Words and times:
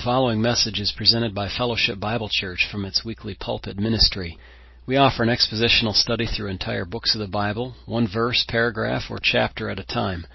The 0.00 0.04
following 0.04 0.40
message 0.40 0.80
is 0.80 0.94
presented 0.96 1.34
by 1.34 1.50
Fellowship 1.50 2.00
Bible 2.00 2.30
Church 2.30 2.66
from 2.72 2.86
its 2.86 3.04
weekly 3.04 3.36
pulpit 3.38 3.76
ministry. 3.76 4.38
We 4.86 4.96
offer 4.96 5.22
an 5.22 5.28
expositional 5.28 5.92
study 5.92 6.24
through 6.24 6.48
entire 6.48 6.86
books 6.86 7.14
of 7.14 7.20
the 7.20 7.28
Bible, 7.28 7.74
one 7.84 8.08
verse, 8.10 8.42
paragraph, 8.48 9.02
or 9.10 9.18
chapter 9.22 9.68
at 9.68 9.78
a 9.78 9.84
time. 9.84 10.26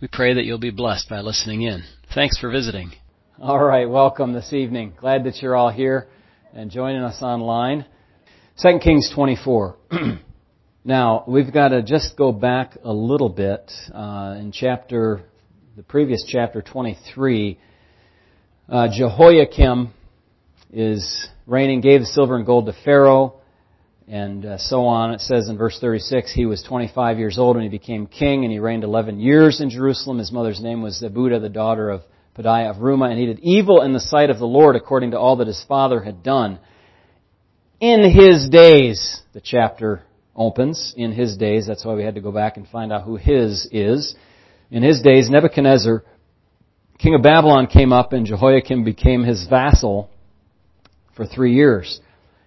We 0.00 0.06
pray 0.06 0.34
that 0.34 0.44
you'll 0.44 0.60
be 0.60 0.70
blessed 0.70 1.08
by 1.08 1.18
listening 1.18 1.62
in. 1.62 1.82
Thanks 2.14 2.38
for 2.38 2.48
visiting. 2.48 2.92
All 3.42 3.58
right, 3.58 3.90
welcome 3.90 4.34
this 4.34 4.52
evening. 4.52 4.92
Glad 5.00 5.24
that 5.24 5.42
you're 5.42 5.56
all 5.56 5.70
here 5.70 6.06
and 6.54 6.70
joining 6.70 7.02
us 7.02 7.20
online. 7.20 7.86
2 8.62 8.78
Kings 8.80 9.10
24. 9.12 9.76
now, 10.84 11.24
we've 11.26 11.52
got 11.52 11.70
to 11.70 11.82
just 11.82 12.16
go 12.16 12.30
back 12.30 12.78
a 12.84 12.92
little 12.92 13.30
bit 13.30 13.68
uh, 13.92 14.36
in 14.38 14.52
chapter, 14.52 15.22
the 15.76 15.82
previous 15.82 16.24
chapter 16.24 16.62
23. 16.62 17.58
Uh, 18.70 18.86
Jehoiakim 18.94 19.94
is 20.70 21.26
reigning, 21.46 21.80
gave 21.80 22.00
the 22.00 22.06
silver 22.06 22.36
and 22.36 22.44
gold 22.44 22.66
to 22.66 22.74
Pharaoh, 22.84 23.40
and 24.06 24.44
uh, 24.44 24.58
so 24.58 24.84
on. 24.84 25.12
It 25.12 25.22
says 25.22 25.48
in 25.48 25.56
verse 25.56 25.78
36, 25.80 26.34
he 26.34 26.44
was 26.44 26.62
25 26.62 27.18
years 27.18 27.38
old 27.38 27.56
when 27.56 27.62
he 27.62 27.70
became 27.70 28.06
king, 28.06 28.44
and 28.44 28.52
he 28.52 28.58
reigned 28.58 28.84
11 28.84 29.20
years 29.20 29.62
in 29.62 29.70
Jerusalem. 29.70 30.18
His 30.18 30.30
mother's 30.30 30.60
name 30.60 30.82
was 30.82 31.02
Zebudah, 31.02 31.40
the 31.40 31.48
daughter 31.48 31.88
of 31.88 32.02
Pedaiah 32.36 32.68
of 32.68 32.76
Rumah, 32.76 33.08
and 33.08 33.18
he 33.18 33.24
did 33.24 33.38
evil 33.40 33.80
in 33.80 33.94
the 33.94 34.00
sight 34.00 34.28
of 34.28 34.38
the 34.38 34.44
Lord 34.44 34.76
according 34.76 35.12
to 35.12 35.18
all 35.18 35.36
that 35.36 35.46
his 35.46 35.64
father 35.66 36.02
had 36.02 36.22
done. 36.22 36.58
In 37.80 38.02
his 38.02 38.50
days, 38.50 39.22
the 39.32 39.40
chapter 39.40 40.02
opens, 40.36 40.92
in 40.94 41.12
his 41.12 41.38
days, 41.38 41.66
that's 41.66 41.86
why 41.86 41.94
we 41.94 42.04
had 42.04 42.16
to 42.16 42.20
go 42.20 42.32
back 42.32 42.58
and 42.58 42.68
find 42.68 42.92
out 42.92 43.04
who 43.04 43.16
his 43.16 43.66
is. 43.72 44.14
In 44.70 44.82
his 44.82 45.00
days, 45.00 45.30
Nebuchadnezzar 45.30 46.04
king 46.98 47.14
of 47.14 47.22
Babylon 47.22 47.66
came 47.66 47.92
up 47.92 48.12
and 48.12 48.26
Jehoiakim 48.26 48.84
became 48.84 49.22
his 49.22 49.46
vassal 49.46 50.10
for 51.14 51.24
three 51.24 51.54
years. 51.54 52.00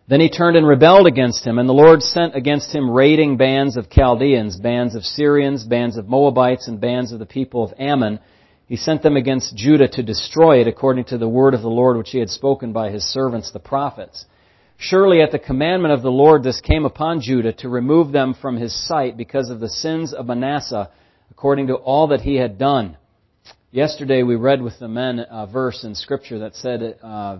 Then 0.08 0.20
he 0.20 0.30
turned 0.30 0.57
and 0.57 0.68
rebelled 0.68 1.07
against 1.07 1.46
him, 1.46 1.57
and 1.57 1.70
the 1.70 1.74
Lord 1.74 2.04
sent 2.04 2.35
against 2.35 2.76
him 2.76 2.90
raiding 2.91 3.38
bands 3.38 3.77
of 3.77 3.90
Chaldeans, 3.90 4.57
bands 4.57 4.94
of 4.94 5.05
Syrians, 5.05 5.63
bands 5.63 5.96
of 5.96 6.10
Moabites, 6.10 6.68
and 6.68 6.82
bands 6.82 7.13
of 7.13 7.20
the 7.20 7.26
people 7.26 7.63
of 7.63 7.74
Ammon. 7.79 8.20
He 8.68 8.76
sent 8.76 9.04
them 9.04 9.16
against 9.16 9.55
Judah 9.55 9.88
to 9.88 10.04
destroy 10.04 10.60
it 10.60 10.68
according 10.68 11.05
to 11.05 11.18
the 11.18 11.29
word 11.29 11.54
of 11.54 11.62
the 11.62 11.70
Lord 11.70 11.98
which 11.98 12.10
he 12.10 12.20
had 12.20 12.29
spoken 12.29 12.74
by 12.74 12.90
his 12.90 13.05
servants 13.05 13.52
the 13.52 13.60
prophets. 13.60 14.26
Surely 14.77 15.22
at 15.22 15.32
the 15.32 15.40
commandment 15.40 15.94
of 15.94 16.02
the 16.02 16.12
Lord 16.12 16.44
this 16.44 16.60
came 16.60 16.85
upon 16.85 17.22
Judah 17.22 17.54
to 17.54 17.70
remove 17.70 18.12
them 18.12 18.34
from 18.34 18.57
his 18.57 18.76
sight 18.88 19.16
because 19.16 19.49
of 19.49 19.60
the 19.60 19.70
sins 19.70 20.13
of 20.13 20.26
Manasseh 20.26 20.90
according 21.29 21.68
to 21.68 21.76
all 21.76 22.07
that 22.07 22.22
he 22.22 22.35
had 22.35 22.57
done. 22.57 22.98
Yesterday 23.74 24.22
we 24.22 24.36
read 24.36 24.62
with 24.62 24.77
the 24.80 24.90
men 24.90 25.20
a 25.20 25.48
verse 25.48 25.86
in 25.86 25.96
Scripture 25.96 26.40
that 26.40 26.55
said 26.55 27.00
uh, 27.02 27.38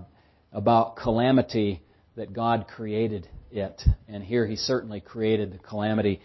about 0.54 0.96
calamity 0.96 1.82
that 2.16 2.32
God 2.32 2.68
created 2.74 3.28
it. 3.52 3.82
And 4.08 4.24
here 4.24 4.48
he 4.48 4.56
certainly 4.56 5.02
created 5.02 5.52
the 5.52 5.58
calamity 5.58 6.22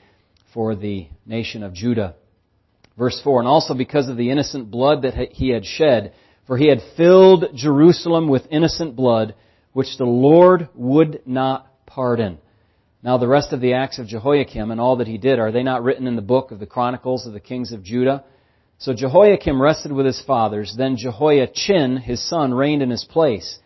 for 0.54 0.76
the 0.76 1.08
nation 1.26 1.64
of 1.64 1.74
Judah. 1.74 2.14
Verse 2.96 3.20
4, 3.24 3.40
and 3.40 3.48
also 3.48 3.74
because 3.74 4.08
of 4.08 4.16
the 4.16 4.30
innocent 4.30 4.70
blood 4.70 5.02
that 5.02 5.14
he 5.32 5.48
had 5.48 5.66
shed, 5.66 6.14
for 6.46 6.56
he 6.56 6.68
had 6.68 6.78
filled 6.96 7.46
Jerusalem 7.56 8.28
with 8.28 8.46
innocent 8.48 8.94
blood, 8.94 9.34
which 9.72 9.98
the 9.98 10.04
Lord 10.04 10.68
would 10.76 11.22
not 11.26 11.66
pardon. 11.84 12.38
Now 13.02 13.18
the 13.18 13.26
rest 13.26 13.52
of 13.52 13.60
the 13.60 13.74
acts 13.74 13.98
of 13.98 14.06
Jehoiakim 14.06 14.70
and 14.70 14.80
all 14.80 14.98
that 14.98 15.08
he 15.08 15.18
did, 15.18 15.40
are 15.40 15.50
they 15.50 15.64
not 15.64 15.82
written 15.82 16.06
in 16.06 16.14
the 16.14 16.22
book 16.22 16.52
of 16.52 16.60
the 16.60 16.66
Chronicles 16.66 17.26
of 17.26 17.32
the 17.32 17.40
Kings 17.40 17.72
of 17.72 17.82
Judah? 17.82 18.22
So 18.78 18.92
Jehoiakim 18.92 19.60
rested 19.60 19.92
with 19.92 20.06
his 20.06 20.20
fathers. 20.20 20.74
Then 20.76 20.96
Jehoiachin, 20.96 21.96
his 21.98 22.26
son, 22.28 22.52
reigned 22.52 22.82
in 22.82 22.90
his 22.90 23.04
place. 23.04 23.58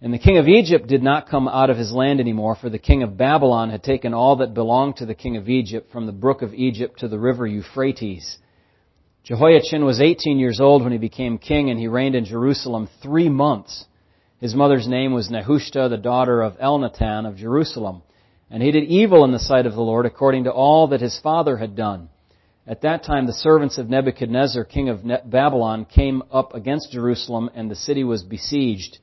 And 0.00 0.12
the 0.12 0.18
king 0.18 0.38
of 0.38 0.48
Egypt 0.48 0.88
did 0.88 1.02
not 1.02 1.28
come 1.28 1.48
out 1.48 1.70
of 1.70 1.76
his 1.76 1.92
land 1.92 2.20
anymore, 2.20 2.56
for 2.56 2.68
the 2.68 2.78
king 2.78 3.02
of 3.02 3.16
Babylon 3.16 3.70
had 3.70 3.82
taken 3.82 4.14
all 4.14 4.36
that 4.36 4.54
belonged 4.54 4.96
to 4.96 5.06
the 5.06 5.14
king 5.14 5.36
of 5.36 5.48
Egypt 5.48 5.92
from 5.92 6.06
the 6.06 6.12
brook 6.12 6.42
of 6.42 6.54
Egypt 6.54 7.00
to 7.00 7.08
the 7.08 7.18
river 7.18 7.46
Euphrates. 7.46 8.38
Jehoiachin 9.24 9.84
was 9.84 10.00
18 10.00 10.38
years 10.38 10.60
old 10.60 10.82
when 10.82 10.90
he 10.90 10.98
became 10.98 11.38
king, 11.38 11.70
and 11.70 11.78
he 11.78 11.86
reigned 11.86 12.16
in 12.16 12.24
Jerusalem 12.24 12.88
three 13.00 13.28
months. 13.28 13.84
His 14.40 14.56
mother's 14.56 14.88
name 14.88 15.12
was 15.12 15.28
Nehushta, 15.28 15.88
the 15.88 15.96
daughter 15.96 16.42
of 16.42 16.58
Elnathan 16.58 17.28
of 17.28 17.36
Jerusalem. 17.36 18.02
And 18.50 18.60
he 18.60 18.72
did 18.72 18.84
evil 18.84 19.24
in 19.24 19.30
the 19.30 19.38
sight 19.38 19.66
of 19.66 19.74
the 19.74 19.80
Lord 19.80 20.04
according 20.04 20.44
to 20.44 20.52
all 20.52 20.88
that 20.88 21.00
his 21.00 21.18
father 21.20 21.56
had 21.56 21.76
done. 21.76 22.08
At 22.64 22.82
that 22.82 23.02
time, 23.02 23.26
the 23.26 23.32
servants 23.32 23.76
of 23.78 23.90
Nebuchadnezzar, 23.90 24.64
king 24.64 24.88
of 24.88 25.00
Babylon, 25.28 25.84
came 25.84 26.22
up 26.30 26.54
against 26.54 26.92
Jerusalem, 26.92 27.50
and 27.54 27.68
the 27.68 27.74
city 27.74 28.04
was 28.04 28.22
besieged. 28.22 28.98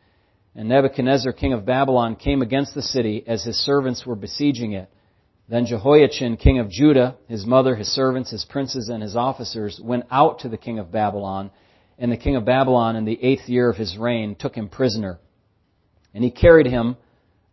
And 0.55 0.69
Nebuchadnezzar, 0.69 1.33
king 1.33 1.51
of 1.51 1.65
Babylon, 1.65 2.15
came 2.15 2.41
against 2.41 2.73
the 2.73 2.81
city 2.81 3.21
as 3.27 3.43
his 3.43 3.57
servants 3.57 4.05
were 4.05 4.15
besieging 4.15 4.71
it. 4.73 4.89
Then 5.49 5.65
Jehoiachin, 5.65 6.37
king 6.37 6.59
of 6.59 6.69
Judah, 6.69 7.17
his 7.27 7.45
mother, 7.45 7.75
his 7.75 7.89
servants, 7.89 8.31
his 8.31 8.45
princes, 8.45 8.87
and 8.87 9.03
his 9.03 9.17
officers 9.17 9.79
went 9.83 10.05
out 10.09 10.39
to 10.39 10.49
the 10.49 10.57
king 10.57 10.79
of 10.79 10.91
Babylon. 10.91 11.51
And 11.97 12.09
the 12.09 12.17
king 12.17 12.37
of 12.37 12.45
Babylon, 12.45 12.95
in 12.95 13.03
the 13.03 13.21
eighth 13.21 13.49
year 13.49 13.69
of 13.69 13.75
his 13.75 13.97
reign, 13.97 14.35
took 14.35 14.55
him 14.55 14.69
prisoner. 14.69 15.19
And 16.13 16.23
he 16.23 16.31
carried 16.31 16.67
him 16.67 16.95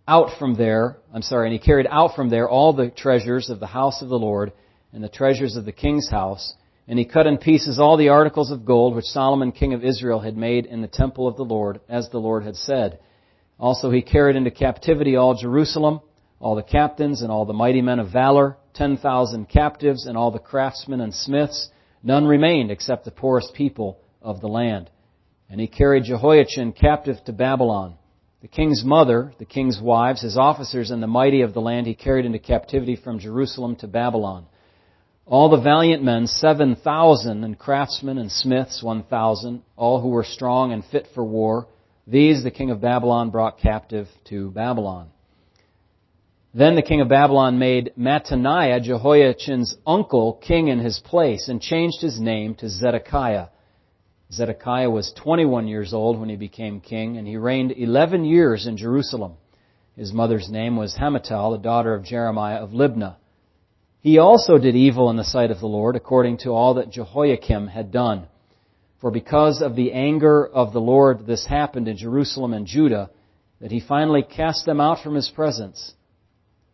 out 0.06 0.38
from 0.38 0.54
there, 0.54 0.98
I'm 1.12 1.22
sorry, 1.22 1.48
and 1.48 1.52
he 1.52 1.58
carried 1.58 1.88
out 1.90 2.14
from 2.14 2.30
there 2.30 2.48
all 2.48 2.72
the 2.72 2.90
treasures 2.90 3.50
of 3.50 3.58
the 3.58 3.66
house 3.66 4.02
of 4.02 4.08
the 4.08 4.18
Lord 4.18 4.52
and 4.96 5.04
the 5.04 5.08
treasures 5.10 5.56
of 5.56 5.66
the 5.66 5.72
king's 5.72 6.08
house, 6.08 6.54
and 6.88 6.98
he 6.98 7.04
cut 7.04 7.26
in 7.26 7.36
pieces 7.36 7.78
all 7.78 7.98
the 7.98 8.08
articles 8.08 8.50
of 8.50 8.64
gold 8.64 8.96
which 8.96 9.04
Solomon 9.04 9.52
king 9.52 9.74
of 9.74 9.84
Israel 9.84 10.20
had 10.20 10.38
made 10.38 10.64
in 10.64 10.80
the 10.80 10.88
temple 10.88 11.28
of 11.28 11.36
the 11.36 11.44
Lord, 11.44 11.80
as 11.86 12.08
the 12.08 12.18
Lord 12.18 12.44
had 12.44 12.56
said. 12.56 12.98
Also 13.60 13.90
he 13.90 14.00
carried 14.00 14.36
into 14.36 14.50
captivity 14.50 15.14
all 15.14 15.34
Jerusalem, 15.34 16.00
all 16.40 16.54
the 16.54 16.62
captains 16.62 17.20
and 17.20 17.30
all 17.30 17.44
the 17.44 17.52
mighty 17.52 17.82
men 17.82 17.98
of 17.98 18.10
valor, 18.10 18.56
ten 18.72 18.96
thousand 18.96 19.50
captives 19.50 20.06
and 20.06 20.16
all 20.16 20.30
the 20.30 20.38
craftsmen 20.38 21.02
and 21.02 21.14
smiths. 21.14 21.68
None 22.02 22.24
remained 22.24 22.70
except 22.70 23.04
the 23.04 23.10
poorest 23.10 23.52
people 23.52 23.98
of 24.22 24.40
the 24.40 24.48
land. 24.48 24.88
And 25.50 25.60
he 25.60 25.66
carried 25.66 26.04
Jehoiachin 26.04 26.72
captive 26.72 27.22
to 27.26 27.34
Babylon. 27.34 27.96
The 28.40 28.48
king's 28.48 28.82
mother, 28.82 29.34
the 29.38 29.44
king's 29.44 29.78
wives, 29.78 30.22
his 30.22 30.38
officers, 30.38 30.90
and 30.90 31.02
the 31.02 31.06
mighty 31.06 31.42
of 31.42 31.52
the 31.52 31.60
land 31.60 31.86
he 31.86 31.94
carried 31.94 32.24
into 32.24 32.38
captivity 32.38 32.96
from 32.96 33.18
Jerusalem 33.18 33.76
to 33.76 33.86
Babylon. 33.86 34.46
All 35.28 35.48
the 35.48 35.60
valiant 35.60 36.04
men, 36.04 36.28
7,000, 36.28 37.42
and 37.42 37.58
craftsmen 37.58 38.16
and 38.16 38.30
smiths, 38.30 38.80
1,000, 38.80 39.60
all 39.76 40.00
who 40.00 40.10
were 40.10 40.22
strong 40.22 40.72
and 40.72 40.84
fit 40.84 41.08
for 41.14 41.24
war, 41.24 41.66
these 42.06 42.44
the 42.44 42.52
king 42.52 42.70
of 42.70 42.80
Babylon 42.80 43.30
brought 43.30 43.58
captive 43.58 44.06
to 44.26 44.52
Babylon. 44.52 45.08
Then 46.54 46.76
the 46.76 46.82
king 46.82 47.00
of 47.00 47.08
Babylon 47.08 47.58
made 47.58 47.92
Mattaniah, 47.98 48.80
Jehoiachin's 48.80 49.76
uncle, 49.84 50.34
king 50.34 50.68
in 50.68 50.78
his 50.78 51.00
place, 51.00 51.48
and 51.48 51.60
changed 51.60 52.00
his 52.00 52.20
name 52.20 52.54
to 52.56 52.68
Zedekiah. 52.68 53.48
Zedekiah 54.32 54.88
was 54.88 55.12
21 55.16 55.66
years 55.66 55.92
old 55.92 56.20
when 56.20 56.28
he 56.28 56.36
became 56.36 56.80
king, 56.80 57.16
and 57.16 57.26
he 57.26 57.36
reigned 57.36 57.72
11 57.72 58.24
years 58.24 58.68
in 58.68 58.76
Jerusalem. 58.76 59.34
His 59.96 60.12
mother's 60.12 60.48
name 60.48 60.76
was 60.76 60.94
Hamutal, 60.94 61.56
the 61.56 61.62
daughter 61.62 61.94
of 61.94 62.04
Jeremiah 62.04 62.58
of 62.58 62.70
Libnah. 62.70 63.16
He 64.06 64.18
also 64.18 64.56
did 64.56 64.76
evil 64.76 65.10
in 65.10 65.16
the 65.16 65.24
sight 65.24 65.50
of 65.50 65.58
the 65.58 65.66
Lord, 65.66 65.96
according 65.96 66.38
to 66.38 66.50
all 66.50 66.74
that 66.74 66.92
Jehoiakim 66.92 67.66
had 67.66 67.90
done. 67.90 68.28
For 69.00 69.10
because 69.10 69.60
of 69.60 69.74
the 69.74 69.92
anger 69.92 70.46
of 70.46 70.72
the 70.72 70.80
Lord 70.80 71.26
this 71.26 71.44
happened 71.44 71.88
in 71.88 71.96
Jerusalem 71.96 72.52
and 72.52 72.68
Judah, 72.68 73.10
that 73.60 73.72
he 73.72 73.80
finally 73.80 74.22
cast 74.22 74.64
them 74.64 74.80
out 74.80 75.02
from 75.02 75.16
his 75.16 75.28
presence. 75.28 75.92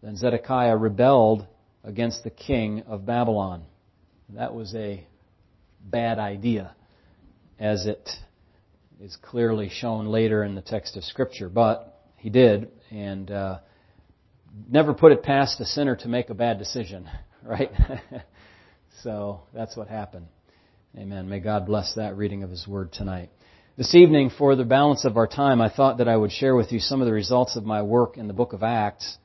Then 0.02 0.14
Zedekiah 0.14 0.76
rebelled 0.76 1.46
against 1.82 2.22
the 2.22 2.28
king 2.28 2.82
of 2.82 3.06
Babylon. 3.06 3.62
That 4.34 4.54
was 4.54 4.74
a 4.74 5.02
bad 5.82 6.18
idea, 6.18 6.76
as 7.58 7.86
it 7.86 8.10
is 9.00 9.16
clearly 9.16 9.70
shown 9.70 10.04
later 10.04 10.44
in 10.44 10.54
the 10.54 10.60
text 10.60 10.98
of 10.98 11.04
Scripture. 11.04 11.48
But 11.48 11.98
he 12.18 12.28
did, 12.28 12.70
and 12.90 13.30
uh, 13.30 13.60
never 14.68 14.94
put 14.94 15.12
it 15.12 15.22
past 15.22 15.60
a 15.60 15.64
sinner 15.64 15.96
to 15.96 16.08
make 16.08 16.30
a 16.30 16.34
bad 16.34 16.58
decision, 16.58 17.08
right? 17.44 17.70
so 19.02 19.40
that's 19.54 19.76
what 19.76 19.88
happened. 19.88 20.26
Amen. 20.96 21.28
May 21.28 21.40
God 21.40 21.66
bless 21.66 21.94
that 21.94 22.16
reading 22.16 22.42
of 22.42 22.50
His 22.50 22.66
Word 22.66 22.92
tonight. 22.92 23.30
This 23.76 23.94
evening, 23.94 24.30
for 24.36 24.54
the 24.54 24.64
balance 24.64 25.04
of 25.04 25.16
our 25.16 25.26
time, 25.26 25.62
I 25.62 25.70
thought 25.70 25.98
that 25.98 26.08
I 26.08 26.16
would 26.16 26.30
share 26.30 26.54
with 26.54 26.72
you 26.72 26.78
some 26.78 27.00
of 27.00 27.06
the 27.06 27.12
results 27.12 27.56
of 27.56 27.64
my 27.64 27.82
work 27.82 28.18
in 28.18 28.28
the 28.28 28.34
book 28.34 28.52
of 28.52 28.62
Acts. 28.62 29.16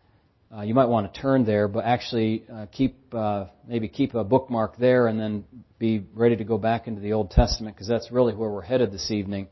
Uh, 0.56 0.62
you 0.62 0.74
might 0.74 0.86
want 0.86 1.14
to 1.14 1.22
turn 1.22 1.44
there, 1.44 1.68
but 1.68 1.84
actually 1.84 2.46
uh, 2.52 2.66
keep 2.72 2.96
uh, 3.14 3.48
maybe 3.68 3.90
keep 3.90 4.14
a 4.16 4.24
bookmark 4.24 4.78
there, 4.78 5.08
and 5.08 5.20
then 5.20 5.44
be 5.78 6.06
ready 6.14 6.38
to 6.38 6.46
go 6.46 6.58
back 6.58 6.88
into 6.88 7.02
the 7.02 7.12
Old 7.12 7.32
Testament 7.32 7.76
because 7.76 7.90
that's 7.90 8.10
really 8.12 8.34
where 8.34 8.50
we're 8.50 8.62
headed 8.62 8.94
this 8.94 9.12
evening. 9.12 9.50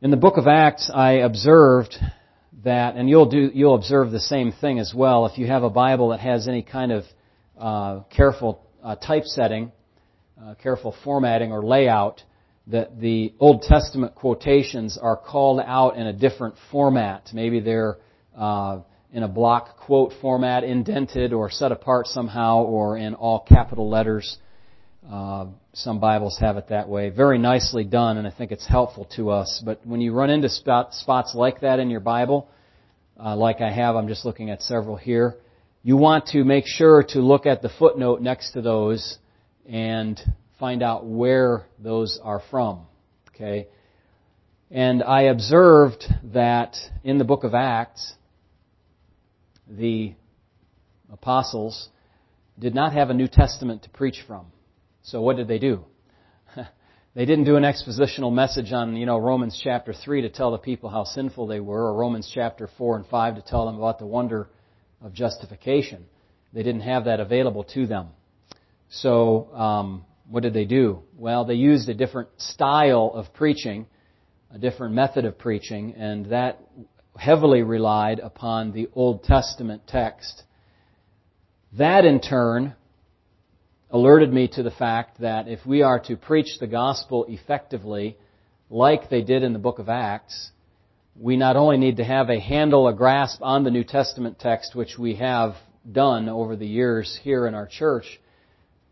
In 0.00 0.12
the 0.12 0.16
book 0.16 0.36
of 0.36 0.46
Acts, 0.46 0.88
I 0.94 1.14
observed 1.14 1.96
that, 2.64 2.96
and 2.96 3.08
you'll 3.08 3.28
do, 3.30 3.50
you'll 3.52 3.74
observe 3.74 4.10
the 4.10 4.20
same 4.20 4.52
thing 4.52 4.78
as 4.78 4.92
well. 4.94 5.26
If 5.26 5.38
you 5.38 5.46
have 5.46 5.62
a 5.62 5.70
Bible 5.70 6.10
that 6.10 6.20
has 6.20 6.48
any 6.48 6.62
kind 6.62 6.92
of 6.92 7.04
uh, 7.58 8.00
careful 8.14 8.62
uh, 8.82 8.96
typesetting, 8.96 9.72
uh, 10.42 10.54
careful 10.62 10.94
formatting 11.04 11.52
or 11.52 11.62
layout, 11.64 12.22
that 12.66 13.00
the 13.00 13.34
Old 13.40 13.62
Testament 13.62 14.14
quotations 14.14 14.98
are 15.00 15.16
called 15.16 15.60
out 15.64 15.96
in 15.96 16.06
a 16.06 16.12
different 16.12 16.54
format. 16.70 17.30
Maybe 17.32 17.60
they're 17.60 17.98
uh, 18.36 18.80
in 19.12 19.22
a 19.22 19.28
block 19.28 19.78
quote 19.78 20.12
format, 20.20 20.62
indented 20.62 21.32
or 21.32 21.50
set 21.50 21.72
apart 21.72 22.06
somehow, 22.06 22.62
or 22.62 22.96
in 22.96 23.14
all 23.14 23.40
capital 23.40 23.88
letters. 23.88 24.38
Uh, 25.10 25.46
some 25.72 25.98
Bibles 25.98 26.38
have 26.38 26.56
it 26.56 26.68
that 26.68 26.88
way. 26.88 27.10
Very 27.10 27.36
nicely 27.36 27.82
done, 27.82 28.16
and 28.16 28.28
I 28.28 28.30
think 28.30 28.52
it's 28.52 28.66
helpful 28.66 29.08
to 29.16 29.30
us. 29.30 29.60
But 29.64 29.84
when 29.84 30.00
you 30.00 30.12
run 30.12 30.30
into 30.30 30.48
spot, 30.48 30.94
spots 30.94 31.34
like 31.34 31.62
that 31.62 31.80
in 31.80 31.90
your 31.90 31.98
Bible, 31.98 32.48
uh, 33.18 33.34
like 33.34 33.60
I 33.60 33.72
have, 33.72 33.96
I'm 33.96 34.06
just 34.06 34.24
looking 34.24 34.50
at 34.50 34.62
several 34.62 34.94
here, 34.94 35.34
you 35.82 35.96
want 35.96 36.26
to 36.26 36.44
make 36.44 36.64
sure 36.64 37.02
to 37.08 37.18
look 37.18 37.44
at 37.44 37.60
the 37.60 37.68
footnote 37.68 38.20
next 38.20 38.52
to 38.52 38.62
those 38.62 39.18
and 39.68 40.20
find 40.60 40.80
out 40.80 41.04
where 41.04 41.66
those 41.80 42.20
are 42.22 42.42
from. 42.48 42.82
Okay? 43.34 43.66
And 44.70 45.02
I 45.02 45.22
observed 45.22 46.04
that 46.34 46.76
in 47.02 47.18
the 47.18 47.24
book 47.24 47.42
of 47.42 47.52
Acts, 47.52 48.14
the 49.68 50.14
apostles 51.12 51.88
did 52.60 52.76
not 52.76 52.92
have 52.92 53.10
a 53.10 53.14
New 53.14 53.26
Testament 53.26 53.82
to 53.82 53.90
preach 53.90 54.22
from. 54.24 54.46
So 55.02 55.22
what 55.22 55.36
did 55.36 55.48
they 55.48 55.58
do? 55.58 55.84
they 57.14 57.24
didn't 57.24 57.44
do 57.44 57.56
an 57.56 57.62
expositional 57.62 58.32
message 58.32 58.72
on, 58.72 58.96
you 58.96 59.06
know, 59.06 59.18
Romans 59.18 59.58
chapter 59.62 59.92
3 59.92 60.22
to 60.22 60.28
tell 60.28 60.50
the 60.50 60.58
people 60.58 60.90
how 60.90 61.04
sinful 61.04 61.46
they 61.46 61.60
were, 61.60 61.86
or 61.86 61.94
Romans 61.94 62.30
chapter 62.32 62.68
4 62.78 62.96
and 62.96 63.06
5 63.06 63.36
to 63.36 63.42
tell 63.42 63.66
them 63.66 63.76
about 63.76 63.98
the 63.98 64.06
wonder 64.06 64.48
of 65.00 65.12
justification. 65.12 66.04
They 66.52 66.62
didn't 66.62 66.82
have 66.82 67.04
that 67.04 67.20
available 67.20 67.64
to 67.74 67.86
them. 67.86 68.08
So, 68.90 69.54
um, 69.54 70.04
what 70.28 70.42
did 70.42 70.52
they 70.52 70.64
do? 70.64 71.02
Well, 71.16 71.44
they 71.44 71.54
used 71.54 71.88
a 71.88 71.94
different 71.94 72.28
style 72.36 73.10
of 73.14 73.32
preaching, 73.34 73.86
a 74.52 74.58
different 74.58 74.94
method 74.94 75.24
of 75.24 75.38
preaching, 75.38 75.94
and 75.96 76.26
that 76.26 76.60
heavily 77.16 77.62
relied 77.62 78.18
upon 78.18 78.72
the 78.72 78.88
Old 78.94 79.24
Testament 79.24 79.82
text. 79.86 80.42
That 81.78 82.04
in 82.04 82.20
turn 82.20 82.74
alerted 83.90 84.32
me 84.32 84.48
to 84.48 84.62
the 84.62 84.70
fact 84.70 85.20
that 85.20 85.48
if 85.48 85.66
we 85.66 85.82
are 85.82 85.98
to 86.00 86.16
preach 86.16 86.58
the 86.58 86.66
gospel 86.66 87.26
effectively, 87.28 88.16
like 88.68 89.10
they 89.10 89.22
did 89.22 89.42
in 89.42 89.52
the 89.52 89.58
book 89.58 89.78
of 89.78 89.88
Acts, 89.88 90.52
we 91.16 91.36
not 91.36 91.56
only 91.56 91.76
need 91.76 91.96
to 91.96 92.04
have 92.04 92.30
a 92.30 92.38
handle, 92.38 92.86
a 92.86 92.94
grasp 92.94 93.42
on 93.42 93.64
the 93.64 93.70
New 93.70 93.84
Testament 93.84 94.38
text, 94.38 94.74
which 94.76 94.96
we 94.96 95.16
have 95.16 95.56
done 95.90 96.28
over 96.28 96.56
the 96.56 96.66
years 96.66 97.18
here 97.22 97.46
in 97.46 97.54
our 97.54 97.66
church, 97.66 98.20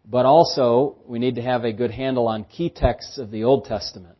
but 0.04 0.26
also 0.26 0.96
we 1.06 1.18
need 1.18 1.36
to 1.36 1.42
have 1.42 1.64
a 1.64 1.72
good 1.72 1.92
handle 1.92 2.26
on 2.26 2.44
key 2.44 2.70
texts 2.70 3.18
of 3.18 3.30
the 3.30 3.44
Old 3.44 3.66
Testament. 3.66 4.16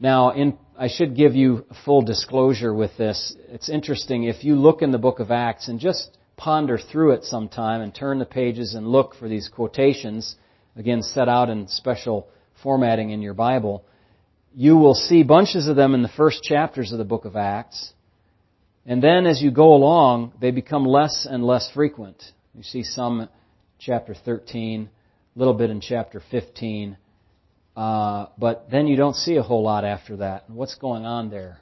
Now, 0.00 0.30
in, 0.32 0.58
I 0.76 0.88
should 0.88 1.16
give 1.16 1.36
you 1.36 1.64
full 1.84 2.02
disclosure 2.02 2.74
with 2.74 2.96
this. 2.96 3.36
It's 3.48 3.68
interesting 3.68 4.24
if 4.24 4.42
you 4.42 4.56
look 4.56 4.82
in 4.82 4.90
the 4.90 4.98
book 4.98 5.20
of 5.20 5.30
Acts 5.30 5.68
and 5.68 5.78
just 5.78 6.16
ponder 6.36 6.78
through 6.78 7.12
it 7.12 7.24
sometime 7.24 7.80
and 7.80 7.94
turn 7.94 8.18
the 8.18 8.24
pages 8.24 8.74
and 8.74 8.86
look 8.86 9.14
for 9.14 9.28
these 9.28 9.48
quotations, 9.48 10.36
again 10.76 11.02
set 11.02 11.28
out 11.28 11.50
in 11.50 11.68
special 11.68 12.28
formatting 12.62 13.10
in 13.10 13.22
your 13.22 13.34
Bible, 13.34 13.84
you 14.54 14.76
will 14.76 14.94
see 14.94 15.22
bunches 15.22 15.66
of 15.66 15.76
them 15.76 15.94
in 15.94 16.02
the 16.02 16.08
first 16.08 16.42
chapters 16.42 16.92
of 16.92 16.98
the 16.98 17.04
book 17.04 17.24
of 17.24 17.36
Acts. 17.36 17.92
And 18.86 19.02
then 19.02 19.26
as 19.26 19.42
you 19.42 19.50
go 19.50 19.74
along, 19.74 20.32
they 20.40 20.50
become 20.50 20.84
less 20.84 21.26
and 21.28 21.44
less 21.44 21.70
frequent. 21.72 22.22
You 22.54 22.62
see 22.62 22.82
some 22.82 23.28
chapter 23.78 24.14
13, 24.14 24.88
a 25.34 25.38
little 25.38 25.54
bit 25.54 25.70
in 25.70 25.80
chapter 25.80 26.22
15. 26.30 26.96
Uh, 27.76 28.26
but 28.38 28.70
then 28.70 28.86
you 28.86 28.96
don't 28.96 29.16
see 29.16 29.36
a 29.36 29.42
whole 29.42 29.62
lot 29.62 29.84
after 29.84 30.18
that. 30.18 30.48
What's 30.48 30.76
going 30.76 31.04
on 31.04 31.30
there? 31.30 31.58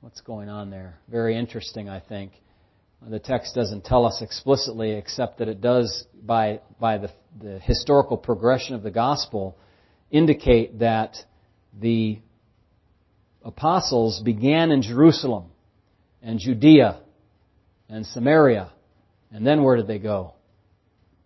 What's 0.00 0.20
going 0.20 0.48
on 0.48 0.70
there? 0.70 0.98
Very 1.08 1.36
interesting, 1.36 1.88
I 1.88 2.00
think. 2.00 2.32
The 3.08 3.20
text 3.20 3.54
doesn't 3.54 3.84
tell 3.84 4.04
us 4.04 4.20
explicitly, 4.20 4.92
except 4.92 5.38
that 5.38 5.46
it 5.46 5.60
does, 5.60 6.06
by, 6.24 6.60
by 6.80 6.98
the, 6.98 7.10
the 7.40 7.60
historical 7.60 8.16
progression 8.16 8.74
of 8.74 8.82
the 8.82 8.90
gospel, 8.90 9.56
indicate 10.10 10.80
that 10.80 11.16
the 11.78 12.18
apostles 13.44 14.20
began 14.24 14.72
in 14.72 14.82
Jerusalem 14.82 15.50
and 16.20 16.40
Judea 16.40 17.00
and 17.88 18.04
Samaria. 18.04 18.72
And 19.30 19.46
then 19.46 19.62
where 19.62 19.76
did 19.76 19.86
they 19.86 20.00
go? 20.00 20.34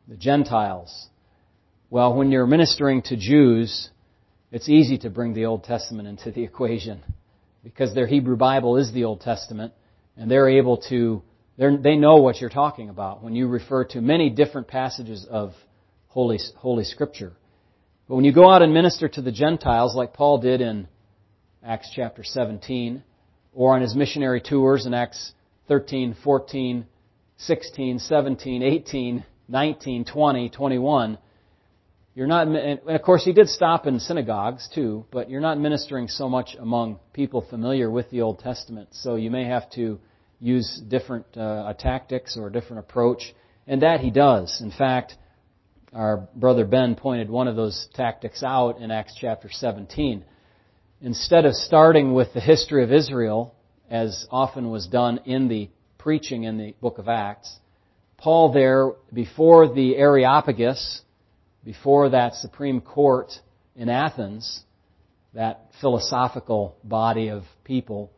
The 0.07 0.17
Gentiles. 0.17 1.09
Well, 1.89 2.15
when 2.15 2.31
you're 2.31 2.47
ministering 2.47 3.01
to 3.03 3.17
Jews, 3.17 3.89
it's 4.53 4.69
easy 4.69 4.99
to 4.99 5.09
bring 5.09 5.33
the 5.33 5.47
Old 5.47 5.65
Testament 5.65 6.09
into 6.09 6.31
the 6.31 6.43
equation 6.45 7.01
because 7.65 7.95
their 7.95 8.07
Hebrew 8.07 8.37
Bible 8.37 8.77
is 8.77 8.93
the 8.93 9.05
Old 9.05 9.23
Testament 9.23 9.73
and 10.19 10.31
they're 10.31 10.51
able 10.51 10.77
to 10.91 11.23
they 11.61 11.97
know 11.97 12.17
what 12.17 12.41
you're 12.41 12.49
talking 12.49 12.89
about 12.89 13.23
when 13.23 13.35
you 13.35 13.47
refer 13.47 13.85
to 13.85 14.01
many 14.01 14.31
different 14.31 14.67
passages 14.67 15.27
of 15.29 15.53
Holy, 16.07 16.39
Holy 16.57 16.85
Scripture. 16.85 17.33
But 18.09 18.17
when 18.17 18.25
you 18.25 18.33
go 18.33 18.51
out 18.51 18.63
and 18.63 18.73
minister 18.73 19.09
to 19.09 19.21
the 19.21 19.31
Gentiles, 19.31 19.95
like 19.95 20.15
Paul 20.15 20.39
did 20.39 20.63
in 20.63 20.89
Acts 21.63 21.91
chapter 21.95 22.25
17, 22.25 23.05
or 23.53 23.75
on 23.75 23.83
his 23.83 23.95
missionary 23.95 24.41
tours 24.41 24.87
in 24.87 24.95
Acts 24.95 25.35
13, 25.69 26.17
14, 26.25 26.87
16, 27.37 27.99
17, 27.99 28.63
18, 28.63 29.25
19, 29.49 30.05
20, 30.07 30.49
21, 30.49 31.19
you're 32.15 32.27
not, 32.27 32.49
and 32.49 32.81
of 32.89 33.03
course 33.03 33.25
he 33.25 33.33
did 33.33 33.49
stop 33.49 33.87
in 33.87 34.01
synagogues 34.01 34.69
too, 34.75 35.05
but 35.13 35.29
you're 35.29 35.41
not 35.41 35.59
ministering 35.59 36.09
so 36.09 36.29
much 36.29 36.57
among 36.59 36.99
people 37.13 37.45
familiar 37.49 37.91
with 37.91 38.09
the 38.11 38.23
Old 38.23 38.39
Testament. 38.39 38.89
So 38.93 39.17
you 39.17 39.31
may 39.31 39.45
have 39.45 39.71
to 39.73 40.01
use 40.41 40.81
different 40.89 41.37
uh, 41.37 41.73
tactics 41.79 42.37
or 42.37 42.49
a 42.49 42.53
different 42.53 42.81
approach, 42.81 43.35
and 43.67 43.83
that 43.83 44.01
he 44.01 44.11
does. 44.11 44.61
In 44.61 44.71
fact, 44.71 45.15
our 45.93 46.29
brother 46.35 46.65
Ben 46.65 46.95
pointed 46.95 47.29
one 47.29 47.49
of 47.49 47.57
those 47.57 47.89
tactics 47.95 48.43
out 48.43 48.79
in 48.79 48.91
Acts 48.91 49.15
chapter 49.21 49.49
17. 49.51 50.25
Instead 51.03 51.45
of 51.45 51.55
starting 51.55 52.15
with 52.15 52.33
the 52.33 52.41
history 52.41 52.85
of 52.85 52.93
Israel, 52.93 53.55
as 53.91 54.27
often 54.31 54.71
was 54.71 54.87
done 54.87 55.21
in 55.25 55.49
the 55.49 55.69
preaching 55.99 56.45
in 56.45 56.59
the 56.59 56.75
book 56.81 56.99
of 56.99 57.09
Acts, 57.09 57.59
Paul 58.17 58.53
there, 58.53 58.93
before 59.13 59.73
the 59.73 59.97
Areopagus, 59.97 61.03
before 61.65 62.11
that 62.11 62.35
Supreme 62.35 62.81
Court 62.81 63.33
in 63.75 63.89
Athens, 63.89 64.63
that 65.35 65.71
philosophical 65.81 66.77
body 66.85 67.29
of 67.29 67.45
people, 67.65 68.13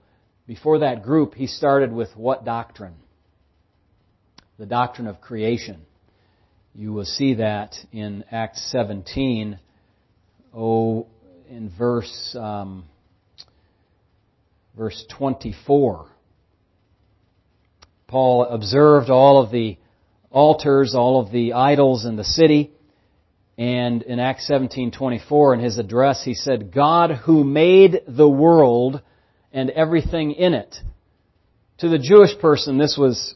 before 0.46 0.80
that 0.80 1.02
group, 1.02 1.34
he 1.34 1.46
started 1.46 1.92
with 1.92 2.16
what 2.16 2.44
doctrine? 2.44 2.94
The 4.58 4.66
doctrine 4.66 5.06
of 5.06 5.20
creation. 5.20 5.82
You 6.74 6.92
will 6.92 7.04
see 7.04 7.34
that 7.34 7.76
in 7.92 8.24
Acts 8.30 8.70
17, 8.72 9.58
oh, 10.54 11.06
in 11.48 11.70
verse, 11.76 12.36
um, 12.38 12.84
verse 14.76 15.04
24. 15.16 16.06
Paul 18.08 18.44
observed 18.44 19.10
all 19.10 19.42
of 19.42 19.50
the 19.50 19.78
altars, 20.30 20.94
all 20.94 21.20
of 21.20 21.30
the 21.30 21.52
idols 21.52 22.04
in 22.04 22.16
the 22.16 22.24
city. 22.24 22.72
And 23.58 24.02
in 24.02 24.18
Acts 24.18 24.48
17:24 24.48 25.54
in 25.54 25.60
his 25.60 25.78
address 25.78 26.24
he 26.24 26.34
said, 26.34 26.72
"God 26.72 27.10
who 27.12 27.44
made 27.44 28.00
the 28.08 28.28
world 28.28 29.02
and 29.52 29.70
everything 29.70 30.32
in 30.32 30.54
it. 30.54 30.74
To 31.78 31.88
the 31.88 31.98
Jewish 31.98 32.38
person, 32.40 32.78
this 32.78 32.96
was 32.98 33.34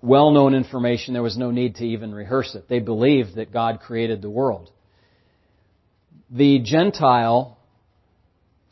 well 0.00 0.30
known 0.30 0.54
information. 0.54 1.14
There 1.14 1.22
was 1.22 1.36
no 1.36 1.50
need 1.50 1.76
to 1.76 1.84
even 1.84 2.14
rehearse 2.14 2.54
it. 2.54 2.68
They 2.68 2.80
believed 2.80 3.36
that 3.36 3.52
God 3.52 3.80
created 3.80 4.22
the 4.22 4.30
world. 4.30 4.70
The 6.30 6.60
Gentile, 6.60 7.58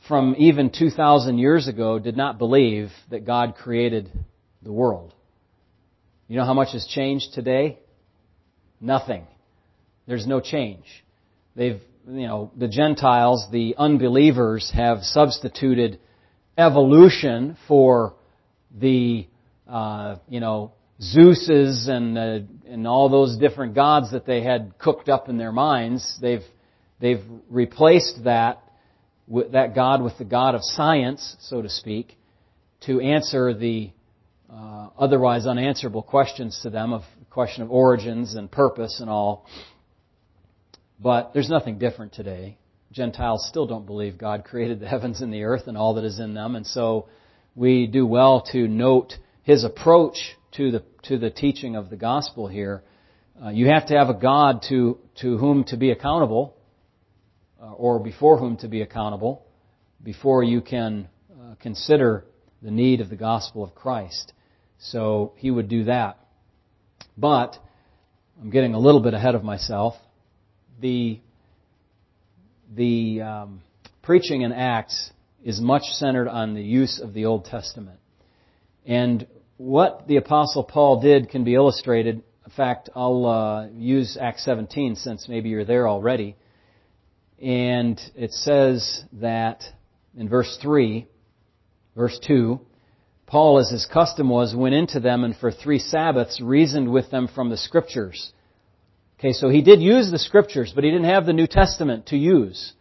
from 0.08 0.34
even 0.38 0.70
2,000 0.70 1.38
years 1.38 1.68
ago, 1.68 1.98
did 1.98 2.16
not 2.16 2.38
believe 2.38 2.90
that 3.10 3.26
God 3.26 3.54
created 3.56 4.10
the 4.62 4.72
world. 4.72 5.14
You 6.28 6.36
know 6.36 6.44
how 6.44 6.54
much 6.54 6.72
has 6.72 6.86
changed 6.86 7.32
today? 7.34 7.78
Nothing. 8.80 9.26
There's 10.06 10.26
no 10.26 10.40
change. 10.40 10.84
They've, 11.54 11.80
you 12.06 12.26
know, 12.26 12.50
the 12.56 12.68
Gentiles, 12.68 13.46
the 13.50 13.74
unbelievers 13.78 14.70
have 14.74 15.02
substituted 15.02 15.98
evolution 16.56 17.56
for 17.68 18.14
the, 18.74 19.26
uh, 19.68 20.16
you 20.28 20.40
know, 20.40 20.72
Zeus's 21.00 21.88
and 21.88 22.16
uh, 22.16 22.38
and 22.66 22.86
all 22.86 23.10
those 23.10 23.36
different 23.36 23.74
gods 23.74 24.12
that 24.12 24.24
they 24.24 24.42
had 24.42 24.78
cooked 24.78 25.08
up 25.08 25.28
in 25.28 25.36
their 25.36 25.52
minds. 25.52 26.18
They've 26.22 26.44
they've 27.00 27.22
replaced 27.50 28.24
that 28.24 28.62
that 29.52 29.74
God 29.74 30.02
with 30.02 30.16
the 30.18 30.24
God 30.24 30.54
of 30.54 30.62
science, 30.62 31.36
so 31.40 31.60
to 31.60 31.68
speak, 31.68 32.16
to 32.86 33.00
answer 33.00 33.52
the 33.52 33.90
uh, 34.50 34.88
otherwise 34.98 35.46
unanswerable 35.46 36.02
questions 36.02 36.60
to 36.62 36.70
them 36.70 36.92
of 36.92 37.02
the 37.18 37.24
question 37.26 37.62
of 37.62 37.70
origins 37.70 38.34
and 38.34 38.50
purpose 38.50 38.98
and 39.00 39.10
all. 39.10 39.46
But 40.98 41.34
there's 41.34 41.50
nothing 41.50 41.78
different 41.78 42.14
today. 42.14 42.56
Gentiles 42.92 43.46
still 43.48 43.66
don't 43.66 43.86
believe 43.86 44.18
God 44.18 44.44
created 44.44 44.80
the 44.80 44.88
heavens 44.94 45.20
and 45.20 45.32
the 45.32 45.44
earth 45.44 45.66
and 45.66 45.76
all 45.76 45.94
that 45.94 46.04
is 46.04 46.18
in 46.18 46.34
them, 46.34 46.56
and 46.56 46.66
so 46.66 47.08
we 47.54 47.86
do 47.86 48.06
well 48.06 48.42
to 48.52 48.68
note 48.68 49.14
his 49.42 49.64
approach 49.64 50.36
to 50.52 50.70
the 50.70 50.82
to 51.04 51.18
the 51.18 51.30
teaching 51.30 51.76
of 51.76 51.90
the 51.90 51.96
gospel 51.96 52.48
here. 52.48 52.82
Uh, 53.42 53.50
you 53.50 53.66
have 53.66 53.86
to 53.86 53.94
have 53.94 54.08
a 54.08 54.14
God 54.14 54.62
to 54.68 54.98
to 55.20 55.38
whom 55.38 55.64
to 55.64 55.76
be 55.76 55.90
accountable, 55.90 56.56
uh, 57.62 57.72
or 57.72 57.98
before 57.98 58.38
whom 58.38 58.56
to 58.58 58.68
be 58.68 58.82
accountable, 58.82 59.46
before 60.02 60.42
you 60.42 60.60
can 60.60 61.08
uh, 61.32 61.54
consider 61.60 62.24
the 62.62 62.70
need 62.70 63.00
of 63.00 63.08
the 63.08 63.16
gospel 63.16 63.62
of 63.62 63.74
Christ. 63.74 64.32
So 64.78 65.32
he 65.36 65.50
would 65.50 65.68
do 65.68 65.84
that. 65.84 66.18
But 67.16 67.56
I'm 68.40 68.50
getting 68.50 68.74
a 68.74 68.78
little 68.78 69.00
bit 69.00 69.14
ahead 69.14 69.34
of 69.34 69.42
myself. 69.42 69.94
The 70.80 71.20
the 72.74 73.20
um, 73.22 73.62
preaching 74.02 74.42
in 74.42 74.52
Acts 74.52 75.10
is 75.44 75.60
much 75.60 75.84
centered 75.92 76.28
on 76.28 76.54
the 76.54 76.62
use 76.62 77.00
of 77.00 77.14
the 77.14 77.26
Old 77.26 77.44
Testament. 77.44 77.98
And 78.84 79.26
what 79.56 80.06
the 80.06 80.16
Apostle 80.16 80.64
Paul 80.64 81.00
did 81.00 81.28
can 81.28 81.44
be 81.44 81.54
illustrated. 81.54 82.22
In 82.44 82.50
fact, 82.56 82.90
I'll 82.94 83.26
uh, 83.26 83.68
use 83.68 84.18
Acts 84.20 84.44
17 84.44 84.96
since 84.96 85.28
maybe 85.28 85.48
you're 85.48 85.64
there 85.64 85.88
already. 85.88 86.36
And 87.40 88.00
it 88.14 88.32
says 88.32 89.04
that 89.14 89.62
in 90.16 90.28
verse 90.28 90.58
3, 90.62 91.06
verse 91.94 92.18
2, 92.26 92.60
Paul, 93.26 93.58
as 93.58 93.70
his 93.70 93.86
custom 93.86 94.28
was, 94.28 94.54
went 94.54 94.74
into 94.74 95.00
them 95.00 95.24
and 95.24 95.36
for 95.36 95.50
three 95.50 95.78
Sabbaths 95.78 96.40
reasoned 96.40 96.90
with 96.90 97.10
them 97.10 97.28
from 97.34 97.50
the 97.50 97.56
Scriptures. 97.56 98.32
Okay, 99.18 99.32
so 99.32 99.48
he 99.48 99.62
did 99.62 99.80
use 99.80 100.10
the 100.10 100.18
Scriptures, 100.18 100.72
but 100.74 100.84
he 100.84 100.90
didn't 100.90 101.06
have 101.06 101.24
the 101.24 101.32
New 101.32 101.46
Testament 101.46 102.06
to 102.06 102.16
use. 102.16 102.74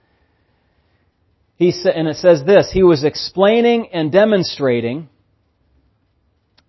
He 1.55 1.71
sa- 1.71 1.89
and 1.89 2.07
it 2.07 2.17
says 2.17 2.43
this, 2.45 2.69
he 2.71 2.83
was 2.83 3.05
explaining 3.05 3.87
and 3.93 4.11
demonstrating 4.11 5.07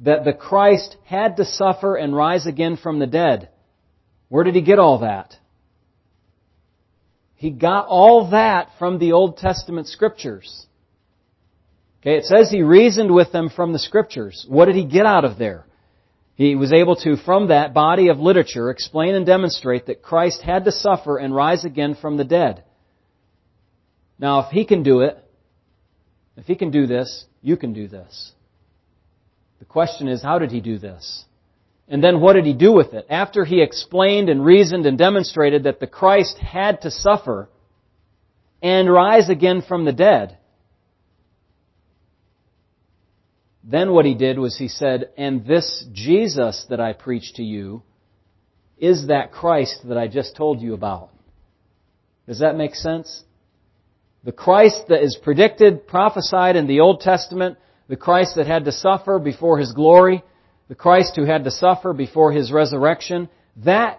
that 0.00 0.25
the 0.25 0.32
Christ 0.32 0.96
had 1.04 1.38
to 1.38 1.44
suffer 1.44 1.96
and 1.96 2.14
rise 2.14 2.46
again 2.46 2.76
from 2.76 2.99
the 2.99 3.06
dead. 3.06 3.49
Where 4.28 4.44
did 4.44 4.54
he 4.54 4.61
get 4.61 4.78
all 4.78 5.00
that? 5.00 5.35
He 7.35 7.50
got 7.50 7.87
all 7.87 8.30
that 8.30 8.70
from 8.78 8.99
the 8.99 9.12
Old 9.12 9.37
Testament 9.37 9.88
Scriptures. 9.88 10.66
Okay, 12.00 12.16
it 12.16 12.25
says 12.25 12.50
he 12.50 12.62
reasoned 12.62 13.12
with 13.12 13.32
them 13.32 13.50
from 13.50 13.73
the 13.73 13.78
Scriptures. 13.78 14.46
What 14.49 14.66
did 14.66 14.76
he 14.76 14.85
get 14.85 15.06
out 15.06 15.25
of 15.25 15.38
there? 15.38 15.65
He 16.37 16.55
was 16.55 16.73
able 16.73 16.97
to, 16.97 17.16
from 17.16 17.49
that 17.49 17.73
body 17.73 18.09
of 18.09 18.19
literature, 18.19 18.69
explain 18.71 19.14
and 19.14 19.25
demonstrate 19.25 19.87
that 19.87 20.02
Christ 20.02 20.43
had 20.43 20.66
to 20.66 20.73
suffer 20.73 21.16
and 21.16 21.35
rise 21.35 21.64
again 21.64 21.97
from 22.00 22.19
the 22.19 22.25
dead. 22.25 22.62
Now, 24.19 24.40
if 24.40 24.50
he 24.50 24.66
can 24.66 24.83
do 24.83 25.00
it, 25.00 25.19
if 26.37 26.45
he 26.45 26.55
can 26.55 26.71
do 26.71 26.87
this, 26.87 27.25
you 27.40 27.57
can 27.57 27.73
do 27.73 27.88
this. 27.88 28.33
The 29.61 29.64
question 29.64 30.09
is, 30.09 30.23
how 30.23 30.38
did 30.38 30.50
he 30.50 30.61
do 30.61 30.76
this? 30.76 31.25
And 31.88 32.05
then 32.05 32.21
what 32.21 32.35
did 32.35 32.45
he 32.45 32.52
do 32.52 32.73
with 32.73 32.93
it? 32.93 33.07
After 33.09 33.47
he 33.47 33.62
explained 33.62 34.28
and 34.28 34.45
reasoned 34.45 34.85
and 34.85 34.99
demonstrated 34.99 35.64
that 35.64 35.81
the 35.81 35.87
Christ 35.87 36.37
had 36.38 36.83
to 36.83 36.90
suffer 36.90 37.49
and 38.61 38.93
rise 38.93 39.31
again 39.31 39.62
from 39.62 39.87
the 39.87 39.93
dead, 39.93 40.37
then 43.68 43.92
what 43.92 44.04
he 44.04 44.14
did 44.14 44.38
was 44.38 44.56
he 44.56 44.68
said, 44.68 45.11
and 45.18 45.44
this 45.44 45.85
Jesus 45.92 46.66
that 46.70 46.80
I 46.80 46.92
preach 46.92 47.35
to 47.35 47.42
you 47.42 47.82
is 48.78 49.08
that 49.08 49.32
Christ 49.32 49.80
that 49.88 49.99
I 49.99 50.06
just 50.06 50.37
told 50.37 50.61
you 50.61 50.73
about. 50.73 51.11
Does 52.28 52.38
that 52.38 52.56
make 52.56 52.76
sense? 52.76 53.25
The 54.23 54.32
Christ 54.32 54.82
that 54.88 55.02
is 55.02 55.18
predicted, 55.20 55.88
prophesied 55.88 56.54
in 56.54 56.68
the 56.68 56.80
Old 56.80 57.00
Testament, 57.00 57.58
the 57.88 57.96
Christ 57.96 58.37
that 58.37 58.46
had 58.46 58.66
to 58.66 58.73
suffer 58.73 59.18
before 59.18 59.58
His 59.58 59.73
glory, 59.73 60.23
the 60.68 60.75
Christ 60.76 61.16
who 61.16 61.25
had 61.25 61.44
to 61.44 61.50
suffer 61.50 61.92
before 61.92 62.32
His 62.32 62.52
resurrection, 62.52 63.28
that 63.64 63.99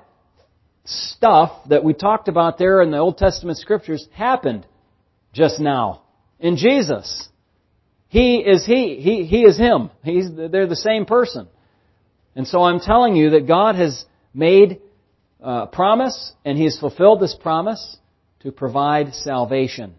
stuff 0.85 1.51
that 1.67 1.83
we 1.83 1.93
talked 1.93 2.29
about 2.29 2.57
there 2.57 2.81
in 2.81 2.91
the 2.91 2.97
Old 2.97 3.17
Testament 3.17 3.57
scriptures 3.57 4.07
happened 4.13 4.65
just 5.33 5.59
now 5.59 6.03
in 6.39 6.55
Jesus. 6.55 7.27
He 8.09 8.37
is 8.37 8.65
He. 8.65 8.99
He, 9.01 9.25
he 9.25 9.41
is 9.41 9.57
Him. 9.57 9.89
He's, 10.03 10.27
they're 10.33 10.67
the 10.67 10.75
same 10.75 11.05
person. 11.05 11.47
And 12.35 12.47
so 12.47 12.63
I'm 12.63 12.79
telling 12.79 13.15
you 13.15 13.31
that 13.31 13.47
God 13.47 13.75
has 13.75 14.05
made 14.33 14.81
a 15.39 15.67
promise 15.67 16.33
and 16.45 16.57
He 16.57 16.65
has 16.65 16.77
fulfilled 16.77 17.19
this 17.19 17.35
promise 17.39 17.97
to 18.41 18.51
provide 18.51 19.13
salvation 19.13 19.95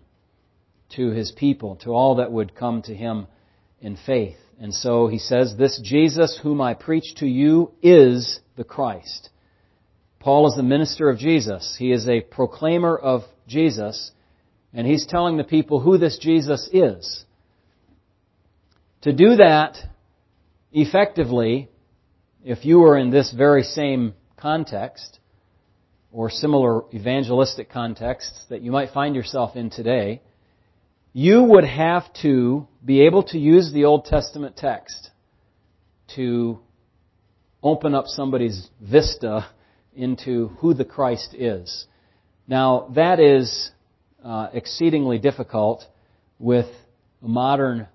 to 0.97 1.11
His 1.11 1.33
people, 1.33 1.77
to 1.77 1.91
all 1.91 2.17
that 2.17 2.33
would 2.33 2.55
come 2.55 2.83
to 2.83 2.95
Him 2.95 3.27
in 3.81 3.97
faith. 4.07 4.37
And 4.61 4.75
so 4.75 5.07
he 5.07 5.19
says, 5.19 5.55
This 5.57 5.81
Jesus 5.83 6.39
whom 6.43 6.61
I 6.61 6.75
preach 6.75 7.15
to 7.17 7.27
you 7.27 7.73
is 7.83 8.41
the 8.57 8.65
Christ. 8.65 9.31
Paul 10.19 10.49
is 10.49 10.57
the 10.57 10.65
minister 10.65 11.09
of 11.09 11.19
Jesus. 11.19 11.77
He 11.79 11.93
is 11.93 12.09
a 12.09 12.21
proclaimer 12.21 12.97
of 12.97 13.23
Jesus, 13.47 14.11
and 14.75 14.87
he's 14.87 15.07
telling 15.07 15.37
the 15.37 15.45
people 15.45 15.81
who 15.81 15.97
this 15.97 16.19
Jesus 16.19 16.69
is. 16.73 17.25
To 19.03 19.13
do 19.13 19.37
that 19.37 19.77
effectively, 20.73 21.69
if 22.45 22.65
you 22.65 22.81
were 22.81 22.99
in 22.99 23.11
this 23.11 23.33
very 23.33 23.63
same 23.63 24.15
context, 24.37 25.19
or 26.13 26.31
similar 26.31 26.83
evangelistic 26.93 27.71
contexts 27.71 28.45
that 28.49 28.63
you 28.63 28.73
might 28.73 28.91
find 28.91 29.15
yourself 29.15 29.57
in 29.57 29.71
today, 29.71 30.23
you 31.13 31.43
would 31.43 31.65
have 31.65 32.05
to 32.23 32.67
be 32.85 33.03
able 33.03 33.23
to 33.25 33.39
use 33.39 33.73
the 33.73 33.85
Old 33.85 34.07
Testament 34.07 34.57
text 34.57 35.11
to 36.15 36.59
open 37.63 37.95
up 37.95 38.07
somebody's 38.07 38.69
vista 38.81 39.47
into 39.95 40.49
who 40.59 40.75
the 40.75 40.85
Christ 40.85 41.35
is. 41.35 41.87
Now, 42.47 42.91
that 42.95 43.21
is 43.21 43.71
uh, 44.25 44.49
exceedingly 44.53 45.19
difficult 45.19 45.85
with 46.39 46.67
modern 47.21 47.89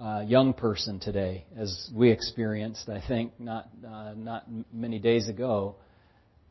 uh, 0.00 0.20
young 0.26 0.52
person 0.52 1.00
today, 1.00 1.44
as 1.56 1.90
we 1.94 2.10
experienced, 2.10 2.88
I 2.88 3.02
think, 3.06 3.32
not, 3.38 3.68
uh, 3.86 4.12
not 4.16 4.44
many 4.72 4.98
days 4.98 5.28
ago, 5.28 5.76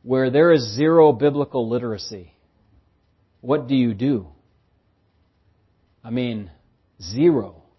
where 0.04 0.30
there 0.30 0.52
is 0.52 0.76
zero 0.76 1.12
biblical 1.12 1.70
literacy. 1.70 2.34
What 3.42 3.68
do 3.68 3.76
you 3.76 3.94
do? 3.94 4.28
I 6.04 6.10
mean, 6.10 6.52
zero. 7.02 7.62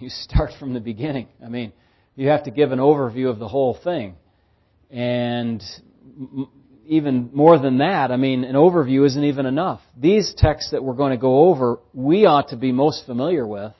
You 0.00 0.10
start 0.10 0.52
from 0.60 0.74
the 0.74 0.80
beginning. 0.80 1.26
I 1.44 1.48
mean, 1.48 1.72
you 2.14 2.28
have 2.28 2.44
to 2.44 2.52
give 2.52 2.70
an 2.70 2.78
overview 2.78 3.30
of 3.30 3.40
the 3.40 3.48
whole 3.48 3.76
thing. 3.82 4.14
And 4.92 5.60
even 6.86 7.30
more 7.32 7.58
than 7.58 7.78
that, 7.78 8.12
I 8.12 8.16
mean, 8.16 8.44
an 8.44 8.54
overview 8.54 9.04
isn't 9.06 9.24
even 9.24 9.44
enough. 9.44 9.80
These 9.96 10.34
texts 10.36 10.70
that 10.70 10.84
we're 10.84 10.94
going 10.94 11.10
to 11.10 11.18
go 11.18 11.48
over, 11.48 11.80
we 11.92 12.26
ought 12.26 12.50
to 12.50 12.56
be 12.56 12.70
most 12.70 13.06
familiar 13.06 13.44
with. 13.44 13.72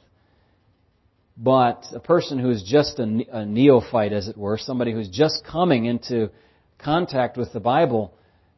But 1.41 1.85
a 1.95 2.01
person 2.01 2.39
who 2.39 2.51
is 2.51 2.65
just 2.65 2.99
a, 2.99 3.27
a 3.33 3.47
neophyte, 3.47 4.13
as 4.13 4.27
it 4.27 4.37
were, 4.37 4.59
somebody 4.59 4.93
who's 4.93 5.09
just 5.09 5.45
coming 5.45 5.85
into 5.85 6.31
contact 6.79 7.37
with 7.37 7.53
the 7.53 7.61
Bible, 7.61 8.13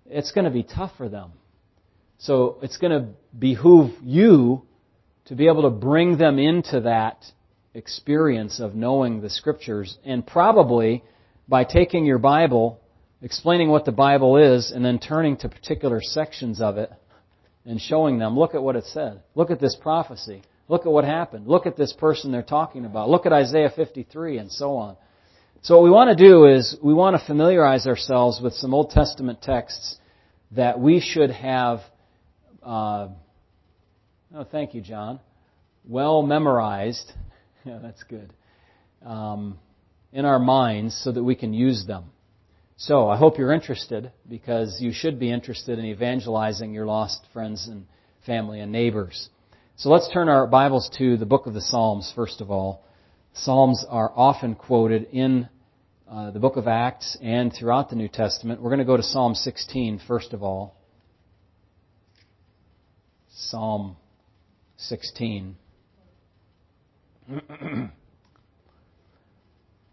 it's 0.06 0.32
going 0.32 0.46
to 0.46 0.50
be 0.50 0.62
tough 0.62 0.92
for 0.96 1.08
them. 1.08 1.32
So 2.18 2.58
it's 2.62 2.78
going 2.78 2.92
to 2.92 3.08
behoove 3.38 3.92
you 4.02 4.62
to 5.26 5.34
be 5.34 5.46
able 5.46 5.62
to 5.62 5.70
bring 5.70 6.16
them 6.16 6.38
into 6.38 6.80
that 6.80 7.24
experience 7.74 8.60
of 8.60 8.74
knowing 8.74 9.20
the 9.20 9.30
Scriptures. 9.30 9.98
And 10.04 10.26
probably 10.26 11.04
by 11.48 11.64
taking 11.64 12.06
your 12.06 12.18
Bible, 12.18 12.80
explaining 13.20 13.68
what 13.68 13.84
the 13.84 13.92
Bible 13.92 14.36
is, 14.38 14.70
and 14.70 14.84
then 14.84 14.98
turning 14.98 15.36
to 15.38 15.48
particular 15.48 16.00
sections 16.00 16.60
of 16.60 16.78
it 16.78 16.90
and 17.66 17.80
showing 17.80 18.18
them, 18.18 18.38
look 18.38 18.54
at 18.54 18.62
what 18.62 18.76
it 18.76 18.84
said. 18.86 19.22
Look 19.34 19.50
at 19.50 19.60
this 19.60 19.76
prophecy. 19.76 20.42
Look 20.70 20.86
at 20.86 20.92
what 20.92 21.04
happened. 21.04 21.48
Look 21.48 21.66
at 21.66 21.76
this 21.76 21.92
person 21.92 22.30
they're 22.30 22.42
talking 22.42 22.84
about. 22.84 23.08
Look 23.08 23.26
at 23.26 23.32
Isaiah 23.32 23.72
53 23.74 24.38
and 24.38 24.52
so 24.52 24.76
on. 24.76 24.96
So 25.62 25.74
what 25.74 25.82
we 25.82 25.90
want 25.90 26.16
to 26.16 26.24
do 26.24 26.46
is 26.46 26.76
we 26.80 26.94
want 26.94 27.18
to 27.18 27.26
familiarize 27.26 27.88
ourselves 27.88 28.40
with 28.40 28.52
some 28.54 28.72
Old 28.72 28.90
Testament 28.90 29.42
texts 29.42 29.98
that 30.52 30.78
we 30.78 31.00
should 31.00 31.32
have 31.32 31.80
uh, 32.62 33.08
oh, 34.32 34.44
thank 34.52 34.72
you, 34.74 34.80
John. 34.80 35.18
Well 35.84 36.22
memorized. 36.22 37.12
yeah, 37.64 37.80
that's 37.82 38.04
good. 38.04 38.32
Um, 39.04 39.58
in 40.12 40.24
our 40.24 40.38
minds 40.38 41.00
so 41.02 41.10
that 41.10 41.24
we 41.24 41.34
can 41.34 41.52
use 41.52 41.84
them. 41.84 42.04
So 42.76 43.08
I 43.08 43.16
hope 43.16 43.38
you're 43.38 43.52
interested 43.52 44.12
because 44.28 44.80
you 44.80 44.92
should 44.92 45.18
be 45.18 45.32
interested 45.32 45.80
in 45.80 45.84
evangelizing 45.86 46.72
your 46.72 46.86
lost 46.86 47.26
friends 47.32 47.66
and 47.66 47.86
family 48.24 48.60
and 48.60 48.70
neighbors. 48.70 49.30
So 49.80 49.88
let's 49.88 50.10
turn 50.12 50.28
our 50.28 50.46
Bibles 50.46 50.90
to 50.98 51.16
the 51.16 51.24
book 51.24 51.46
of 51.46 51.54
the 51.54 51.62
Psalms 51.62 52.12
first 52.14 52.42
of 52.42 52.50
all. 52.50 52.84
Psalms 53.32 53.82
are 53.88 54.12
often 54.14 54.54
quoted 54.54 55.04
in 55.10 55.48
uh, 56.06 56.32
the 56.32 56.38
book 56.38 56.56
of 56.58 56.68
Acts 56.68 57.16
and 57.22 57.50
throughout 57.50 57.88
the 57.88 57.96
New 57.96 58.08
Testament. 58.08 58.60
We're 58.60 58.68
going 58.68 58.80
to 58.80 58.84
go 58.84 58.98
to 58.98 59.02
Psalm 59.02 59.34
16 59.34 60.02
first 60.06 60.34
of 60.34 60.42
all. 60.42 60.76
Psalm 63.30 63.96
16. 64.76 65.56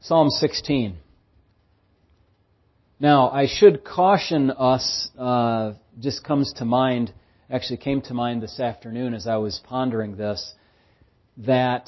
Psalm 0.01 0.29
16. 0.29 0.97
Now, 2.99 3.29
I 3.29 3.47
should 3.47 3.85
caution 3.85 4.51
us, 4.51 5.07
uh, 5.17 5.75
just 5.97 6.25
comes 6.25 6.51
to 6.57 6.65
mind, 6.65 7.13
actually 7.49 7.77
came 7.77 8.01
to 8.01 8.13
mind 8.13 8.41
this 8.41 8.59
afternoon 8.59 9.13
as 9.13 9.25
I 9.25 9.37
was 9.37 9.61
pondering 9.63 10.17
this, 10.17 10.53
that 11.37 11.87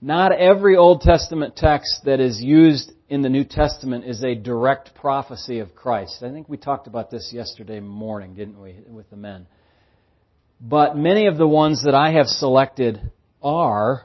not 0.00 0.32
every 0.32 0.76
Old 0.76 1.00
Testament 1.00 1.56
text 1.56 2.02
that 2.04 2.20
is 2.20 2.40
used 2.40 2.92
in 3.08 3.22
the 3.22 3.28
New 3.28 3.44
Testament 3.44 4.04
is 4.04 4.22
a 4.22 4.34
direct 4.34 4.94
prophecy 4.94 5.60
of 5.60 5.74
Christ. 5.74 6.22
I 6.22 6.30
think 6.30 6.48
we 6.48 6.56
talked 6.58 6.86
about 6.86 7.10
this 7.10 7.30
yesterday 7.32 7.80
morning, 7.80 8.34
didn't 8.34 8.60
we, 8.60 8.76
with 8.88 9.08
the 9.10 9.16
men. 9.16 9.46
But 10.60 10.96
many 10.96 11.26
of 11.26 11.38
the 11.38 11.48
ones 11.48 11.84
that 11.84 11.94
I 11.94 12.12
have 12.12 12.26
selected 12.26 13.00
are 13.42 14.04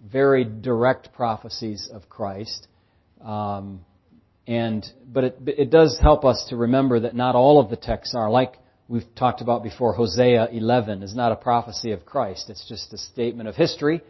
very 0.00 0.44
direct 0.44 1.12
prophecies 1.12 1.90
of 1.92 2.08
Christ. 2.08 2.68
Um, 3.20 3.80
and 4.46 4.86
but 5.06 5.24
it, 5.24 5.38
it 5.46 5.70
does 5.70 5.98
help 6.00 6.24
us 6.24 6.46
to 6.50 6.56
remember 6.56 7.00
that 7.00 7.14
not 7.14 7.34
all 7.34 7.60
of 7.60 7.70
the 7.70 7.76
texts 7.76 8.14
are 8.16 8.30
like 8.30 8.54
we've 8.90 9.14
talked 9.14 9.40
about 9.40 9.62
before. 9.62 9.92
Hosea 9.92 10.48
11 10.50 11.04
is 11.04 11.14
not 11.14 11.30
a 11.30 11.36
prophecy 11.36 11.92
of 11.92 12.04
Christ; 12.04 12.50
it's 12.50 12.68
just 12.68 12.92
a 12.92 12.98
statement 12.98 13.48
of 13.48 13.54
history, 13.54 14.02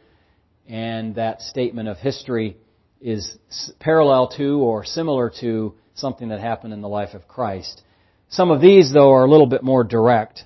and 0.66 1.14
that 1.16 1.42
statement 1.42 1.88
of 1.88 1.98
history 1.98 2.56
is 3.00 3.36
parallel 3.78 4.28
to 4.38 4.60
or 4.60 4.84
similar 4.84 5.30
to 5.40 5.74
something 5.94 6.30
that 6.30 6.40
happened 6.40 6.72
in 6.72 6.80
the 6.80 6.88
life 6.88 7.12
of 7.12 7.28
Christ. 7.28 7.82
Some 8.30 8.50
of 8.50 8.62
these, 8.62 8.90
though, 8.92 9.12
are 9.12 9.24
a 9.24 9.30
little 9.30 9.46
bit 9.46 9.62
more 9.62 9.84
direct. 9.84 10.44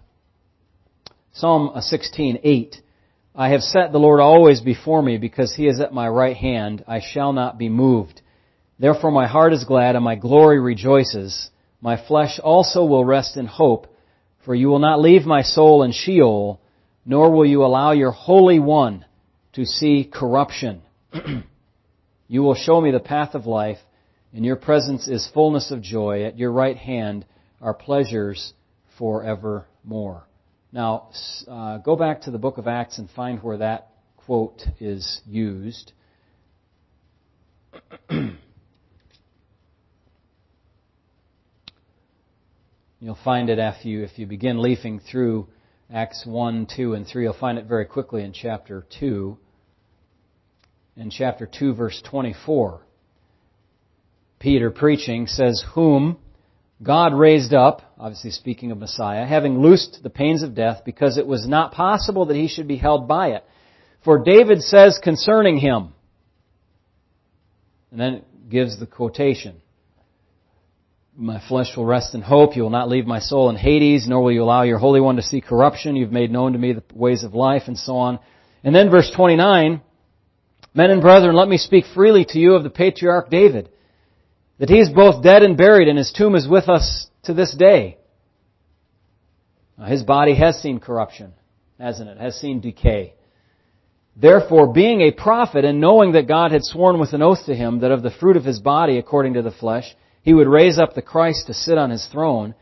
Psalm 1.33 1.71
16:8 1.77 2.81
I 3.37 3.51
have 3.51 3.63
set 3.63 3.93
the 3.93 3.99
Lord 3.99 4.21
always 4.21 4.61
before 4.61 5.03
me 5.03 5.17
because 5.17 5.55
he 5.55 5.67
is 5.67 5.81
at 5.81 5.93
my 5.93 6.09
right 6.09 6.37
hand 6.37 6.85
I 6.87 7.01
shall 7.01 7.33
not 7.33 7.59
be 7.59 7.69
moved 7.69 8.21
Therefore 8.79 9.11
my 9.11 9.27
heart 9.27 9.53
is 9.53 9.65
glad 9.65 9.97
and 9.97 10.05
my 10.05 10.15
glory 10.15 10.61
rejoices 10.61 11.51
my 11.81 11.97
flesh 11.97 12.39
also 12.39 12.85
will 12.85 13.05
rest 13.05 13.37
in 13.37 13.47
hope 13.47 13.89
for 14.45 14.55
you 14.55 14.69
will 14.69 14.79
not 14.79 15.01
leave 15.01 15.25
my 15.25 15.43
soul 15.43 15.83
in 15.83 15.93
Sheol 15.93 16.61
nor 17.07 17.31
will 17.31 17.47
you 17.47 17.65
allow 17.65 17.93
your 17.93 18.13
holy 18.13 18.59
one 18.59 19.05
to 19.53 19.65
see 19.65 20.09
corruption 20.13 20.83
You 22.27 22.43
will 22.43 22.55
show 22.55 22.81
me 22.81 22.91
the 22.91 23.01
path 23.01 23.35
of 23.35 23.47
life. 23.47 23.79
In 24.33 24.45
your 24.45 24.57
presence 24.57 25.07
is 25.09 25.29
fullness 25.33 25.71
of 25.71 25.83
joy. 25.83 26.25
At 26.25 26.39
your 26.39 26.51
right 26.51 26.77
hand 26.77 27.27
are 27.61 27.75
pleasures 27.75 28.55
forevermore. 28.99 30.27
Now, 30.73 31.11
uh, 31.47 31.79
go 31.79 31.97
back 31.97 32.23
to 32.23 32.31
the 32.31 32.39
book 32.39 32.59
of 32.59 32.67
Acts 32.67 32.99
and 32.99 33.09
find 33.11 33.43
where 33.43 33.59
that 33.59 33.91
quote 34.17 34.63
is 34.81 35.21
used. 35.27 35.93
You'll 43.05 43.19
find 43.23 43.51
it 43.51 43.59
if 43.59 43.85
you, 43.85 44.03
if 44.03 44.19
you 44.19 44.27
begin 44.27 44.63
leafing 44.63 44.99
through 44.99 45.47
Acts 45.93 46.25
1, 46.25 46.69
2, 46.75 46.95
and 46.95 47.07
3. 47.07 47.25
You'll 47.25 47.35
find 47.35 47.59
it 47.59 47.67
very 47.67 47.85
quickly 47.85 48.25
in 48.25 48.33
chapter 48.33 48.87
2 48.99 49.37
in 50.97 51.11
chapter 51.11 51.47
2 51.47 51.75
verse 51.75 52.01
24. 52.09 52.81
Peter 54.39 54.71
preaching 54.71 55.27
says, 55.27 55.63
whom 55.75 56.17
God 56.83 57.13
raised 57.13 57.53
up, 57.53 57.83
obviously 57.99 58.31
speaking 58.31 58.71
of 58.71 58.79
Messiah, 58.79 59.27
having 59.27 59.61
loosed 59.61 60.01
the 60.03 60.09
pains 60.09 60.43
of 60.43 60.55
death 60.55 60.81
because 60.87 61.19
it 61.19 61.27
was 61.27 61.47
not 61.47 61.73
possible 61.73 62.25
that 62.25 62.37
he 62.37 62.49
should 62.49 62.67
be 62.67 62.79
held 62.79 63.07
by 63.07 63.33
it. 63.33 63.45
For 64.03 64.25
David 64.25 64.63
says 64.63 64.99
concerning 65.03 65.59
him, 65.59 65.93
and 67.91 68.01
then 68.01 68.23
gives 68.49 68.81
the 68.81 68.87
quotation, 68.87 69.61
my 71.17 71.41
flesh 71.49 71.77
will 71.77 71.85
rest 71.85 72.15
in 72.15 72.23
hope. 72.23 72.57
You 72.57 72.63
will 72.63 72.71
not 72.71 72.89
leave 72.89 73.07
my 73.07 73.21
soul 73.21 73.51
in 73.51 73.57
Hades, 73.57 74.09
nor 74.09 74.23
will 74.23 74.33
you 74.33 74.43
allow 74.43 74.63
your 74.63 74.79
Holy 74.79 75.01
One 75.01 75.17
to 75.17 75.23
see 75.23 75.41
corruption. 75.41 75.97
You've 75.97 76.13
made 76.13 76.31
known 76.31 76.53
to 76.53 76.59
me 76.59 76.73
the 76.73 76.83
ways 76.93 77.23
of 77.23 77.35
life, 77.35 77.65
and 77.67 77.79
so 77.79 77.97
on. 77.97 78.19
And 78.63 78.75
then 78.75 78.91
verse 78.91 79.11
29, 79.15 79.81
Men 80.75 80.91
and 80.91 81.01
brethren, 81.01 81.37
let 81.37 81.49
me 81.49 81.59
speak 81.59 81.85
freely 81.95 82.25
to 82.27 82.39
you 82.39 82.55
of 82.55 82.65
the 82.65 82.71
patriarch 82.71 83.31
David, 83.31 83.71
that 84.59 84.71
he 84.71 84.81
is 84.81 84.89
both 84.89 85.23
dead 85.23 85.43
and 85.43 85.57
buried, 85.57 85.89
and 85.89 85.99
his 85.99 86.13
tomb 86.13 86.35
is 86.35 86.49
with 86.49 86.69
us 86.69 87.09
to 87.25 87.35
this 87.35 87.55
day. 87.55 87.99
Now, 89.79 89.87
his 89.87 90.03
body 90.03 90.35
has 90.35 90.61
seen 90.61 90.81
corruption, 90.81 91.33
hasn't 91.79 92.09
it? 92.09 92.19
Has 92.19 92.41
seen 92.41 92.61
decay. 92.61 93.15
Therefore, 94.17 94.73
being 94.73 95.01
a 95.01 95.11
prophet 95.11 95.65
and 95.65 95.81
knowing 95.81 96.13
that 96.13 96.29
God 96.29 96.53
had 96.53 96.63
sworn 96.63 97.01
with 97.01 97.13
an 97.13 97.23
oath 97.23 97.47
to 97.47 97.55
him 97.55 97.81
that 97.81 97.91
of 97.91 98.03
the 98.03 98.13
fruit 98.13 98.37
of 98.37 98.45
his 98.45 98.61
body, 98.61 98.99
according 98.99 99.35
to 99.35 99.43
the 99.43 99.51
flesh, 99.51 99.97
he 100.25 100.33
would 100.33 100.49
raise 100.49 100.79
up 100.79 100.95
the 100.95 101.03
Christ 101.03 101.47
to 101.49 101.55
sit 101.55 101.77
on 101.77 101.91
his 101.91 102.07
throne, 102.07 102.55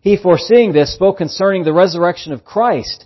he 0.00 0.16
foreseeing 0.16 0.72
this 0.72 0.94
spoke 0.94 1.18
concerning 1.18 1.64
the 1.64 1.72
resurrection 1.72 2.32
of 2.32 2.44
Christ, 2.44 3.04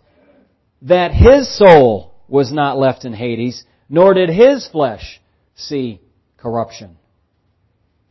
that 0.82 1.10
his 1.12 1.56
soul 1.58 2.14
was 2.28 2.52
not 2.52 2.78
left 2.78 3.06
in 3.06 3.14
Hades, 3.14 3.64
nor 3.88 4.12
did 4.12 4.28
his 4.28 4.68
flesh 4.68 5.22
see 5.54 6.02
corruption. 6.36 6.98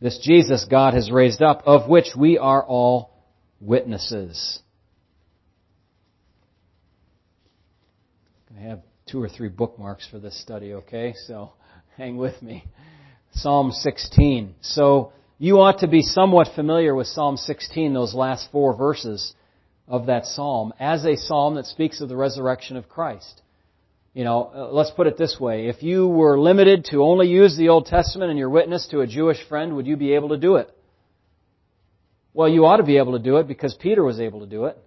This 0.00 0.18
Jesus 0.18 0.66
God 0.68 0.94
has 0.94 1.12
raised 1.12 1.40
up, 1.40 1.62
of 1.64 1.88
which 1.88 2.08
we 2.18 2.38
are 2.38 2.62
all 2.62 3.14
witnesses. 3.60 4.58
I 8.58 8.62
have 8.62 8.80
two 9.06 9.22
or 9.22 9.28
three 9.28 9.48
bookmarks 9.48 10.08
for 10.10 10.18
this 10.18 10.38
study, 10.42 10.74
okay? 10.74 11.14
So 11.28 11.52
hang 11.96 12.16
with 12.16 12.42
me. 12.42 12.64
Psalm 13.34 13.70
16. 13.70 14.56
So 14.60 15.12
you 15.38 15.60
ought 15.60 15.80
to 15.80 15.88
be 15.88 16.02
somewhat 16.02 16.48
familiar 16.54 16.94
with 16.94 17.06
Psalm 17.08 17.36
16, 17.36 17.92
those 17.92 18.14
last 18.14 18.50
four 18.52 18.76
verses 18.76 19.34
of 19.88 20.06
that 20.06 20.26
psalm, 20.26 20.72
as 20.78 21.04
a 21.04 21.16
psalm 21.16 21.56
that 21.56 21.66
speaks 21.66 22.00
of 22.00 22.08
the 22.08 22.16
resurrection 22.16 22.76
of 22.76 22.88
Christ. 22.88 23.42
You 24.14 24.22
know, 24.22 24.50
uh, 24.54 24.68
let's 24.70 24.92
put 24.92 25.08
it 25.08 25.18
this 25.18 25.38
way. 25.40 25.66
If 25.66 25.82
you 25.82 26.06
were 26.06 26.38
limited 26.38 26.86
to 26.90 27.02
only 27.02 27.28
use 27.28 27.56
the 27.56 27.68
Old 27.68 27.86
Testament 27.86 28.30
in 28.30 28.36
your 28.36 28.48
witness 28.48 28.86
to 28.92 29.00
a 29.00 29.06
Jewish 29.06 29.38
friend, 29.48 29.74
would 29.74 29.88
you 29.88 29.96
be 29.96 30.14
able 30.14 30.28
to 30.28 30.36
do 30.36 30.56
it? 30.56 30.70
Well, 32.32 32.48
you 32.48 32.64
ought 32.64 32.76
to 32.76 32.84
be 32.84 32.98
able 32.98 33.12
to 33.12 33.18
do 33.18 33.36
it 33.38 33.48
because 33.48 33.74
Peter 33.74 34.04
was 34.04 34.20
able 34.20 34.40
to 34.40 34.46
do 34.46 34.66
it. 34.66 34.78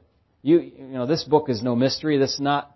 You, 0.43 0.59
you 0.59 0.87
know, 0.87 1.05
this 1.05 1.25
book 1.25 1.49
is 1.49 1.61
no 1.61 1.75
mystery. 1.75 2.17
This 2.17 2.35
is 2.35 2.39
not 2.39 2.71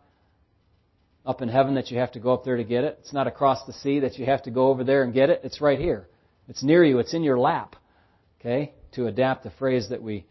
up 1.26 1.42
in 1.42 1.48
heaven 1.48 1.76
that 1.76 1.90
you 1.90 2.00
have 2.00 2.12
to 2.14 2.20
go 2.20 2.34
up 2.34 2.44
there 2.44 2.58
to 2.58 2.64
get 2.64 2.84
it. 2.84 2.98
It's 3.00 3.14
not 3.14 3.28
across 3.28 3.66
the 3.66 3.74
sea 3.74 4.00
that 4.02 4.18
you 4.18 4.26
have 4.26 4.44
to 4.44 4.52
go 4.52 4.68
over 4.68 4.84
there 4.84 5.04
and 5.04 5.14
get 5.14 5.30
it. 5.30 5.42
It's 5.44 5.62
right 5.62 5.80
here. 5.80 6.08
It's 6.48 6.64
near 6.64 6.84
you. 6.84 7.00
It's 7.00 7.14
in 7.14 7.24
your 7.24 7.40
lap. 7.40 7.76
Okay? 8.40 8.74
To 8.94 9.08
adapt 9.08 9.44
the 9.44 9.52
phrase 9.52 9.90
that 9.90 10.02
we 10.02 10.26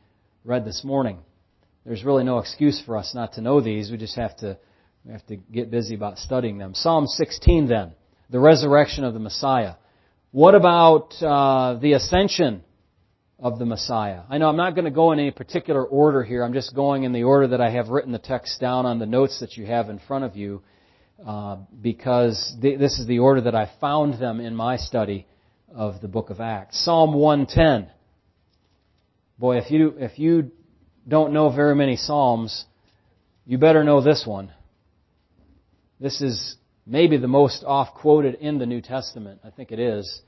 read 0.44 0.64
this 0.64 0.82
morning. 0.84 1.18
There's 1.84 2.04
really 2.04 2.24
no 2.24 2.38
excuse 2.38 2.82
for 2.84 2.96
us 2.96 3.14
not 3.14 3.34
to 3.34 3.40
know 3.40 3.60
these. 3.60 3.90
We 3.90 3.96
just 3.96 4.16
have 4.16 4.36
to 4.38 4.58
we 5.04 5.12
have 5.12 5.26
to 5.26 5.36
get 5.36 5.70
busy 5.70 5.94
about 5.94 6.18
studying 6.18 6.58
them. 6.58 6.74
Psalm 6.74 7.06
16 7.06 7.68
then, 7.68 7.92
the 8.28 8.38
resurrection 8.38 9.04
of 9.04 9.14
the 9.14 9.20
Messiah. 9.20 9.74
What 10.30 10.54
about 10.54 11.14
uh, 11.22 11.78
the 11.80 11.94
ascension 11.94 12.62
of 13.38 13.58
the 13.58 13.64
Messiah? 13.64 14.20
I 14.28 14.36
know 14.36 14.48
I'm 14.48 14.56
not 14.56 14.74
going 14.74 14.84
to 14.84 14.90
go 14.90 15.12
in 15.12 15.18
any 15.18 15.30
particular 15.30 15.84
order 15.84 16.22
here. 16.22 16.44
I'm 16.44 16.52
just 16.52 16.74
going 16.74 17.04
in 17.04 17.12
the 17.12 17.22
order 17.22 17.48
that 17.48 17.62
I 17.62 17.70
have 17.70 17.88
written 17.88 18.12
the 18.12 18.18
text 18.18 18.60
down 18.60 18.84
on 18.84 18.98
the 18.98 19.06
notes 19.06 19.40
that 19.40 19.56
you 19.56 19.64
have 19.64 19.88
in 19.88 19.98
front 20.00 20.24
of 20.24 20.36
you, 20.36 20.62
uh, 21.26 21.56
because 21.80 22.54
th- 22.60 22.78
this 22.78 22.98
is 22.98 23.06
the 23.06 23.20
order 23.20 23.40
that 23.40 23.54
I 23.54 23.70
found 23.80 24.20
them 24.20 24.38
in 24.38 24.54
my 24.54 24.76
study 24.76 25.26
of 25.74 26.00
the 26.00 26.08
book 26.08 26.30
of 26.30 26.40
Acts. 26.40 26.84
Psalm 26.84 27.14
110. 27.14 27.90
Boy, 29.38 29.58
if 29.58 29.70
you 29.70 29.94
if 29.98 30.18
you 30.18 30.50
don't 31.06 31.32
know 31.32 31.54
very 31.54 31.74
many 31.74 31.96
psalms, 31.96 32.64
you 33.46 33.58
better 33.58 33.84
know 33.84 34.02
this 34.02 34.24
one. 34.26 34.52
This 35.98 36.20
is 36.20 36.56
maybe 36.86 37.16
the 37.16 37.28
most 37.28 37.64
oft 37.66 37.94
quoted 37.94 38.34
in 38.36 38.58
the 38.58 38.66
New 38.66 38.80
Testament. 38.80 39.40
I 39.44 39.50
think 39.50 39.72
it 39.72 39.78
is. 39.78 40.22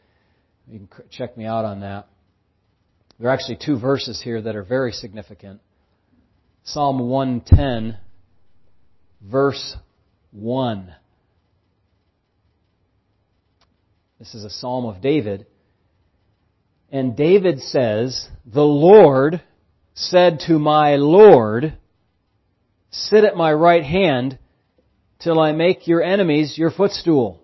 You 0.69 0.79
can 0.79 0.89
check 1.11 1.37
me 1.37 1.45
out 1.45 1.65
on 1.65 1.81
that. 1.81 2.09
There 3.19 3.29
are 3.29 3.35
actually 3.35 3.59
two 3.65 3.79
verses 3.79 4.21
here 4.23 4.41
that 4.41 4.57
are 4.57 4.63
very 4.63 4.93
significant. 4.93 5.61
Psalm 6.65 7.09
110, 7.09 7.99
verse 9.21 9.77
1. 10.31 10.95
This 14.23 14.37
is 14.37 14.45
a 14.45 14.51
psalm 14.51 14.85
of 14.85 15.01
David. 15.01 15.47
And 16.93 17.17
David 17.17 17.59
says, 17.59 18.29
The 18.47 18.63
Lord 18.63 19.43
said 19.95 20.39
to 20.47 20.61
my 20.61 20.95
Lord, 20.95 21.77
Sit 22.93 23.25
at 23.25 23.37
my 23.37 23.53
right 23.53 23.83
hand 23.83 24.39
till 25.19 25.41
I 25.41 25.51
make 25.51 25.89
your 25.89 26.05
enemies 26.05 26.57
your 26.57 26.71
footstool. 26.71 27.43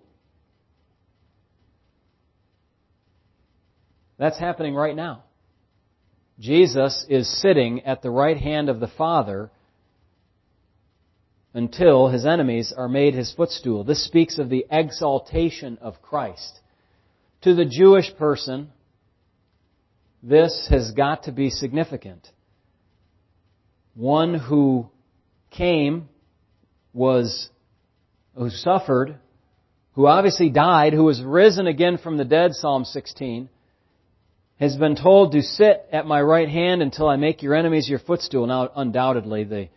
That's 4.17 4.39
happening 4.39 4.73
right 4.73 4.95
now. 4.95 5.23
Jesus 6.39 7.05
is 7.09 7.41
sitting 7.41 7.81
at 7.83 8.01
the 8.01 8.09
right 8.09 8.37
hand 8.37 8.69
of 8.69 8.79
the 8.79 8.87
Father, 8.87 9.51
until 11.53 12.07
his 12.07 12.25
enemies 12.25 12.71
are 12.71 12.87
made 12.87 13.15
his 13.15 13.33
footstool. 13.33 13.83
This 13.83 14.05
speaks 14.05 14.39
of 14.39 14.47
the 14.47 14.65
exaltation 14.71 15.77
of 15.81 16.01
Christ. 16.01 16.61
To 17.43 17.55
the 17.55 17.65
Jewish 17.65 18.13
person, 18.17 18.69
this 20.21 20.67
has 20.69 20.91
got 20.91 21.23
to 21.23 21.31
be 21.31 21.49
significant. 21.49 22.27
One 23.95 24.33
who 24.33 24.89
came, 25.49 26.09
was, 26.93 27.49
who 28.35 28.49
suffered, 28.49 29.17
who 29.93 30.07
obviously 30.07 30.49
died, 30.49 30.93
who 30.93 31.03
was 31.03 31.21
risen 31.21 31.67
again 31.67 31.97
from 31.97 32.17
the 32.17 32.25
dead, 32.25 32.53
Psalm 32.53 32.83
16, 32.83 33.49
has 34.59 34.75
been 34.75 34.95
told 34.95 35.31
to 35.31 35.41
sit 35.41 35.87
at 35.93 36.05
my 36.05 36.21
right 36.21 36.49
hand 36.49 36.81
until 36.81 37.07
I 37.07 37.15
make 37.15 37.41
your 37.41 37.55
enemies 37.55 37.87
your 37.87 37.99
footstool. 37.99 38.47
Now, 38.47 38.69
undoubtedly, 38.75 39.45
the 39.45 39.69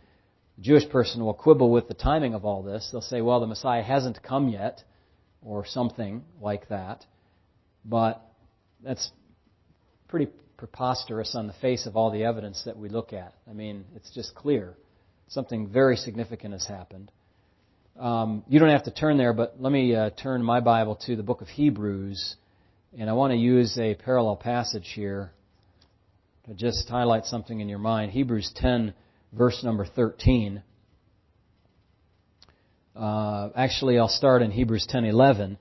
Jewish 0.61 0.89
person 0.89 1.25
will 1.25 1.35
quibble 1.35 1.71
with 1.71 1.87
the 1.87 1.95
timing 1.95 2.35
of 2.35 2.45
all 2.45 2.63
this. 2.63 2.89
They'll 2.91 3.01
say, 3.01 3.21
well, 3.21 3.39
the 3.39 3.47
Messiah 3.47 3.83
hasn't 3.83 4.23
come 4.23 4.49
yet, 4.49 4.83
or 5.45 5.65
something 5.65 6.25
like 6.41 6.69
that. 6.69 7.07
But 7.85 8.23
that's 8.83 9.11
pretty 10.09 10.31
preposterous 10.57 11.35
on 11.35 11.47
the 11.47 11.53
face 11.55 11.87
of 11.87 11.97
all 11.97 12.11
the 12.11 12.25
evidence 12.25 12.63
that 12.67 12.79
we 12.79 12.89
look 12.89 13.13
at. 13.13 13.35
I 13.49 13.53
mean, 13.53 13.85
it's 13.97 14.11
just 14.15 14.35
clear. 14.35 14.75
Something 15.29 15.69
very 15.69 15.97
significant 15.97 16.53
has 16.53 16.67
happened. 16.67 17.11
Um, 17.99 18.45
you 18.49 18.59
don't 18.59 18.71
have 18.71 18.85
to 18.85 18.91
turn 18.91 19.19
there, 19.19 19.33
but 19.33 19.57
let 19.59 19.73
me 19.73 19.95
uh, 19.95 20.11
turn 20.11 20.43
my 20.43 20.61
Bible 20.61 20.97
to 21.07 21.17
the 21.17 21.23
book 21.23 21.41
of 21.41 21.49
Hebrews, 21.49 22.37
and 22.99 23.11
I 23.11 23.13
want 23.13 23.33
to 23.33 23.37
use 23.37 23.77
a 23.79 23.95
parallel 23.95 24.37
passage 24.37 24.93
here 24.95 25.33
to 26.47 26.55
just 26.55 26.89
highlight 26.89 27.27
something 27.27 27.61
in 27.61 27.69
your 27.69 27.79
mind. 27.79 28.13
Hebrews 28.13 28.53
10, 28.57 28.95
verse 29.33 29.63
number 29.63 29.85
13. 29.85 30.63
Uh, 32.95 33.49
actually, 33.55 33.99
I'll 33.99 34.09
start 34.09 34.43
in 34.43 34.51
Hebrews 34.51 34.87
10:11. 34.87 35.57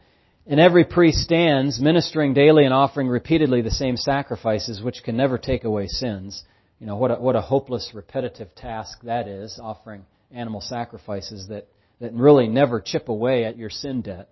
And 0.47 0.59
every 0.59 0.85
priest 0.85 1.19
stands, 1.19 1.79
ministering 1.79 2.33
daily 2.33 2.65
and 2.65 2.73
offering 2.73 3.07
repeatedly 3.07 3.61
the 3.61 3.71
same 3.71 3.95
sacrifices, 3.95 4.81
which 4.81 5.03
can 5.03 5.15
never 5.15 5.37
take 5.37 5.63
away 5.63 5.87
sins. 5.87 6.43
You 6.79 6.87
know 6.87 6.95
what 6.95 7.11
a, 7.11 7.15
what 7.15 7.35
a 7.35 7.41
hopeless, 7.41 7.91
repetitive 7.93 8.53
task 8.55 9.01
that 9.03 9.27
is, 9.27 9.59
offering 9.61 10.05
animal 10.31 10.61
sacrifices 10.61 11.47
that 11.49 11.67
that 12.01 12.13
really 12.13 12.47
never 12.47 12.81
chip 12.81 13.07
away 13.07 13.45
at 13.45 13.57
your 13.57 13.69
sin 13.69 14.01
debt. 14.01 14.27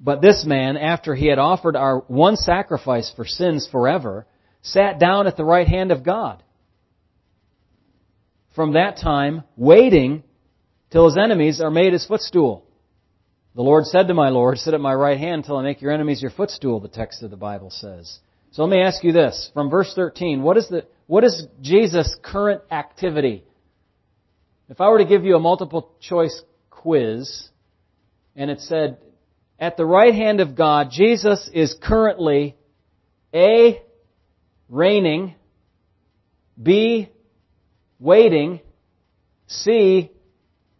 But 0.00 0.20
this 0.20 0.44
man, 0.44 0.76
after 0.76 1.14
he 1.14 1.26
had 1.26 1.38
offered 1.38 1.76
our 1.76 1.98
one 2.08 2.36
sacrifice 2.36 3.12
for 3.14 3.24
sins 3.24 3.68
forever, 3.70 4.26
sat 4.62 4.98
down 4.98 5.26
at 5.26 5.36
the 5.36 5.44
right 5.44 5.68
hand 5.68 5.92
of 5.92 6.02
God 6.02 6.42
from 8.54 8.72
that 8.72 8.96
time, 8.96 9.44
waiting 9.56 10.24
till 10.90 11.04
his 11.04 11.16
enemies 11.16 11.60
are 11.60 11.70
made 11.70 11.92
his 11.92 12.06
footstool. 12.06 12.64
The 13.54 13.62
Lord 13.62 13.84
said 13.84 14.08
to 14.08 14.14
my 14.14 14.30
Lord, 14.30 14.58
Sit 14.58 14.72
at 14.72 14.80
my 14.80 14.94
right 14.94 15.18
hand 15.18 15.44
till 15.44 15.58
I 15.58 15.62
make 15.62 15.82
your 15.82 15.92
enemies 15.92 16.22
your 16.22 16.30
footstool, 16.30 16.80
the 16.80 16.88
text 16.88 17.22
of 17.22 17.30
the 17.30 17.36
Bible 17.36 17.70
says. 17.70 18.18
So 18.52 18.62
let 18.62 18.70
me 18.70 18.80
ask 18.80 19.04
you 19.04 19.12
this. 19.12 19.50
From 19.52 19.68
verse 19.68 19.92
13, 19.94 20.42
what 20.42 20.56
is, 20.56 20.68
the, 20.68 20.86
what 21.06 21.24
is 21.24 21.46
Jesus' 21.60 22.16
current 22.22 22.62
activity? 22.70 23.44
If 24.70 24.80
I 24.80 24.88
were 24.88 24.98
to 24.98 25.04
give 25.04 25.24
you 25.24 25.36
a 25.36 25.40
multiple 25.40 25.92
choice 26.00 26.42
quiz, 26.70 27.48
and 28.34 28.50
it 28.50 28.60
said, 28.60 28.98
At 29.58 29.76
the 29.76 29.84
right 29.84 30.14
hand 30.14 30.40
of 30.40 30.56
God, 30.56 30.88
Jesus 30.90 31.50
is 31.52 31.76
currently 31.82 32.56
A, 33.34 33.82
reigning, 34.70 35.34
B, 36.60 37.10
waiting, 37.98 38.60
C, 39.46 40.10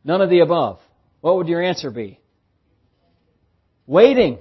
none 0.04 0.22
of 0.22 0.30
the 0.30 0.40
above. 0.40 0.80
What 1.20 1.36
would 1.36 1.48
your 1.48 1.62
answer 1.62 1.90
be? 1.90 2.18
Waiting. 3.92 4.38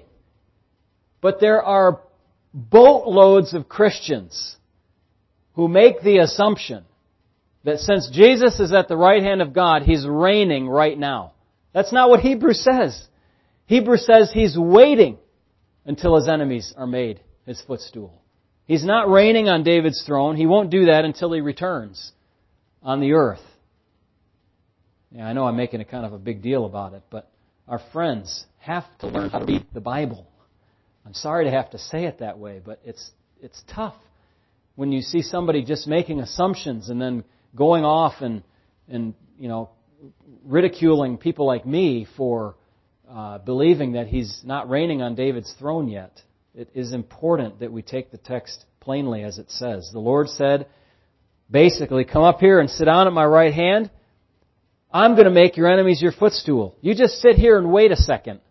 But 1.20 1.42
there 1.42 1.62
are 1.62 2.00
boatloads 2.54 3.54
of 3.54 3.68
Christians 3.68 4.56
who 5.56 5.68
make 5.68 6.02
the 6.02 6.20
assumption 6.20 6.86
that 7.66 7.80
since 7.80 8.10
Jesus 8.14 8.62
is 8.62 8.72
at 8.72 8.88
the 8.88 8.96
right 8.96 9.22
hand 9.22 9.42
of 9.42 9.52
God, 9.52 9.84
He's 9.84 10.08
reigning 10.08 10.70
right 10.70 10.98
now. 10.98 11.34
That's 11.74 11.92
not 11.92 12.10
what 12.10 12.22
Hebrews 12.22 12.64
says. 12.64 13.06
Hebrews 13.66 14.06
says 14.06 14.32
He's 14.34 14.58
waiting 14.58 15.18
until 15.86 16.16
His 16.16 16.30
enemies 16.30 16.74
are 16.78 16.88
made 16.88 17.20
His 17.46 17.62
footstool. 17.68 18.22
He's 18.68 18.86
not 18.86 19.10
reigning 19.10 19.50
on 19.50 19.64
David's 19.64 20.02
throne. 20.08 20.38
He 20.38 20.46
won't 20.46 20.70
do 20.70 20.86
that 20.86 21.04
until 21.04 21.34
He 21.34 21.42
returns 21.42 22.14
on 22.82 23.02
the 23.02 23.12
earth. 23.12 23.44
Yeah, 25.12 25.28
I 25.28 25.34
know 25.34 25.44
I'm 25.44 25.58
making 25.58 25.82
a 25.82 25.86
kind 25.86 26.06
of 26.06 26.14
a 26.14 26.18
big 26.18 26.42
deal 26.42 26.66
about 26.66 26.94
it, 26.94 27.04
but 27.10 27.30
our 27.72 27.80
friends 27.94 28.46
have 28.60 28.84
to 29.00 29.08
learn 29.08 29.30
how 29.30 29.40
to 29.40 29.46
read 29.46 29.66
the 29.74 29.80
Bible. 29.80 30.28
I'm 31.06 31.14
sorry 31.14 31.46
to 31.46 31.52
have 31.52 31.70
to 31.72 31.80
say 31.80 32.04
it 32.04 32.20
that 32.20 32.38
way, 32.38 32.62
but 32.64 32.82
it's 32.84 33.12
it's 33.42 33.64
tough 33.74 33.96
when 34.76 34.92
you 34.92 35.02
see 35.02 35.22
somebody 35.22 35.64
just 35.64 35.88
making 35.88 36.20
assumptions 36.20 36.90
and 36.90 37.02
then 37.02 37.24
going 37.56 37.86
off 37.86 38.16
and 38.20 38.44
and 38.90 39.14
you 39.40 39.48
know 39.48 39.70
ridiculing 40.44 41.18
people 41.18 41.48
like 41.48 41.66
me 41.66 42.06
for 42.18 42.56
uh, 43.10 43.38
believing 43.38 43.94
that 43.94 44.08
he's 44.08 44.42
not 44.44 44.70
reigning 44.70 45.02
on 45.02 45.16
David's 45.16 45.54
throne 45.58 45.88
yet. 45.88 46.22
It 46.54 46.70
is 46.76 46.92
important 46.92 47.62
that 47.62 47.72
we 47.72 47.84
take 47.84 48.12
the 48.12 48.18
text 48.18 48.66
plainly 48.82 49.24
as 49.24 49.38
it 49.38 49.50
says. 49.50 49.90
The 49.94 50.00
Lord 50.00 50.28
said, 50.28 50.68
basically, 51.50 52.04
come 52.04 52.24
up 52.24 52.42
here 52.42 52.60
and 52.60 52.70
sit 52.70 52.86
down 52.86 53.08
at 53.08 53.14
my 53.14 53.26
right 53.26 53.54
hand. 53.54 53.90
I'm 54.94 55.14
going 55.14 55.26
to 55.26 55.32
make 55.32 55.58
your 55.58 55.72
enemies 55.72 56.02
your 56.02 56.12
footstool. 56.12 56.76
You 56.82 56.94
just 56.96 57.22
sit 57.22 57.36
here 57.36 57.58
and 57.58 57.72
wait 57.72 57.92
a 57.92 57.96
second. 57.96 58.42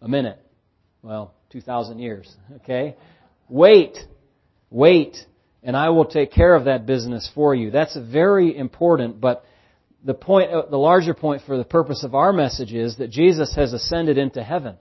A 0.00 0.08
minute. 0.08 0.38
Well, 1.02 1.34
2,000 1.50 1.98
years. 1.98 2.32
Okay? 2.56 2.96
Wait. 3.48 3.98
Wait. 4.70 5.16
And 5.62 5.76
I 5.76 5.90
will 5.90 6.04
take 6.04 6.32
care 6.32 6.54
of 6.54 6.64
that 6.64 6.86
business 6.86 7.28
for 7.34 7.54
you. 7.54 7.70
That's 7.70 7.96
very 7.96 8.56
important, 8.56 9.20
but 9.20 9.44
the 10.04 10.14
point, 10.14 10.50
uh, 10.50 10.62
the 10.68 10.76
larger 10.76 11.14
point 11.14 11.42
for 11.46 11.56
the 11.56 11.64
purpose 11.64 12.02
of 12.04 12.14
our 12.14 12.32
message 12.32 12.72
is 12.72 12.96
that 12.96 13.10
Jesus 13.10 13.54
has 13.54 13.72
ascended 13.72 14.18
into 14.18 14.42
heaven. 14.42 14.76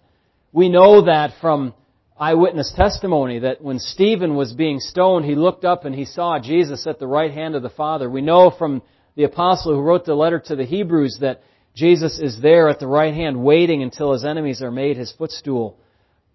We 0.51 0.69
know 0.69 1.05
that 1.05 1.33
from 1.39 1.73
eyewitness 2.19 2.73
testimony 2.75 3.39
that 3.39 3.61
when 3.61 3.79
Stephen 3.79 4.35
was 4.35 4.53
being 4.53 4.79
stoned, 4.79 5.25
he 5.25 5.35
looked 5.35 5.65
up 5.65 5.85
and 5.85 5.93
he 5.93 6.05
saw 6.05 6.39
Jesus 6.39 6.87
at 6.87 6.99
the 6.99 7.07
right 7.07 7.31
hand 7.31 7.55
of 7.55 7.63
the 7.63 7.69
Father. 7.69 8.09
We 8.09 8.21
know 8.21 8.51
from 8.51 8.81
the 9.15 9.23
apostle 9.23 9.73
who 9.73 9.81
wrote 9.81 10.05
the 10.05 10.15
letter 10.15 10.39
to 10.39 10.55
the 10.55 10.65
Hebrews 10.65 11.19
that 11.21 11.41
Jesus 11.75 12.19
is 12.19 12.41
there 12.41 12.69
at 12.69 12.79
the 12.79 12.87
right 12.87 13.13
hand 13.13 13.43
waiting 13.43 13.83
until 13.83 14.13
his 14.13 14.25
enemies 14.25 14.61
are 14.61 14.71
made 14.71 14.97
his 14.97 15.11
footstool. 15.11 15.77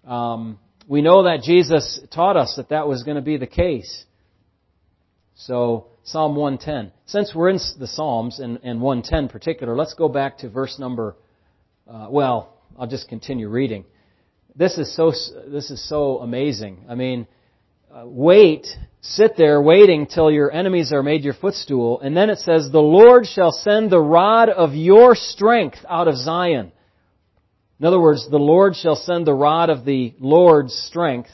Um, 0.07 0.59
we 0.89 1.03
know 1.03 1.25
that 1.25 1.43
Jesus 1.43 2.01
taught 2.13 2.37
us 2.37 2.55
that 2.57 2.69
that 2.71 2.89
was 2.89 3.03
going 3.03 3.17
to 3.17 3.23
be 3.23 3.37
the 3.37 3.47
case. 3.47 4.05
So, 5.35 5.89
Psalm 6.05 6.37
110. 6.37 6.93
Since 7.07 7.35
we're 7.35 7.51
in 7.51 7.59
the 7.79 7.87
Psalms 7.87 8.39
and, 8.39 8.61
and 8.63 8.81
110 8.81 9.29
particular, 9.29 9.77
let's 9.77 9.95
go 9.95 10.09
back 10.09 10.39
to 10.39 10.49
verse 10.49 10.79
number, 10.79 11.17
uh, 11.91 12.07
well, 12.11 12.55
I'll 12.79 12.87
just 12.87 13.09
continue 13.09 13.49
reading 13.49 13.85
this 14.57 14.79
is 14.79 14.95
so 14.97 15.13
this 15.49 15.71
is 15.71 15.87
so 15.89 16.19
amazing. 16.19 16.85
I 16.89 16.95
mean, 16.95 17.27
uh, 17.95 18.05
wait, 18.07 18.67
sit 19.11 19.37
there 19.37 19.61
waiting 19.61 20.07
till 20.07 20.31
your 20.31 20.51
enemies 20.51 20.93
are 20.93 21.03
made 21.03 21.25
your 21.25 21.35
footstool, 21.35 22.01
and 22.01 22.17
then 22.17 22.31
it 22.31 22.39
says, 22.39 22.71
"The 22.71 22.81
Lord 22.81 23.27
shall 23.27 23.53
send 23.53 23.91
the 23.91 24.01
rod 24.01 24.49
of 24.49 24.75
your 24.75 25.15
strength 25.15 25.85
out 25.89 26.09
of 26.09 26.17
Zion." 26.17 26.73
In 27.79 27.87
other 27.87 28.01
words, 28.01 28.29
the 28.29 28.39
Lord 28.39 28.75
shall 28.75 28.97
send 28.97 29.27
the 29.27 29.35
rod 29.35 29.71
of 29.71 29.85
the 29.85 30.15
Lord's 30.19 30.75
strength. 30.75 31.31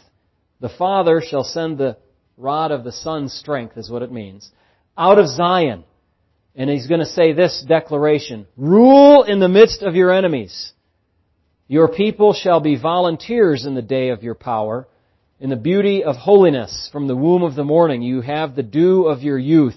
The 0.60 0.68
Father 0.68 1.20
shall 1.20 1.44
send 1.44 1.78
the 1.78 1.96
rod 2.36 2.72
of 2.72 2.84
the 2.84 2.92
Son's 2.92 3.32
strength, 3.32 3.76
is 3.76 3.90
what 3.90 4.02
it 4.02 4.10
means, 4.12 4.50
out 4.96 5.18
of 5.18 5.28
Zion. 5.28 5.84
And 6.54 6.68
he's 6.68 6.86
going 6.86 7.00
to 7.00 7.06
say 7.06 7.32
this 7.32 7.64
declaration, 7.66 8.46
rule 8.56 9.22
in 9.22 9.38
the 9.38 9.48
midst 9.48 9.82
of 9.82 9.94
your 9.94 10.12
enemies. 10.12 10.72
Your 11.68 11.88
people 11.88 12.34
shall 12.34 12.60
be 12.60 12.76
volunteers 12.76 13.64
in 13.64 13.74
the 13.74 13.82
day 13.82 14.10
of 14.10 14.22
your 14.22 14.34
power. 14.34 14.86
In 15.42 15.50
the 15.50 15.56
beauty 15.56 16.04
of 16.04 16.14
holiness 16.14 16.88
from 16.92 17.08
the 17.08 17.16
womb 17.16 17.42
of 17.42 17.56
the 17.56 17.64
morning, 17.64 18.00
you 18.00 18.20
have 18.20 18.54
the 18.54 18.62
dew 18.62 19.06
of 19.06 19.22
your 19.22 19.36
youth. 19.36 19.76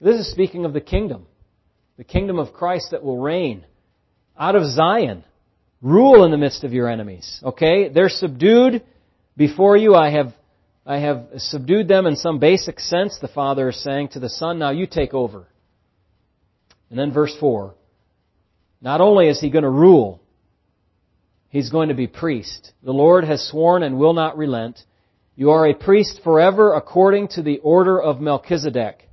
This 0.00 0.14
is 0.14 0.30
speaking 0.30 0.64
of 0.64 0.72
the 0.72 0.80
kingdom. 0.80 1.26
The 1.96 2.04
kingdom 2.04 2.38
of 2.38 2.52
Christ 2.52 2.92
that 2.92 3.02
will 3.02 3.18
reign 3.18 3.66
out 4.38 4.54
of 4.54 4.64
Zion. 4.64 5.24
Rule 5.82 6.24
in 6.24 6.30
the 6.30 6.36
midst 6.36 6.62
of 6.62 6.72
your 6.72 6.88
enemies. 6.88 7.40
Okay? 7.42 7.88
They're 7.88 8.08
subdued 8.08 8.84
before 9.36 9.76
you. 9.76 9.96
I 9.96 10.10
have, 10.10 10.32
I 10.86 10.98
have 10.98 11.26
subdued 11.38 11.88
them 11.88 12.06
in 12.06 12.14
some 12.14 12.38
basic 12.38 12.78
sense, 12.78 13.18
the 13.20 13.26
Father 13.26 13.70
is 13.70 13.82
saying 13.82 14.10
to 14.10 14.20
the 14.20 14.30
Son. 14.30 14.60
Now 14.60 14.70
you 14.70 14.86
take 14.86 15.14
over. 15.14 15.48
And 16.90 16.96
then 16.96 17.12
verse 17.12 17.34
4. 17.40 17.74
Not 18.80 19.00
only 19.00 19.26
is 19.26 19.40
He 19.40 19.50
going 19.50 19.64
to 19.64 19.68
rule, 19.68 20.22
He's 21.50 21.70
going 21.70 21.88
to 21.88 21.94
be 21.94 22.06
priest. 22.06 22.72
The 22.82 22.92
Lord 22.92 23.24
has 23.24 23.48
sworn 23.48 23.82
and 23.82 23.98
will 23.98 24.12
not 24.12 24.36
relent. 24.36 24.78
You 25.34 25.50
are 25.50 25.66
a 25.66 25.74
priest 25.74 26.20
forever 26.22 26.74
according 26.74 27.28
to 27.28 27.42
the 27.42 27.58
order 27.58 28.00
of 28.00 28.20
Melchizedek. 28.20 29.08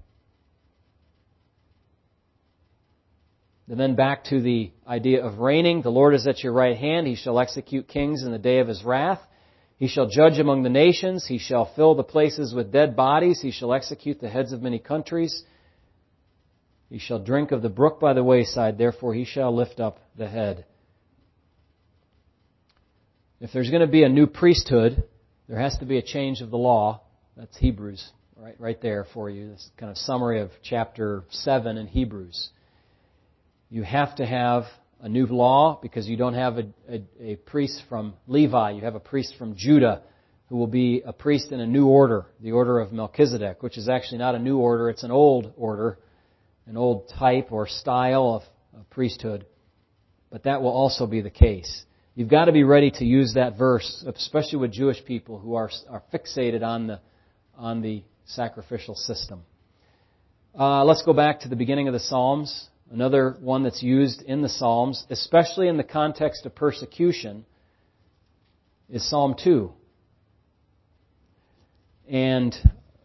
And 3.67 3.79
then 3.79 3.95
back 3.95 4.25
to 4.25 4.41
the 4.41 4.71
idea 4.87 5.25
of 5.25 5.39
reigning. 5.39 5.81
The 5.81 5.89
Lord 5.89 6.13
is 6.13 6.27
at 6.27 6.43
your 6.43 6.53
right 6.53 6.77
hand. 6.77 7.07
He 7.07 7.15
shall 7.15 7.39
execute 7.39 7.87
kings 7.87 8.23
in 8.23 8.31
the 8.31 8.37
day 8.37 8.59
of 8.59 8.67
his 8.67 8.83
wrath. 8.83 9.21
He 9.77 9.87
shall 9.87 10.07
judge 10.07 10.37
among 10.39 10.63
the 10.63 10.69
nations. 10.69 11.25
He 11.25 11.39
shall 11.39 11.73
fill 11.75 11.95
the 11.95 12.03
places 12.03 12.53
with 12.53 12.71
dead 12.71 12.95
bodies. 12.95 13.41
He 13.41 13.51
shall 13.51 13.73
execute 13.73 14.21
the 14.21 14.29
heads 14.29 14.51
of 14.51 14.61
many 14.61 14.77
countries. 14.77 15.43
He 16.89 16.99
shall 16.99 17.19
drink 17.19 17.51
of 17.51 17.61
the 17.61 17.69
brook 17.69 17.99
by 17.99 18.13
the 18.13 18.23
wayside. 18.23 18.77
Therefore 18.77 19.13
he 19.13 19.25
shall 19.25 19.55
lift 19.55 19.79
up 19.79 19.99
the 20.15 20.27
head. 20.27 20.65
If 23.41 23.51
there's 23.51 23.69
going 23.69 23.81
to 23.81 23.87
be 23.87 24.03
a 24.03 24.09
new 24.09 24.27
priesthood, 24.27 25.03
there 25.49 25.59
has 25.59 25.77
to 25.79 25.85
be 25.85 25.97
a 25.97 26.01
change 26.01 26.39
of 26.39 26.51
the 26.51 26.57
law. 26.57 27.01
That's 27.35 27.55
Hebrews, 27.57 28.11
right, 28.37 28.55
right 28.57 28.81
there 28.81 29.05
for 29.13 29.29
you. 29.29 29.49
This 29.49 29.69
kind 29.77 29.91
of 29.91 29.97
summary 29.97 30.39
of 30.39 30.51
chapter 30.63 31.25
7 31.29 31.77
in 31.77 31.87
Hebrews. 31.87 32.51
You 33.69 33.83
have 33.83 34.15
to 34.15 34.25
have 34.25 34.63
a 35.01 35.09
new 35.09 35.25
law 35.25 35.77
because 35.81 36.07
you 36.07 36.15
don't 36.15 36.35
have 36.35 36.57
a, 36.57 36.67
a, 36.89 37.03
a, 37.19 37.35
priest 37.35 37.83
from 37.89 38.13
Levi. 38.25 38.71
You 38.71 38.81
have 38.83 38.95
a 38.95 39.01
priest 39.01 39.35
from 39.37 39.57
Judah 39.57 40.03
who 40.47 40.55
will 40.55 40.67
be 40.67 41.01
a 41.05 41.11
priest 41.11 41.51
in 41.51 41.59
a 41.59 41.67
new 41.67 41.87
order, 41.87 42.27
the 42.39 42.53
order 42.53 42.79
of 42.79 42.93
Melchizedek, 42.93 43.61
which 43.61 43.77
is 43.77 43.89
actually 43.89 44.19
not 44.19 44.35
a 44.35 44.39
new 44.39 44.59
order, 44.59 44.89
it's 44.89 45.03
an 45.03 45.11
old 45.11 45.51
order, 45.57 45.99
an 46.67 46.77
old 46.77 47.11
type 47.19 47.51
or 47.51 47.67
style 47.67 48.35
of, 48.35 48.79
of 48.79 48.89
priesthood. 48.91 49.45
But 50.31 50.43
that 50.43 50.61
will 50.61 50.71
also 50.71 51.05
be 51.05 51.19
the 51.19 51.29
case. 51.29 51.83
You've 52.17 52.29
got 52.29 52.45
to 52.45 52.53
be 52.53 52.63
ready 52.63 52.91
to 52.91 53.03
use 53.03 53.33
that 53.33 53.57
verse, 53.57 54.05
especially 54.07 54.59
with 54.59 54.71
Jewish 54.71 55.03
people 55.03 55.37
who 55.37 55.55
are, 55.55 55.69
are 55.89 56.01
fixated 56.13 56.63
on 56.63 56.87
the, 56.87 57.01
on 57.57 57.81
the 57.81 58.03
sacrificial 58.23 58.95
system. 58.95 59.41
Uh, 60.57 60.85
let's 60.85 61.01
go 61.01 61.11
back 61.11 61.41
to 61.41 61.49
the 61.49 61.57
beginning 61.57 61.89
of 61.89 61.93
the 61.93 61.99
Psalms. 61.99 62.69
Another 62.89 63.35
one 63.41 63.63
that's 63.63 63.83
used 63.83 64.21
in 64.21 64.41
the 64.41 64.47
Psalms, 64.47 65.05
especially 65.09 65.67
in 65.67 65.75
the 65.75 65.83
context 65.83 66.45
of 66.45 66.55
persecution, 66.55 67.45
is 68.89 69.05
Psalm 69.09 69.35
2. 69.43 69.73
And 72.07 72.55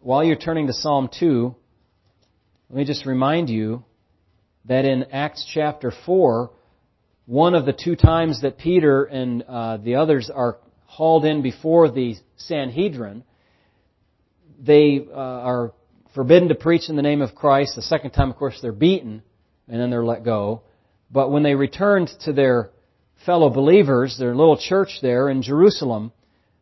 while 0.02 0.22
you're 0.22 0.36
turning 0.36 0.68
to 0.68 0.72
Psalm 0.72 1.10
2, 1.18 1.52
let 2.68 2.76
me 2.76 2.84
just 2.84 3.04
remind 3.06 3.50
you 3.50 3.82
that 4.66 4.84
in 4.84 5.06
Acts 5.10 5.44
chapter 5.52 5.92
4, 6.06 6.52
one 7.30 7.54
of 7.54 7.64
the 7.64 7.72
two 7.72 7.94
times 7.94 8.42
that 8.42 8.58
Peter 8.58 9.04
and 9.04 9.42
uh, 9.42 9.76
the 9.76 9.94
others 9.94 10.28
are 10.34 10.58
hauled 10.86 11.24
in 11.24 11.42
before 11.42 11.88
the 11.88 12.16
Sanhedrin, 12.36 13.22
they 14.58 15.06
uh, 15.08 15.14
are 15.14 15.72
forbidden 16.12 16.48
to 16.48 16.56
preach 16.56 16.88
in 16.88 16.96
the 16.96 17.02
name 17.02 17.22
of 17.22 17.36
Christ. 17.36 17.76
The 17.76 17.82
second 17.82 18.10
time, 18.10 18.30
of 18.30 18.36
course, 18.36 18.58
they're 18.60 18.72
beaten 18.72 19.22
and 19.68 19.80
then 19.80 19.90
they're 19.90 20.04
let 20.04 20.24
go. 20.24 20.62
But 21.08 21.30
when 21.30 21.44
they 21.44 21.54
returned 21.54 22.10
to 22.24 22.32
their 22.32 22.70
fellow 23.24 23.48
believers, 23.48 24.16
their 24.18 24.34
little 24.34 24.58
church 24.58 24.98
there 25.00 25.28
in 25.28 25.42
Jerusalem, 25.42 26.10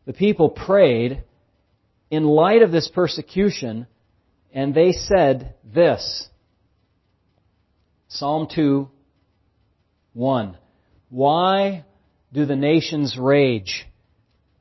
the 0.05 0.13
people 0.13 0.51
prayed 0.51 1.25
in 2.11 2.25
light 2.25 2.61
of 2.61 2.73
this 2.73 2.91
persecution, 2.95 3.87
and 4.53 4.75
they 4.75 4.93
said 4.93 5.55
this. 5.65 6.29
Psalm 8.09 8.49
2, 8.55 8.91
1. 10.19 10.57
Why 11.11 11.85
do 12.33 12.45
the 12.45 12.57
nations 12.57 13.17
rage 13.17 13.87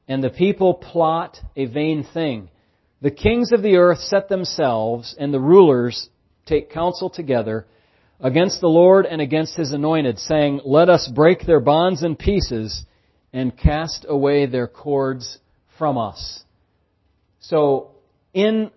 and 0.08 0.24
the 0.24 0.30
people 0.30 0.76
plot 0.76 1.40
a 1.56 1.66
vain 1.66 2.06
thing? 2.14 2.50
The 3.02 3.10
kings 3.10 3.52
of 3.52 3.64
the 3.64 3.78
earth 3.78 3.98
set 3.98 4.30
themselves 4.30 5.16
and 5.18 5.34
the 5.34 5.40
rulers 5.40 6.10
take 6.46 6.70
counsel 6.70 7.10
together 7.10 7.66
against 8.20 8.62
the 8.62 8.68
Lord 8.68 9.08
and 9.08 9.20
against 9.20 9.58
His 9.58 9.72
anointed, 9.72 10.20
saying, 10.20 10.62
Let 10.64 10.90
us 10.90 11.10
break 11.14 11.48
their 11.48 11.60
bonds 11.60 12.04
in 12.04 12.16
pieces 12.16 12.86
and 13.34 13.58
cast 13.58 14.06
away 14.08 14.46
their 14.46 14.68
cords 14.68 15.40
from 15.80 15.98
us. 15.98 16.44
So, 17.40 17.92
in 18.32 18.70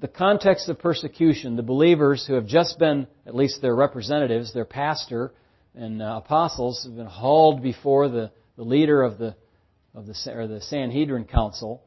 the 0.00 0.08
context 0.08 0.68
of 0.68 0.80
persecution, 0.80 1.54
the 1.54 1.62
believers 1.62 2.26
who 2.26 2.34
have 2.34 2.46
just 2.46 2.78
been, 2.80 3.06
at 3.24 3.36
least 3.36 3.62
their 3.62 3.74
representatives, 3.76 4.52
their 4.52 4.64
pastor 4.64 5.32
and 5.74 6.00
uh, 6.00 6.20
apostles, 6.24 6.84
have 6.84 6.96
been 6.96 7.06
hauled 7.06 7.62
before 7.62 8.08
the, 8.08 8.30
the 8.56 8.62
leader 8.62 9.02
of 9.02 9.18
the, 9.18 9.34
of 9.94 10.06
the, 10.06 10.14
or 10.32 10.46
the 10.46 10.60
Sanhedrin 10.60 11.24
Council, 11.24 11.82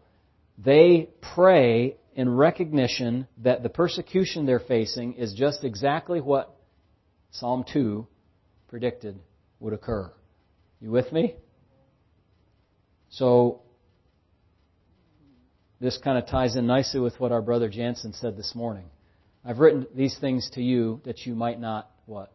they 0.58 1.10
pray 1.36 1.98
in 2.16 2.30
recognition 2.30 3.28
that 3.44 3.64
the 3.64 3.70
persecution 3.70 4.46
they're 4.46 4.60
facing 4.60 5.14
is 5.14 5.34
just 5.34 5.64
exactly 5.64 6.20
what 6.20 6.56
Psalm 7.32 7.64
2 7.72 8.08
predicted 8.68 9.20
would 9.60 9.74
occur. 9.74 10.12
You 10.82 10.92
with 10.92 11.12
me? 11.12 11.36
So, 13.10 13.62
this 15.80 15.98
kind 15.98 16.18
of 16.18 16.28
ties 16.28 16.56
in 16.56 16.66
nicely 16.66 17.00
with 17.00 17.20
what 17.20 17.32
our 17.32 17.42
brother 17.42 17.70
Jansen 17.70 18.14
said 18.14 18.36
this 18.36 18.54
morning. 18.56 18.86
I've 19.46 19.60
written 19.60 19.88
these 19.96 20.18
things 20.20 20.50
to 20.56 20.62
you 20.62 21.02
that 21.06 21.26
you 21.26 21.36
might 21.36 21.60
not, 21.60 21.90
what? 22.06 22.32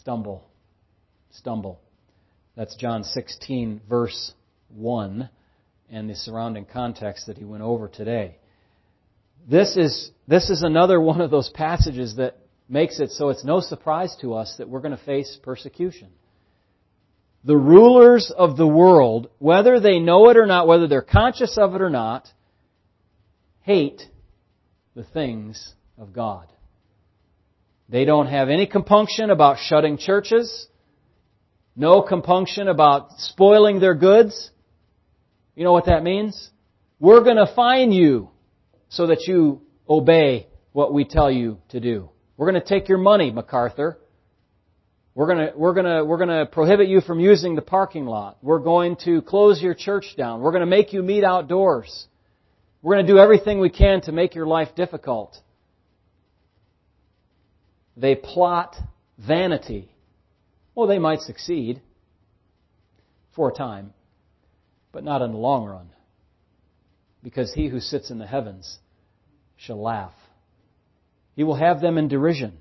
Stumble. 0.00 0.44
Stumble. 1.30 1.80
That's 2.56 2.76
John 2.76 3.04
16, 3.04 3.80
verse 3.88 4.32
1, 4.74 5.28
and 5.90 6.10
the 6.10 6.14
surrounding 6.14 6.66
context 6.66 7.26
that 7.26 7.38
he 7.38 7.44
went 7.44 7.62
over 7.62 7.88
today. 7.88 8.36
This 9.48 9.76
is, 9.76 10.10
this 10.28 10.50
is 10.50 10.62
another 10.62 11.00
one 11.00 11.20
of 11.20 11.30
those 11.30 11.50
passages 11.50 12.16
that 12.16 12.38
makes 12.68 13.00
it 13.00 13.10
so 13.10 13.28
it's 13.30 13.44
no 13.44 13.60
surprise 13.60 14.16
to 14.20 14.34
us 14.34 14.54
that 14.58 14.68
we're 14.68 14.80
going 14.80 14.96
to 14.96 15.04
face 15.04 15.38
persecution. 15.42 16.08
The 17.44 17.56
rulers 17.56 18.32
of 18.36 18.56
the 18.56 18.66
world, 18.66 19.28
whether 19.38 19.80
they 19.80 19.98
know 19.98 20.28
it 20.30 20.36
or 20.36 20.46
not, 20.46 20.68
whether 20.68 20.86
they're 20.86 21.02
conscious 21.02 21.58
of 21.58 21.74
it 21.74 21.82
or 21.82 21.90
not, 21.90 22.28
hate 23.62 24.02
the 24.94 25.04
things 25.04 25.74
of 25.98 26.12
God. 26.12 26.48
They 27.92 28.06
don't 28.06 28.26
have 28.26 28.48
any 28.48 28.66
compunction 28.66 29.28
about 29.28 29.58
shutting 29.58 29.98
churches, 29.98 30.66
no 31.76 32.00
compunction 32.00 32.66
about 32.66 33.10
spoiling 33.18 33.80
their 33.80 33.94
goods. 33.94 34.50
You 35.54 35.64
know 35.64 35.74
what 35.74 35.84
that 35.84 36.02
means? 36.02 36.50
We're 36.98 37.22
going 37.22 37.36
to 37.36 37.52
fine 37.54 37.92
you 37.92 38.30
so 38.88 39.08
that 39.08 39.26
you 39.26 39.60
obey 39.86 40.46
what 40.72 40.94
we 40.94 41.04
tell 41.04 41.30
you 41.30 41.58
to 41.68 41.80
do. 41.80 42.08
We're 42.38 42.50
going 42.50 42.62
to 42.62 42.66
take 42.66 42.88
your 42.88 42.96
money, 42.96 43.30
MacArthur. 43.30 43.98
We're 45.14 45.26
going 45.26 45.48
to, 45.48 45.52
we're 45.54 45.74
going 45.74 45.84
to, 45.84 46.02
we're 46.02 46.16
going 46.16 46.30
to 46.30 46.46
prohibit 46.46 46.88
you 46.88 47.02
from 47.02 47.20
using 47.20 47.56
the 47.56 47.62
parking 47.62 48.06
lot. 48.06 48.38
We're 48.40 48.60
going 48.60 48.96
to 49.04 49.20
close 49.20 49.60
your 49.60 49.74
church 49.74 50.14
down. 50.16 50.40
We're 50.40 50.52
going 50.52 50.60
to 50.60 50.66
make 50.66 50.94
you 50.94 51.02
meet 51.02 51.24
outdoors. 51.24 52.06
We're 52.80 52.94
going 52.94 53.06
to 53.06 53.12
do 53.12 53.18
everything 53.18 53.60
we 53.60 53.68
can 53.68 54.00
to 54.02 54.12
make 54.12 54.34
your 54.34 54.46
life 54.46 54.74
difficult. 54.74 55.36
They 57.96 58.14
plot 58.14 58.76
vanity. 59.18 59.90
Well, 60.74 60.86
they 60.86 60.98
might 60.98 61.20
succeed 61.20 61.80
for 63.34 63.50
a 63.50 63.54
time, 63.54 63.92
but 64.92 65.04
not 65.04 65.22
in 65.22 65.32
the 65.32 65.38
long 65.38 65.66
run. 65.66 65.90
Because 67.22 67.52
he 67.52 67.68
who 67.68 67.80
sits 67.80 68.10
in 68.10 68.18
the 68.18 68.26
heavens 68.26 68.78
shall 69.56 69.80
laugh. 69.80 70.14
He 71.34 71.44
will 71.44 71.54
have 71.54 71.80
them 71.80 71.98
in 71.98 72.08
derision. 72.08 72.58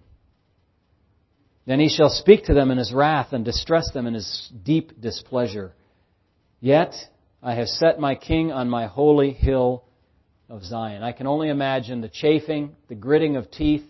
Then 1.66 1.80
he 1.80 1.90
shall 1.90 2.10
speak 2.10 2.46
to 2.46 2.54
them 2.54 2.72
in 2.72 2.78
his 2.78 2.94
wrath 2.94 3.34
and 3.34 3.46
distress 3.46 3.92
them 3.92 4.08
in 4.08 4.14
his 4.14 4.52
deep 4.64 5.00
displeasure. 5.00 5.74
Yet 6.60 6.94
I 7.42 7.56
have 7.56 7.68
set 7.68 8.00
my 8.00 8.16
king 8.16 8.52
on 8.52 8.70
my 8.70 8.88
holy 8.88 9.32
hill 9.32 9.84
of 10.50 10.64
Zion. 10.64 11.04
I 11.04 11.12
can 11.12 11.28
only 11.28 11.50
imagine 11.50 12.02
the 12.02 12.10
chafing, 12.10 12.76
the 12.88 12.96
gritting 12.96 13.36
of 13.36 13.50
teeth 13.52 13.86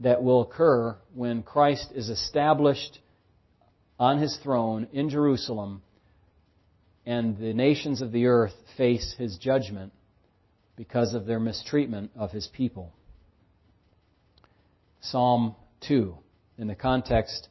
that 0.00 0.22
will 0.22 0.42
occur 0.42 0.96
when 1.14 1.42
Christ 1.42 1.90
is 1.94 2.08
established 2.08 2.98
on 3.98 4.18
his 4.18 4.36
throne 4.42 4.88
in 4.92 5.08
Jerusalem 5.08 5.82
and 7.06 7.38
the 7.38 7.54
nations 7.54 8.02
of 8.02 8.12
the 8.12 8.26
earth 8.26 8.52
face 8.76 9.14
his 9.18 9.38
judgment 9.38 9.92
because 10.76 11.14
of 11.14 11.24
their 11.24 11.40
mistreatment 11.40 12.10
of 12.16 12.30
his 12.30 12.48
people. 12.48 12.92
Psalm 15.00 15.54
2 15.88 16.14
in 16.58 16.66
the 16.66 16.74
context 16.74 17.48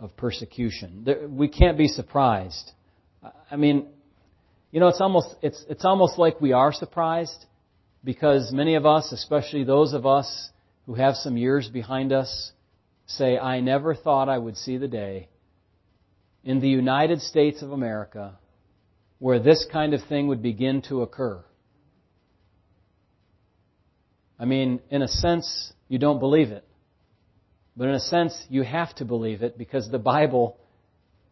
of 0.00 0.16
persecution. 0.16 1.06
We 1.30 1.48
can't 1.48 1.78
be 1.78 1.88
surprised. 1.88 2.72
I 3.50 3.56
mean, 3.56 3.86
you 4.70 4.80
know, 4.80 4.88
it's 4.88 5.00
almost, 5.00 5.34
it's, 5.42 5.64
it's 5.68 5.84
almost 5.84 6.18
like 6.18 6.40
we 6.40 6.52
are 6.52 6.72
surprised 6.72 7.46
because 8.04 8.52
many 8.52 8.76
of 8.76 8.86
us, 8.86 9.12
especially 9.12 9.64
those 9.64 9.92
of 9.92 10.06
us 10.06 10.50
who 10.90 10.96
have 10.96 11.14
some 11.14 11.36
years 11.36 11.68
behind 11.68 12.12
us, 12.12 12.50
say, 13.06 13.38
I 13.38 13.60
never 13.60 13.94
thought 13.94 14.28
I 14.28 14.36
would 14.36 14.56
see 14.56 14.76
the 14.76 14.88
day 14.88 15.28
in 16.42 16.58
the 16.58 16.68
United 16.68 17.20
States 17.20 17.62
of 17.62 17.70
America 17.70 18.36
where 19.20 19.38
this 19.38 19.64
kind 19.70 19.94
of 19.94 20.02
thing 20.08 20.26
would 20.26 20.42
begin 20.42 20.82
to 20.88 21.02
occur. 21.02 21.44
I 24.36 24.46
mean, 24.46 24.80
in 24.90 25.02
a 25.02 25.06
sense, 25.06 25.72
you 25.86 26.00
don't 26.00 26.18
believe 26.18 26.50
it 26.50 26.64
But 27.76 27.86
in 27.86 27.94
a 27.94 28.00
sense, 28.00 28.36
you 28.48 28.64
have 28.64 28.92
to 28.96 29.04
believe 29.04 29.44
it 29.44 29.56
because 29.56 29.88
the 29.88 30.00
Bible 30.00 30.58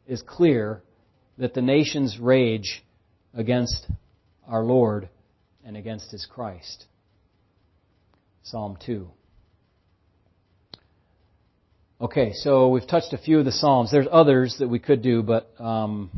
is 0.06 0.22
clear 0.22 0.84
that 1.36 1.52
the 1.54 1.62
nations 1.62 2.16
rage 2.20 2.84
against 3.34 3.88
our 4.46 4.62
Lord 4.62 5.08
and 5.64 5.76
against 5.76 6.12
His 6.12 6.26
Christ. 6.26 6.84
Psalm 8.44 8.78
2. 8.86 9.10
Okay, 12.00 12.32
so 12.32 12.68
we've 12.68 12.86
touched 12.86 13.12
a 13.12 13.18
few 13.18 13.40
of 13.40 13.44
the 13.44 13.50
Psalms. 13.50 13.90
There's 13.90 14.06
others 14.08 14.54
that 14.60 14.68
we 14.68 14.78
could 14.78 15.02
do, 15.02 15.20
but 15.20 15.50
um, 15.58 16.10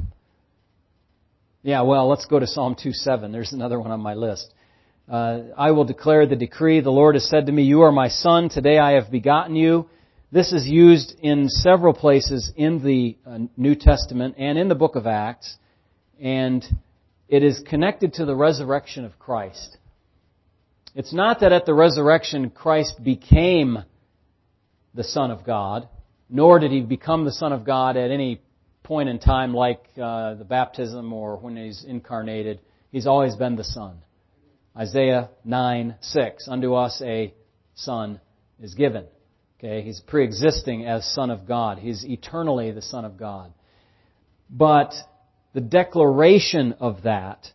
yeah, 1.62 1.80
well, 1.80 2.06
let's 2.06 2.26
go 2.26 2.38
to 2.38 2.46
Psalm 2.46 2.74
2:7. 2.74 3.32
There's 3.32 3.54
another 3.54 3.80
one 3.80 3.90
on 3.90 3.98
my 3.98 4.12
list. 4.12 4.52
Uh, 5.10 5.40
I 5.56 5.70
will 5.70 5.86
declare 5.86 6.26
the 6.26 6.36
decree. 6.36 6.80
The 6.80 6.90
Lord 6.90 7.14
has 7.14 7.26
said 7.26 7.46
to 7.46 7.52
me, 7.52 7.62
"You 7.62 7.80
are 7.80 7.92
my 7.92 8.08
son. 8.08 8.50
Today 8.50 8.78
I 8.78 8.90
have 8.92 9.10
begotten 9.10 9.56
you." 9.56 9.88
This 10.30 10.52
is 10.52 10.68
used 10.68 11.18
in 11.22 11.48
several 11.48 11.94
places 11.94 12.52
in 12.54 12.84
the 12.84 13.16
uh, 13.24 13.38
New 13.56 13.74
Testament 13.74 14.34
and 14.36 14.58
in 14.58 14.68
the 14.68 14.74
book 14.74 14.96
of 14.96 15.06
Acts, 15.06 15.56
and 16.20 16.62
it 17.26 17.42
is 17.42 17.58
connected 17.60 18.12
to 18.14 18.26
the 18.26 18.36
resurrection 18.36 19.06
of 19.06 19.18
Christ. 19.18 19.78
It's 20.94 21.14
not 21.14 21.40
that 21.40 21.52
at 21.52 21.64
the 21.64 21.72
resurrection 21.72 22.50
Christ 22.50 23.02
became 23.02 23.84
the 24.94 25.04
Son 25.04 25.30
of 25.30 25.44
God, 25.44 25.88
nor 26.28 26.58
did 26.58 26.72
he 26.72 26.80
become 26.80 27.24
the 27.24 27.32
Son 27.32 27.52
of 27.52 27.64
God 27.64 27.96
at 27.96 28.10
any 28.10 28.40
point 28.82 29.08
in 29.08 29.18
time 29.18 29.54
like 29.54 29.84
uh, 30.00 30.34
the 30.34 30.44
baptism 30.44 31.12
or 31.12 31.36
when 31.36 31.56
he's 31.56 31.84
incarnated. 31.84 32.60
He's 32.90 33.06
always 33.06 33.36
been 33.36 33.56
the 33.56 33.64
Son. 33.64 33.98
Isaiah 34.76 35.30
9, 35.44 35.96
6. 36.00 36.48
Unto 36.48 36.74
us 36.74 37.00
a 37.04 37.34
Son 37.74 38.20
is 38.60 38.74
given. 38.74 39.06
Okay, 39.58 39.82
he's 39.82 40.00
pre-existing 40.00 40.86
as 40.86 41.04
Son 41.14 41.30
of 41.30 41.46
God. 41.46 41.78
He's 41.78 42.04
eternally 42.04 42.70
the 42.70 42.82
Son 42.82 43.04
of 43.04 43.16
God. 43.16 43.52
But 44.48 44.94
the 45.52 45.60
declaration 45.60 46.74
of 46.80 47.02
that, 47.02 47.46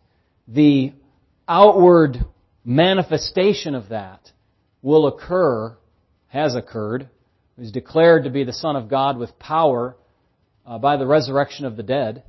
the 0.46 0.92
outward 1.48 2.18
manifestation 2.64 3.74
of 3.74 3.88
that, 3.90 4.30
will 4.82 5.06
occur, 5.06 5.76
has 6.28 6.54
occurred, 6.54 7.08
He's 7.58 7.72
declared 7.72 8.24
to 8.24 8.30
be 8.30 8.44
the 8.44 8.52
Son 8.52 8.76
of 8.76 8.88
God 8.88 9.18
with 9.18 9.38
power 9.38 9.96
uh, 10.66 10.78
by 10.78 10.96
the 10.96 11.06
resurrection 11.06 11.64
of 11.64 11.76
the 11.76 11.82
dead, 11.82 12.22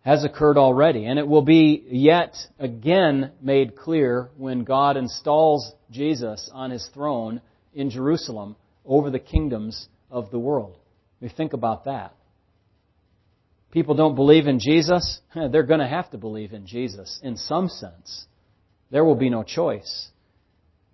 has 0.00 0.24
occurred 0.24 0.58
already. 0.58 1.06
And 1.06 1.18
it 1.18 1.26
will 1.26 1.42
be 1.42 1.84
yet 1.90 2.34
again 2.58 3.32
made 3.40 3.76
clear 3.76 4.30
when 4.36 4.64
God 4.64 4.96
installs 4.96 5.72
Jesus 5.90 6.50
on 6.52 6.70
his 6.70 6.88
throne 6.94 7.40
in 7.74 7.90
Jerusalem 7.90 8.56
over 8.84 9.10
the 9.10 9.18
kingdoms 9.18 9.88
of 10.10 10.30
the 10.30 10.38
world. 10.38 10.76
We 11.20 11.28
think 11.28 11.52
about 11.52 11.84
that. 11.84 12.14
People 13.70 13.96
don't 13.96 14.14
believe 14.14 14.46
in 14.46 14.60
Jesus, 14.60 15.20
they're 15.34 15.64
going 15.64 15.80
to 15.80 15.88
have 15.88 16.10
to 16.10 16.18
believe 16.18 16.52
in 16.52 16.66
Jesus 16.66 17.18
in 17.22 17.36
some 17.36 17.68
sense. 17.68 18.26
There 18.90 19.04
will 19.04 19.16
be 19.16 19.30
no 19.30 19.42
choice. 19.42 20.08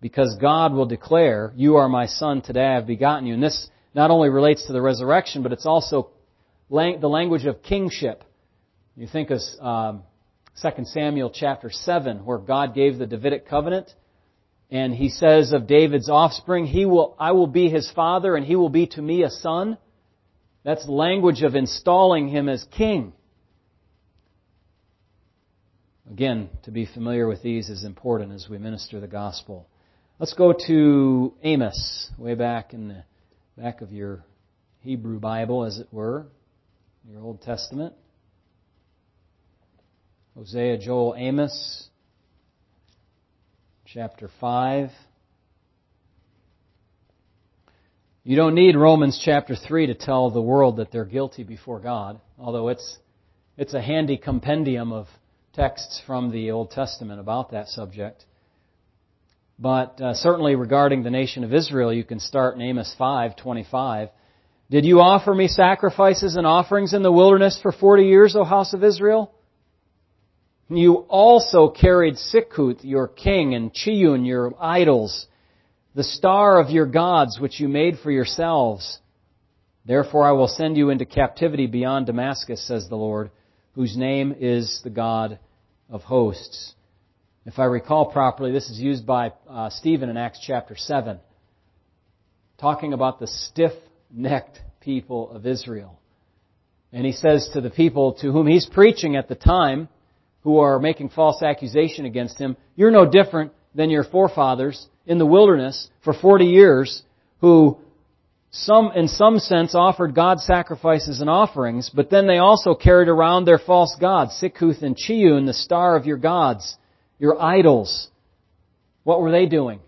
Because 0.01 0.37
God 0.41 0.73
will 0.73 0.87
declare, 0.87 1.53
You 1.57 1.77
are 1.77 1.89
my 1.89 2.07
son, 2.07 2.43
today 2.43 2.65
I 2.65 2.75
have 2.75 2.87
begotten 2.87 3.27
you. 3.27 3.35
And 3.35 3.43
this 3.43 3.69
not 3.95 4.11
only 4.11 4.29
relates 4.29 4.67
to 4.67 4.73
the 4.73 4.81
resurrection, 4.81 5.43
but 5.43 5.53
it's 5.53 5.67
also 5.67 6.11
the 6.71 7.09
language 7.09 7.45
of 7.47 7.63
kingship. 7.63 8.25
You 8.97 9.07
think 9.07 9.31
of 9.31 9.41
um, 9.61 10.03
2 10.63 10.85
Samuel 10.85 11.31
chapter 11.35 11.71
7, 11.71 12.25
where 12.25 12.39
God 12.39 12.75
gave 12.75 12.99
the 12.99 13.07
Davidic 13.07 13.49
covenant. 13.49 13.93
And 14.71 14.95
he 14.95 15.09
says 15.09 15.53
of 15.53 15.67
David's 15.67 16.09
offspring, 16.09 16.67
he 16.67 16.85
will, 16.85 17.17
I 17.19 17.33
will 17.33 17.49
be 17.49 17.69
his 17.69 17.91
father 17.91 18.37
and 18.37 18.47
he 18.47 18.55
will 18.55 18.69
be 18.69 18.87
to 18.89 19.03
me 19.03 19.25
a 19.25 19.31
son. 19.31 19.79
That's 20.63 20.87
language 20.87 21.43
of 21.43 21.57
installing 21.57 22.29
him 22.29 22.49
as 22.49 22.65
king. 22.71 23.13
Again, 26.09 26.51
to 26.65 26.71
be 26.71 26.87
familiar 26.87 27.27
with 27.27 27.43
these 27.43 27.69
is 27.69 27.85
important 27.85 28.33
as 28.33 28.49
we 28.49 28.59
minister 28.59 29.01
the 29.01 29.09
gospel. 29.09 29.67
Let's 30.21 30.35
go 30.35 30.53
to 30.67 31.33
Amos, 31.43 32.11
way 32.19 32.35
back 32.35 32.75
in 32.75 32.89
the 32.89 33.05
back 33.57 33.81
of 33.81 33.91
your 33.91 34.23
Hebrew 34.83 35.19
Bible, 35.19 35.65
as 35.65 35.79
it 35.79 35.89
were, 35.91 36.27
your 37.11 37.23
Old 37.23 37.41
Testament. 37.41 37.95
Hosea, 40.37 40.77
Joel, 40.77 41.15
Amos, 41.17 41.89
chapter 43.87 44.29
5. 44.43 44.91
You 48.23 48.37
don't 48.37 48.55
need 48.55 48.77
Romans 48.77 49.19
chapter 49.25 49.57
3 49.57 49.87
to 49.87 49.95
tell 49.95 50.31
the 50.31 50.43
world 50.43 50.77
that 50.77 50.93
they're 50.93 51.07
guilty 51.07 51.45
before 51.45 51.81
God, 51.81 52.21
although 52.39 52.69
it's, 52.69 52.99
it's 53.57 53.73
a 53.73 53.81
handy 53.81 54.19
compendium 54.19 54.93
of 54.93 55.07
texts 55.55 56.03
from 56.07 56.31
the 56.31 56.51
Old 56.51 56.73
Testament 56.73 57.21
about 57.21 57.53
that 57.53 57.69
subject. 57.69 58.27
But 59.61 60.01
uh, 60.01 60.15
certainly 60.15 60.55
regarding 60.55 61.03
the 61.03 61.11
nation 61.11 61.45
of 61.45 61.53
Israel, 61.53 61.93
you 61.93 62.03
can 62.03 62.19
start 62.19 62.55
in 62.55 62.63
Amos 62.63 62.97
5:25. 62.99 64.09
Did 64.71 64.87
you 64.87 65.01
offer 65.01 65.35
me 65.35 65.49
sacrifices 65.49 66.37
and 66.37 66.47
offerings 66.47 66.95
in 66.95 67.03
the 67.03 67.13
wilderness 67.13 67.59
for 67.61 67.71
40 67.71 68.05
years, 68.05 68.35
O 68.37 68.45
house 68.45 68.73
of 68.73 68.83
Israel? 68.83 69.35
You 70.71 71.05
also 71.09 71.69
carried 71.69 72.15
Sikkuth, 72.15 72.85
your 72.85 73.09
king, 73.09 73.55
and 73.55 73.75
Chiun, 73.75 74.25
your 74.25 74.55
idols, 74.59 75.27
the 75.95 76.05
star 76.05 76.61
of 76.61 76.71
your 76.71 76.87
gods, 76.87 77.39
which 77.41 77.61
you 77.61 77.69
made 77.69 77.99
for 77.99 78.13
yourselves. 78.13 79.01
Therefore 79.85 80.27
I 80.27 80.33
will 80.33 80.49
send 80.49 80.77
you 80.77 80.89
into 80.91 81.05
captivity 81.05 81.67
beyond 81.67 82.07
Damascus, 82.07 82.67
says 82.67 82.89
the 82.89 82.97
Lord, 82.97 83.31
whose 83.75 83.97
name 83.97 84.35
is 84.39 84.81
the 84.85 84.91
God 84.91 85.41
of 85.91 86.03
hosts. 86.03 86.75
If 87.47 87.59
I 87.59 87.65
recall 87.65 88.07
properly, 88.07 88.53
this 88.53 88.69
is 88.69 88.79
used 88.79 89.07
by 89.07 89.33
uh, 89.49 89.71
Stephen 89.71 90.11
in 90.11 90.19
Acts 90.19 90.41
chapter 90.47 90.77
7, 90.77 91.19
talking 92.59 92.93
about 92.93 93.19
the 93.19 93.27
stiff-necked 93.27 94.61
people 94.81 95.31
of 95.31 95.47
Israel. 95.47 95.99
And 96.93 97.07
he 97.07 97.13
says 97.13 97.49
to 97.55 97.63
the 97.63 97.71
people 97.71 98.13
to 98.21 98.31
whom 98.31 98.47
he's 98.47 98.67
preaching 98.67 99.17
at 99.17 99.29
the 99.29 99.35
time, 99.37 99.89
who 100.43 100.59
are 100.59 100.79
making 100.79 101.11
false 101.11 101.43
accusation 101.43 102.05
against 102.05 102.39
him, 102.39 102.59
you're 102.77 102.91
no 102.91 103.11
different 103.11 103.53
than 103.75 103.89
your 103.89 104.05
forefathers 104.05 104.87
in 105.07 105.17
the 105.19 105.27
wilderness 105.27 105.89
for 106.05 106.13
40 106.13 106.45
years 106.45 107.03
who 107.41 107.79
some, 108.51 108.93
in 108.95 109.09
some 109.09 109.39
sense 109.39 109.75
offered 109.75 110.15
God 110.15 110.41
sacrifices 110.41 111.21
and 111.21 111.31
offerings, 111.31 111.89
but 111.89 112.11
then 112.11 112.27
they 112.27 112.39
also 112.39 112.75
carried 112.75 113.09
around 113.09 113.45
their 113.45 113.59
false 113.59 113.97
gods, 113.99 114.39
Sikkuth 114.43 114.83
and 114.83 114.97
Chiun, 114.97 115.47
the 115.47 115.55
star 115.55 115.97
of 115.97 116.05
your 116.05 116.17
gods, 116.17 116.77
your 117.21 117.41
idols. 117.41 118.09
What 119.05 119.21
were 119.21 119.31
they 119.31 119.47
doing? 119.47 119.79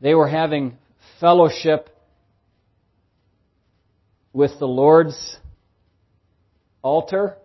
They 0.00 0.14
were 0.14 0.28
having 0.28 0.76
fellowship 1.18 1.88
with 4.32 4.58
the 4.58 4.66
Lord's 4.66 5.38
altar 6.82 7.36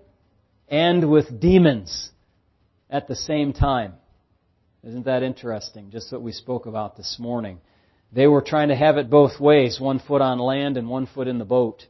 and 0.67 1.09
with 1.09 1.39
demons 1.39 2.11
at 2.89 3.07
the 3.07 3.15
same 3.15 3.53
time. 3.53 3.93
Isn't 4.83 5.05
that 5.05 5.23
interesting? 5.23 5.91
Just 5.91 6.11
what 6.11 6.21
we 6.21 6.31
spoke 6.31 6.65
about 6.65 6.97
this 6.97 7.17
morning. 7.19 7.59
They 8.11 8.27
were 8.27 8.41
trying 8.41 8.69
to 8.69 8.75
have 8.75 8.97
it 8.97 9.09
both 9.09 9.39
ways, 9.39 9.79
one 9.79 9.99
foot 9.99 10.21
on 10.21 10.39
land 10.39 10.77
and 10.77 10.89
one 10.89 11.05
foot 11.05 11.27
in 11.27 11.37
the 11.37 11.45
boat. 11.45 11.85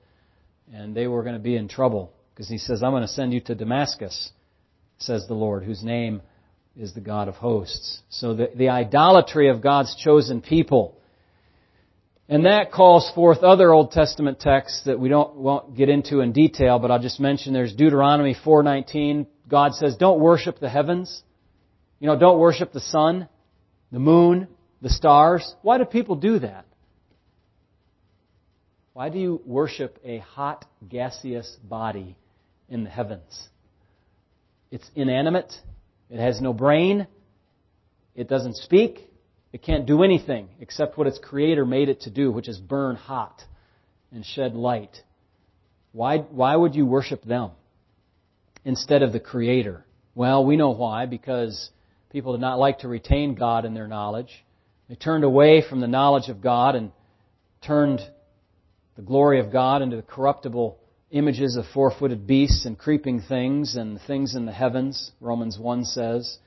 And 0.71 0.95
they 0.95 1.07
were 1.07 1.23
going 1.23 1.35
to 1.35 1.41
be 1.41 1.55
in 1.55 1.67
trouble 1.67 2.13
because 2.33 2.49
he 2.49 2.57
says, 2.57 2.83
I'm 2.83 2.91
going 2.91 3.01
to 3.01 3.07
send 3.07 3.33
you 3.33 3.41
to 3.41 3.55
Damascus, 3.55 4.31
says 4.97 5.25
the 5.27 5.33
Lord, 5.33 5.63
whose 5.63 5.83
name 5.83 6.21
is 6.79 6.93
the 6.93 7.01
God 7.01 7.27
of 7.27 7.35
hosts. 7.35 7.99
So 8.09 8.33
the, 8.33 8.51
the 8.55 8.69
idolatry 8.69 9.49
of 9.49 9.61
God's 9.61 9.95
chosen 9.95 10.41
people 10.41 10.99
and 12.29 12.45
that 12.45 12.71
calls 12.71 13.11
forth 13.15 13.39
other 13.39 13.73
Old 13.73 13.91
Testament 13.91 14.39
texts 14.39 14.83
that 14.85 14.99
we 14.99 15.09
don't 15.09 15.35
won't 15.35 15.75
get 15.75 15.89
into 15.89 16.19
in 16.19 16.31
detail, 16.31 16.77
but 16.77 16.91
I'll 16.91 17.01
just 17.01 17.19
mention 17.19 17.53
there's 17.53 17.73
Deuteronomy 17.73 18.35
4:19. 18.35 19.25
God 19.47 19.73
says, 19.73 19.97
"Don't 19.97 20.19
worship 20.19 20.59
the 20.59 20.69
heavens. 20.69 21.23
You 21.99 22.05
know, 22.05 22.15
don't 22.15 22.37
worship 22.37 22.71
the 22.71 22.79
sun, 22.79 23.27
the 23.91 23.97
moon, 23.97 24.47
the 24.79 24.91
stars." 24.91 25.55
Why 25.63 25.79
do 25.79 25.85
people 25.85 26.15
do 26.15 26.37
that? 26.37 26.65
Why 28.93 29.09
do 29.09 29.17
you 29.17 29.41
worship 29.43 29.97
a 30.03 30.19
hot 30.19 30.65
gaseous 30.87 31.57
body 31.63 32.15
in 32.69 32.83
the 32.83 32.91
heavens? 32.91 33.49
It's 34.69 34.89
inanimate. 34.93 35.59
It 36.09 36.19
has 36.19 36.41
no 36.41 36.53
brain. 36.53 37.07
It 38.15 38.27
doesn't 38.27 38.55
speak. 38.57 39.09
It 39.51 39.63
can't 39.63 39.85
do 39.85 40.03
anything 40.03 40.49
except 40.59 40.97
what 40.97 41.07
its 41.07 41.19
creator 41.19 41.65
made 41.65 41.89
it 41.89 42.01
to 42.01 42.09
do, 42.09 42.31
which 42.31 42.47
is 42.47 42.57
burn 42.57 42.95
hot 42.95 43.43
and 44.11 44.25
shed 44.25 44.55
light. 44.55 45.01
Why, 45.91 46.17
why 46.17 46.55
would 46.55 46.75
you 46.75 46.85
worship 46.85 47.23
them 47.23 47.51
instead 48.63 49.01
of 49.01 49.11
the 49.11 49.19
creator? 49.19 49.85
Well, 50.15 50.45
we 50.45 50.55
know 50.55 50.71
why, 50.71 51.05
because 51.05 51.69
people 52.11 52.33
did 52.33 52.41
not 52.41 52.59
like 52.59 52.79
to 52.79 52.87
retain 52.87 53.35
God 53.35 53.65
in 53.65 53.73
their 53.73 53.87
knowledge. 53.87 54.45
They 54.87 54.95
turned 54.95 55.23
away 55.23 55.63
from 55.67 55.79
the 55.79 55.87
knowledge 55.87 56.29
of 56.29 56.41
God 56.41 56.75
and 56.75 56.91
turned 57.65 58.01
the 58.95 59.01
glory 59.01 59.39
of 59.39 59.51
God 59.51 59.81
into 59.81 59.95
the 59.95 60.01
corruptible 60.01 60.77
images 61.11 61.55
of 61.55 61.65
four-footed 61.73 62.27
beasts 62.27 62.65
and 62.65 62.77
creeping 62.77 63.21
things 63.21 63.75
and 63.75 63.99
things 64.05 64.35
in 64.35 64.45
the 64.45 64.51
heavens, 64.51 65.11
Romans 65.19 65.57
1 65.57 65.85
says. 65.85 66.37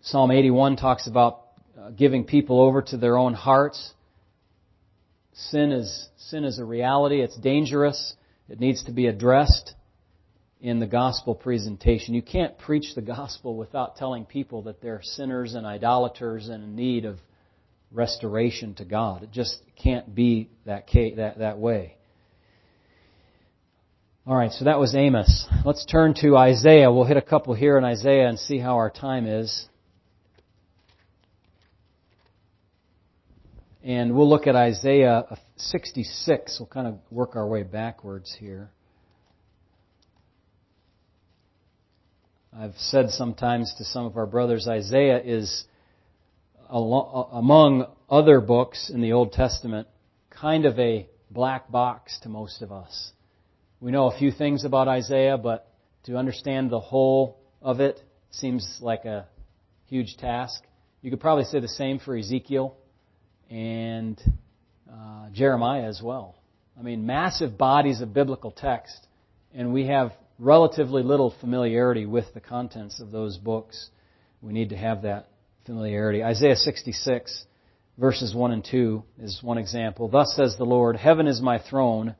Psalm 0.00 0.30
81 0.30 0.76
talks 0.76 1.06
about 1.06 1.42
uh, 1.78 1.90
giving 1.90 2.24
people 2.24 2.60
over 2.60 2.82
to 2.82 2.96
their 2.96 3.16
own 3.16 3.34
hearts. 3.34 3.92
Sin 5.34 5.72
is, 5.72 6.08
sin 6.16 6.44
is 6.44 6.58
a 6.58 6.64
reality. 6.64 7.20
It's 7.20 7.36
dangerous. 7.36 8.14
It 8.48 8.60
needs 8.60 8.84
to 8.84 8.92
be 8.92 9.06
addressed 9.06 9.74
in 10.60 10.78
the 10.78 10.86
gospel 10.86 11.34
presentation. 11.34 12.14
You 12.14 12.22
can't 12.22 12.56
preach 12.58 12.94
the 12.94 13.02
gospel 13.02 13.56
without 13.56 13.96
telling 13.96 14.24
people 14.24 14.62
that 14.62 14.80
they're 14.80 15.02
sinners 15.02 15.54
and 15.54 15.66
idolaters 15.66 16.48
and 16.48 16.62
in 16.64 16.76
need 16.76 17.04
of 17.04 17.18
restoration 17.90 18.74
to 18.74 18.84
God. 18.84 19.22
It 19.22 19.32
just 19.32 19.60
can't 19.76 20.14
be 20.14 20.50
that, 20.64 20.88
that, 21.16 21.38
that 21.38 21.58
way. 21.58 21.96
All 24.24 24.36
right, 24.36 24.52
so 24.52 24.66
that 24.66 24.78
was 24.78 24.94
Amos. 24.94 25.48
Let's 25.64 25.84
turn 25.84 26.14
to 26.20 26.36
Isaiah. 26.36 26.92
We'll 26.92 27.06
hit 27.06 27.16
a 27.16 27.22
couple 27.22 27.54
here 27.54 27.76
in 27.76 27.82
Isaiah 27.82 28.28
and 28.28 28.38
see 28.38 28.60
how 28.60 28.76
our 28.76 28.88
time 28.88 29.26
is. 29.26 29.66
And 33.82 34.14
we'll 34.14 34.30
look 34.30 34.46
at 34.46 34.54
Isaiah 34.54 35.24
66. 35.56 36.56
We'll 36.60 36.68
kind 36.68 36.86
of 36.86 36.98
work 37.10 37.34
our 37.34 37.48
way 37.48 37.64
backwards 37.64 38.32
here. 38.38 38.70
I've 42.56 42.76
said 42.76 43.10
sometimes 43.10 43.74
to 43.78 43.84
some 43.84 44.06
of 44.06 44.16
our 44.16 44.26
brothers, 44.26 44.68
Isaiah 44.68 45.20
is 45.20 45.64
among 46.70 47.86
other 48.08 48.40
books 48.40 48.88
in 48.88 49.00
the 49.00 49.14
Old 49.14 49.32
Testament 49.32 49.88
kind 50.30 50.64
of 50.64 50.78
a 50.78 51.08
black 51.28 51.72
box 51.72 52.20
to 52.22 52.28
most 52.28 52.62
of 52.62 52.70
us. 52.70 53.10
We 53.82 53.90
know 53.90 54.06
a 54.06 54.16
few 54.16 54.30
things 54.30 54.64
about 54.64 54.86
Isaiah, 54.86 55.36
but 55.36 55.68
to 56.04 56.16
understand 56.16 56.70
the 56.70 56.78
whole 56.78 57.40
of 57.60 57.80
it 57.80 58.00
seems 58.30 58.78
like 58.80 59.04
a 59.06 59.26
huge 59.86 60.18
task. 60.18 60.62
You 61.00 61.10
could 61.10 61.18
probably 61.18 61.42
say 61.46 61.58
the 61.58 61.66
same 61.66 61.98
for 61.98 62.16
Ezekiel 62.16 62.76
and 63.50 64.22
uh, 64.88 65.30
Jeremiah 65.32 65.82
as 65.82 66.00
well. 66.00 66.36
I 66.78 66.82
mean, 66.82 67.06
massive 67.06 67.58
bodies 67.58 68.00
of 68.02 68.14
biblical 68.14 68.52
text, 68.52 69.08
and 69.52 69.72
we 69.72 69.88
have 69.88 70.12
relatively 70.38 71.02
little 71.02 71.34
familiarity 71.40 72.06
with 72.06 72.26
the 72.34 72.40
contents 72.40 73.00
of 73.00 73.10
those 73.10 73.36
books. 73.36 73.90
We 74.40 74.52
need 74.52 74.68
to 74.68 74.76
have 74.76 75.02
that 75.02 75.26
familiarity. 75.66 76.22
Isaiah 76.22 76.54
66, 76.54 77.46
verses 77.98 78.32
1 78.32 78.52
and 78.52 78.64
2 78.64 79.02
is 79.18 79.42
one 79.42 79.58
example. 79.58 80.06
Thus 80.06 80.34
says 80.36 80.54
the 80.56 80.62
Lord, 80.62 80.94
Heaven 80.94 81.26
is 81.26 81.42
my 81.42 81.58
throne, 81.58 82.14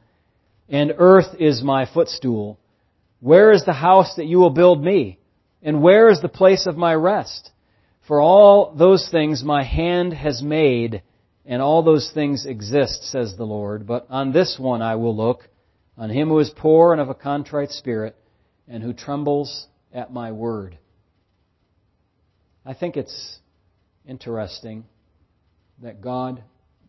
and 0.72 0.94
earth 0.96 1.36
is 1.38 1.62
my 1.62 1.86
footstool. 1.86 2.58
Where 3.20 3.52
is 3.52 3.64
the 3.64 3.74
house 3.74 4.14
that 4.16 4.26
you 4.26 4.38
will 4.38 4.50
build 4.50 4.82
me? 4.82 5.20
And 5.62 5.82
where 5.82 6.08
is 6.08 6.20
the 6.20 6.28
place 6.28 6.66
of 6.66 6.76
my 6.76 6.94
rest? 6.94 7.50
For 8.08 8.20
all 8.20 8.74
those 8.74 9.08
things 9.08 9.44
my 9.44 9.62
hand 9.62 10.12
has 10.14 10.42
made, 10.42 11.02
and 11.46 11.62
all 11.62 11.82
those 11.82 12.10
things 12.12 12.46
exist, 12.46 13.04
says 13.04 13.36
the 13.36 13.44
Lord. 13.44 13.86
But 13.86 14.06
on 14.08 14.32
this 14.32 14.56
one 14.58 14.82
I 14.82 14.96
will 14.96 15.16
look, 15.16 15.46
on 15.96 16.10
him 16.10 16.28
who 16.28 16.38
is 16.40 16.50
poor 16.56 16.92
and 16.92 17.00
of 17.00 17.10
a 17.10 17.14
contrite 17.14 17.70
spirit, 17.70 18.16
and 18.66 18.82
who 18.82 18.92
trembles 18.92 19.68
at 19.92 20.12
my 20.12 20.32
word. 20.32 20.78
I 22.64 22.74
think 22.74 22.96
it's 22.96 23.38
interesting 24.08 24.84
that 25.82 26.00
God 26.00 26.42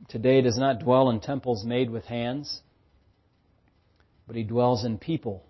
today 0.08 0.42
does 0.42 0.58
not 0.58 0.80
dwell 0.80 1.10
in 1.10 1.20
temples 1.20 1.66
made 1.66 1.90
with 1.90 2.06
hands, 2.06 2.62
but 4.28 4.36
he 4.36 4.44
dwells 4.44 4.86
in 4.86 4.98
people 4.98 5.44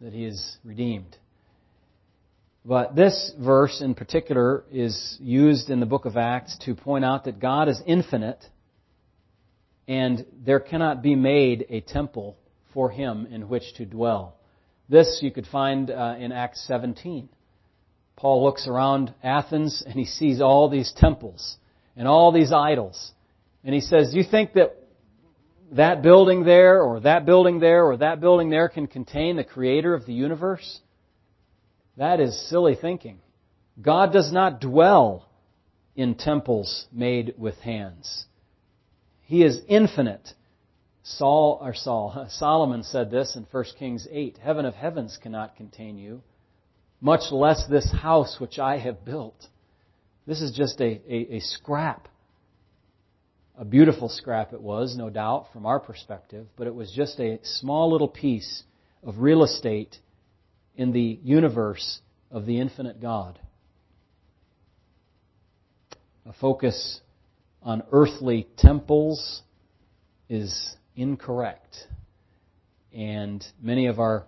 that 0.00 0.12
he 0.12 0.24
has 0.24 0.56
redeemed. 0.64 1.16
But 2.64 2.96
this 2.96 3.32
verse 3.38 3.82
in 3.82 3.94
particular 3.94 4.64
is 4.72 5.18
used 5.20 5.68
in 5.68 5.80
the 5.80 5.86
book 5.86 6.06
of 6.06 6.16
Acts 6.16 6.56
to 6.64 6.74
point 6.74 7.04
out 7.04 7.24
that 7.24 7.38
God 7.38 7.68
is 7.68 7.80
infinite 7.86 8.42
and 9.86 10.24
there 10.44 10.60
cannot 10.60 11.02
be 11.02 11.14
made 11.14 11.66
a 11.68 11.80
temple 11.80 12.38
for 12.72 12.90
him 12.90 13.26
in 13.30 13.48
which 13.48 13.74
to 13.76 13.84
dwell. 13.84 14.36
This 14.88 15.18
you 15.22 15.30
could 15.30 15.46
find 15.46 15.90
uh, 15.90 16.16
in 16.18 16.32
Acts 16.32 16.66
17. 16.66 17.28
Paul 18.16 18.44
looks 18.44 18.66
around 18.66 19.12
Athens 19.22 19.82
and 19.86 19.94
he 19.94 20.06
sees 20.06 20.40
all 20.40 20.70
these 20.70 20.92
temples 20.96 21.56
and 21.96 22.08
all 22.08 22.32
these 22.32 22.52
idols. 22.52 23.12
And 23.62 23.74
he 23.74 23.80
says, 23.80 24.14
you 24.14 24.24
think 24.28 24.54
that 24.54 24.76
that 25.74 26.02
building 26.02 26.44
there 26.44 26.82
or 26.82 27.00
that 27.00 27.26
building 27.26 27.60
there 27.60 27.84
or 27.84 27.96
that 27.96 28.20
building 28.20 28.50
there 28.50 28.68
can 28.68 28.86
contain 28.86 29.36
the 29.36 29.44
creator 29.44 29.94
of 29.94 30.06
the 30.06 30.12
universe? 30.12 30.80
That 31.96 32.20
is 32.20 32.48
silly 32.48 32.76
thinking. 32.80 33.18
God 33.80 34.12
does 34.12 34.32
not 34.32 34.60
dwell 34.60 35.28
in 35.96 36.14
temples 36.14 36.86
made 36.92 37.34
with 37.36 37.56
hands. 37.58 38.26
He 39.22 39.42
is 39.42 39.60
infinite. 39.68 40.28
Saul 41.02 41.58
or 41.62 41.74
Saul, 41.74 42.26
Solomon 42.30 42.82
said 42.82 43.10
this 43.10 43.36
in 43.36 43.46
1 43.50 43.64
Kings 43.78 44.08
8, 44.10 44.38
heaven 44.42 44.64
of 44.64 44.74
heavens 44.74 45.18
cannot 45.22 45.56
contain 45.56 45.98
you, 45.98 46.22
much 47.00 47.30
less 47.30 47.66
this 47.68 47.90
house 47.92 48.36
which 48.38 48.58
I 48.58 48.78
have 48.78 49.04
built. 49.04 49.48
This 50.26 50.40
is 50.40 50.52
just 50.52 50.80
a, 50.80 51.00
a, 51.08 51.36
a 51.36 51.40
scrap. 51.40 52.08
A 53.56 53.64
beautiful 53.64 54.08
scrap 54.08 54.52
it 54.52 54.60
was, 54.60 54.96
no 54.96 55.10
doubt, 55.10 55.46
from 55.52 55.64
our 55.64 55.78
perspective, 55.78 56.46
but 56.56 56.66
it 56.66 56.74
was 56.74 56.90
just 56.90 57.20
a 57.20 57.38
small 57.44 57.92
little 57.92 58.08
piece 58.08 58.64
of 59.04 59.18
real 59.18 59.44
estate 59.44 59.96
in 60.76 60.90
the 60.90 61.20
universe 61.22 62.00
of 62.32 62.46
the 62.46 62.58
infinite 62.58 63.00
God. 63.00 63.38
A 66.26 66.32
focus 66.32 67.00
on 67.62 67.84
earthly 67.92 68.48
temples 68.58 69.42
is 70.28 70.74
incorrect. 70.96 71.76
And 72.92 73.44
many 73.62 73.86
of 73.86 74.00
our 74.00 74.26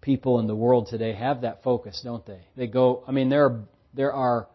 people 0.00 0.38
in 0.40 0.46
the 0.46 0.56
world 0.56 0.86
today 0.88 1.12
have 1.12 1.42
that 1.42 1.62
focus, 1.62 2.00
don't 2.02 2.24
they? 2.24 2.40
They 2.56 2.68
go, 2.68 3.04
I 3.06 3.12
mean, 3.12 3.28
there 3.28 3.44
are, 3.44 3.60
there 3.92 4.12
are 4.14 4.48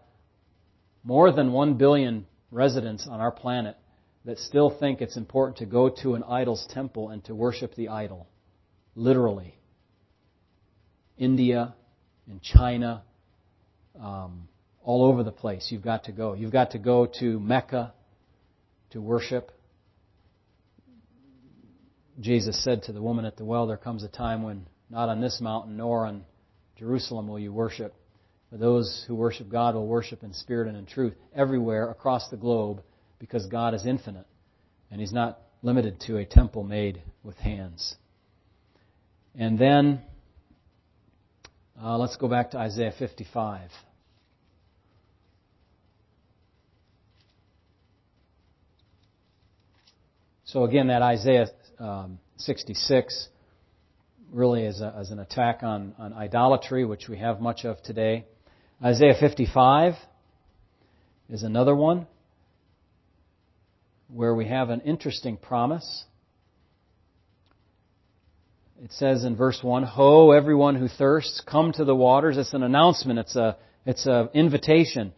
more 1.04 1.32
than 1.32 1.52
one 1.52 1.76
billion 1.76 2.26
residents 2.52 3.08
on 3.10 3.20
our 3.20 3.32
planet 3.32 3.78
that 4.26 4.40
still 4.40 4.70
think 4.70 5.02
it's 5.02 5.18
important 5.18 5.58
to 5.58 5.66
go 5.66 5.90
to 5.90 6.16
an 6.16 6.24
idol's 6.24 6.66
temple 6.70 7.10
and 7.10 7.24
to 7.26 7.36
worship 7.36 7.76
the 7.76 7.90
idol. 7.90 8.28
Literally. 8.96 9.56
India 11.18 11.76
and 12.28 12.42
China, 12.42 13.04
um, 14.02 14.48
all 14.84 15.04
over 15.06 15.24
the 15.24 15.32
place. 15.32 15.68
You've 15.70 15.84
got 15.84 16.06
to 16.06 16.12
go. 16.12 16.34
You've 16.34 16.52
got 16.52 16.72
to 16.72 16.80
go 16.80 17.08
to 17.20 17.40
Mecca 17.40 17.94
to 18.92 19.02
worship. 19.02 19.52
Jesus 22.20 22.64
said 22.64 22.84
to 22.84 22.94
the 22.94 23.02
woman 23.02 23.26
at 23.26 23.38
the 23.38 23.46
well, 23.46 23.68
There 23.68 23.78
comes 23.78 24.04
a 24.04 24.08
time 24.08 24.44
when 24.44 24.66
not 24.90 25.10
on 25.10 25.22
this 25.22 25.42
mountain 25.42 25.78
nor 25.78 26.06
on 26.06 26.24
Jerusalem 26.78 27.28
will 27.28 27.40
you 27.40 27.52
worship. 27.52 27.94
But 28.56 28.62
those 28.62 29.04
who 29.06 29.16
worship 29.16 29.50
God 29.50 29.76
will 29.76 29.86
worship 29.86 30.24
in 30.24 30.32
spirit 30.32 30.70
and 30.70 30.78
in 30.78 30.86
truth 30.86 31.14
everywhere 31.36 31.90
across 31.90 32.30
the 32.30 32.38
globe 32.38 32.82
because 33.20 33.46
God 33.48 33.74
is 33.74 33.86
infinite 33.86 34.26
and 34.90 35.02
He's 35.02 35.12
not 35.12 35.42
limited 35.62 36.00
to 36.08 36.16
a 36.20 36.26
temple 36.26 36.64
made 36.64 37.02
with 37.22 37.36
hands. 37.36 37.96
And 39.38 39.60
then 39.60 40.02
uh, 41.84 41.98
let's 41.98 42.16
go 42.16 42.30
back 42.30 42.52
to 42.52 42.58
Isaiah 42.58 42.94
55. 42.98 43.72
So 50.46 50.64
again, 50.64 50.88
that 50.88 51.02
Isaiah 51.02 51.48
um, 51.78 52.20
66 52.38 53.28
really 54.32 54.64
is, 54.64 54.80
a, 54.80 54.98
is 55.02 55.12
an 55.12 55.20
attack 55.20 55.60
on, 55.62 55.94
on 56.00 56.14
idolatry, 56.14 56.86
which 56.86 57.10
we 57.10 57.18
have 57.18 57.42
much 57.42 57.66
of 57.66 57.84
today. 57.84 58.24
Isaiah 58.84 59.16
55 59.18 59.94
is 61.30 61.44
another 61.44 61.74
one 61.74 62.08
where 64.10 64.36
we 64.36 64.48
have 64.48 64.70
an 64.70 64.82
interesting 64.82 65.38
promise. 65.38 66.04
It 68.84 68.92
says 68.92 69.24
in 69.24 69.38
verse 69.38 69.60
1, 69.64 69.84
Ho, 69.84 70.32
everyone 70.32 70.76
who 70.76 70.90
thirsts, 70.90 71.42
come 71.50 71.72
to 71.74 71.86
the 71.86 71.96
waters. 71.96 72.38
It's 72.38 72.54
an 72.54 72.64
announcement. 72.64 73.20
It's 73.20 73.36
a, 73.38 73.56
it's 73.86 74.06
an 74.06 74.30
invitation. 74.34 75.14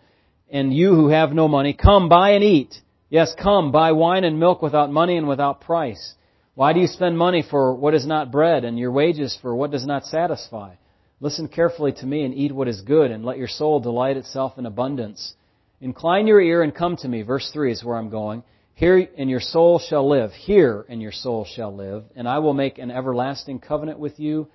And 0.51 0.71
you 0.71 0.93
who 0.93 1.09
have 1.09 1.31
no 1.31 1.47
money, 1.47 1.73
come, 1.73 2.09
buy 2.09 2.31
and 2.31 2.43
eat. 2.43 2.75
Yes, 3.09 3.33
come, 3.41 3.71
buy 3.71 3.91
wine 3.93 4.23
and 4.23 4.39
milk 4.39 4.61
without 4.61 4.91
money 4.91 5.17
and 5.17 5.27
without 5.27 5.61
price. 5.61 6.13
Why 6.53 6.73
do 6.73 6.79
you 6.79 6.87
spend 6.87 7.17
money 7.17 7.43
for 7.49 7.73
what 7.73 7.95
is 7.95 8.05
not 8.05 8.31
bread 8.31 8.65
and 8.65 8.77
your 8.77 8.91
wages 8.91 9.37
for 9.41 9.55
what 9.55 9.71
does 9.71 9.85
not 9.85 10.05
satisfy? 10.05 10.75
Listen 11.19 11.47
carefully 11.47 11.91
to 11.93 12.05
me 12.05 12.23
and 12.23 12.33
eat 12.33 12.51
what 12.51 12.67
is 12.67 12.81
good 12.81 13.09
and 13.09 13.25
let 13.25 13.37
your 13.37 13.47
soul 13.47 13.79
delight 13.79 14.17
itself 14.17 14.57
in 14.57 14.65
abundance. 14.65 15.33
Incline 15.81 16.27
your 16.27 16.39
ear 16.39 16.61
and 16.61 16.73
come 16.73 16.95
to 16.97 17.07
me. 17.07 17.23
Verse 17.23 17.49
3 17.51 17.71
is 17.71 17.83
where 17.83 17.97
I'm 17.97 18.09
going. 18.09 18.43
Hear 18.75 19.07
and 19.17 19.27
your 19.27 19.39
soul 19.39 19.79
shall 19.79 20.07
live. 20.07 20.31
Hear 20.31 20.85
and 20.87 21.01
your 21.01 21.11
soul 21.11 21.45
shall 21.45 21.75
live. 21.75 22.03
And 22.15 22.27
I 22.27 22.37
will 22.39 22.53
make 22.53 22.77
an 22.77 22.91
everlasting 22.91 23.59
covenant 23.59 23.97
with 23.97 24.19
you, 24.19 24.47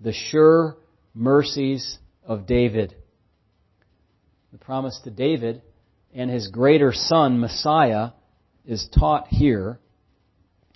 the 0.00 0.12
sure 0.12 0.76
mercies 1.14 1.98
of 2.24 2.46
David. 2.46 2.94
The 4.52 4.58
promise 4.58 5.00
to 5.04 5.10
David 5.10 5.62
and 6.14 6.30
his 6.30 6.48
greater 6.48 6.92
son, 6.92 7.40
Messiah, 7.40 8.10
is 8.66 8.86
taught 8.98 9.28
here 9.28 9.80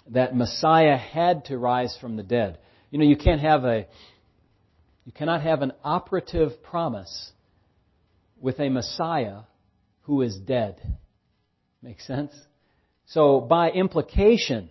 that 0.09 0.35
Messiah 0.35 0.97
had 0.97 1.45
to 1.47 1.59
rise 1.59 1.97
from 2.01 2.17
the 2.17 2.23
dead. 2.23 2.59
You 2.91 2.99
know, 2.99 3.05
you 3.05 3.17
can't 3.17 3.41
have 3.41 3.65
a, 3.65 3.87
you 5.05 5.13
cannot 5.13 5.43
have 5.43 5.63
an 5.63 5.73
operative 5.83 6.63
promise 6.63 7.33
with 8.41 8.59
a 8.59 8.69
Messiah 8.69 9.41
who 10.03 10.23
is 10.23 10.37
dead. 10.37 10.81
Make 11.83 12.01
sense? 12.01 12.33
So, 13.07 13.41
by 13.41 13.71
implication, 13.71 14.71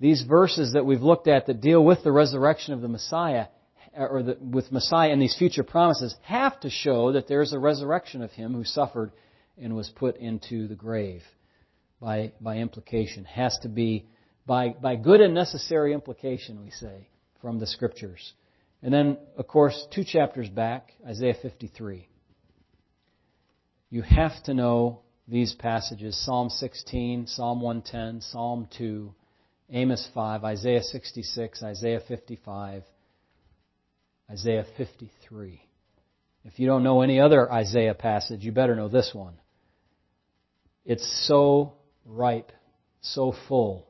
these 0.00 0.22
verses 0.22 0.72
that 0.72 0.84
we've 0.84 1.02
looked 1.02 1.28
at 1.28 1.46
that 1.46 1.60
deal 1.60 1.84
with 1.84 2.02
the 2.02 2.12
resurrection 2.12 2.74
of 2.74 2.80
the 2.80 2.88
Messiah, 2.88 3.46
or 3.96 4.22
the, 4.22 4.36
with 4.40 4.72
Messiah 4.72 5.10
and 5.10 5.22
these 5.22 5.36
future 5.36 5.62
promises, 5.62 6.14
have 6.22 6.58
to 6.60 6.70
show 6.70 7.12
that 7.12 7.28
there 7.28 7.42
is 7.42 7.52
a 7.52 7.58
resurrection 7.58 8.22
of 8.22 8.30
him 8.32 8.54
who 8.54 8.64
suffered 8.64 9.12
and 9.56 9.76
was 9.76 9.88
put 9.88 10.16
into 10.16 10.66
the 10.66 10.74
grave. 10.74 11.22
By, 12.00 12.32
by 12.40 12.56
implication. 12.56 13.24
Has 13.26 13.58
to 13.62 13.68
be 13.68 14.06
by, 14.46 14.70
by 14.70 14.96
good 14.96 15.20
and 15.20 15.34
necessary 15.34 15.92
implication, 15.92 16.64
we 16.64 16.70
say, 16.70 17.08
from 17.42 17.60
the 17.60 17.66
Scriptures. 17.66 18.32
And 18.82 18.92
then, 18.92 19.18
of 19.36 19.46
course, 19.46 19.86
two 19.94 20.04
chapters 20.04 20.48
back, 20.48 20.92
Isaiah 21.06 21.34
53. 21.40 22.08
You 23.90 24.02
have 24.02 24.42
to 24.44 24.54
know 24.54 25.00
these 25.28 25.54
passages 25.54 26.16
Psalm 26.24 26.48
16, 26.48 27.26
Psalm 27.26 27.60
110, 27.60 28.22
Psalm 28.22 28.68
2, 28.78 29.14
Amos 29.72 30.08
5, 30.14 30.44
Isaiah 30.44 30.82
66, 30.82 31.62
Isaiah 31.62 32.00
55, 32.08 32.82
Isaiah 34.30 34.64
53. 34.76 35.62
If 36.44 36.58
you 36.58 36.66
don't 36.66 36.82
know 36.82 37.02
any 37.02 37.20
other 37.20 37.52
Isaiah 37.52 37.94
passage, 37.94 38.42
you 38.42 38.52
better 38.52 38.74
know 38.74 38.88
this 38.88 39.10
one. 39.12 39.34
It's 40.84 41.26
so 41.28 41.74
ripe, 42.06 42.50
so 43.02 43.34
full. 43.48 43.86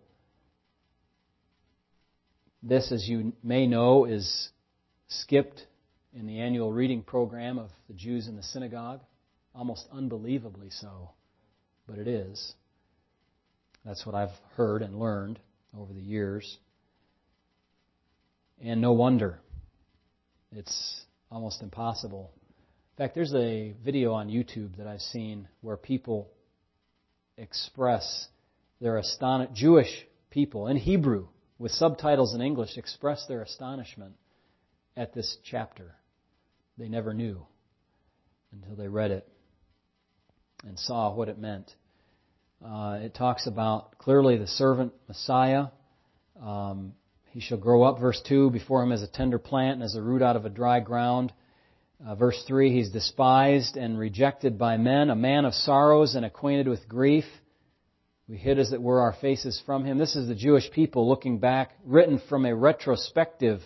This, 2.63 2.91
as 2.93 3.09
you 3.09 3.33
may 3.43 3.67
know, 3.67 4.05
is 4.05 4.51
skipped 5.11 5.67
in 6.15 6.27
the 6.27 6.41
annual 6.41 6.73
reading 6.73 7.03
program 7.03 7.59
of 7.59 7.69
the 7.89 7.95
Jews 7.95 8.29
in 8.29 8.37
the 8.37 8.43
synagogue, 8.43 9.01
almost 9.55 9.87
unbelievably 9.93 10.71
so, 10.71 11.11
but 11.87 11.99
it 11.99 12.09
is. 12.09 12.55
That's 13.85 14.07
what 14.07 14.15
I've 14.15 14.37
heard 14.57 14.83
and 14.83 14.99
learned 14.99 15.39
over 15.77 15.93
the 15.93 16.01
years. 16.01 16.59
And 18.63 18.81
no 18.81 18.93
wonder. 18.93 19.41
It's 20.53 21.03
almost 21.31 21.63
impossible. 21.63 22.31
In 22.97 23.05
fact, 23.05 23.15
there's 23.15 23.35
a 23.35 23.75
video 23.85 24.13
on 24.13 24.29
YouTube 24.29 24.77
that 24.77 24.87
I've 24.87 25.01
seen 25.01 25.49
where 25.61 25.77
people 25.77 26.29
express 27.37 28.29
their 28.81 28.99
astonishment, 28.99 29.57
Jewish 29.57 30.07
people 30.31 30.67
in 30.67 30.77
Hebrew 30.77 31.29
with 31.59 31.73
subtitles 31.73 32.35
in 32.35 32.41
English 32.41 32.77
express 32.77 33.27
their 33.27 33.43
astonishment 33.43 34.15
at 34.97 35.15
this 35.15 35.37
chapter. 35.45 35.95
They 36.79 36.89
never 36.89 37.15
knew 37.15 37.47
until 38.53 38.77
they 38.77 38.89
read 38.89 39.11
it 39.11 39.29
and 40.67 40.79
saw 40.79 41.15
what 41.15 41.29
it 41.29 41.39
meant. 41.39 41.75
Uh, 42.65 42.99
it 43.03 43.15
talks 43.15 43.47
about 43.47 43.97
clearly 43.99 44.37
the 44.37 44.47
servant 44.47 44.93
Messiah. 45.09 45.67
Um, 46.43 46.93
he 47.31 47.41
shall 47.41 47.59
grow 47.59 47.83
up, 47.83 48.01
verse 48.01 48.21
2, 48.27 48.51
before 48.51 48.83
him 48.83 48.93
as 48.93 49.03
a 49.03 49.07
tender 49.07 49.39
plant 49.39 49.75
and 49.75 49.83
as 49.83 49.95
a 49.95 50.03
root 50.03 50.21
out 50.21 50.37
of 50.37 50.45
a 50.45 50.51
dry 50.51 50.81
ground. 50.81 51.33
Uh, 52.05 52.15
verse 52.15 52.43
3, 52.47 52.73
he's 52.73 52.91
despised 52.91 53.77
and 53.77 53.99
rejected 53.99 54.59
by 54.59 54.77
men, 54.77 55.11
a 55.11 55.15
man 55.15 55.45
of 55.45 55.55
sorrows 55.55 56.15
and 56.15 56.25
acquainted 56.25 56.67
with 56.67 56.89
grief. 56.89 57.25
We 58.27 58.37
hid, 58.37 58.59
as 58.59 58.73
it 58.73 58.81
were, 58.81 59.01
our 59.01 59.15
faces 59.21 59.63
from 59.65 59.85
him. 59.85 59.99
This 59.99 60.17
is 60.17 60.29
the 60.29 60.35
Jewish 60.35 60.71
people 60.71 61.09
looking 61.09 61.39
back, 61.39 61.73
written 61.85 62.21
from 62.29 62.47
a 62.47 62.55
retrospective 62.55 63.61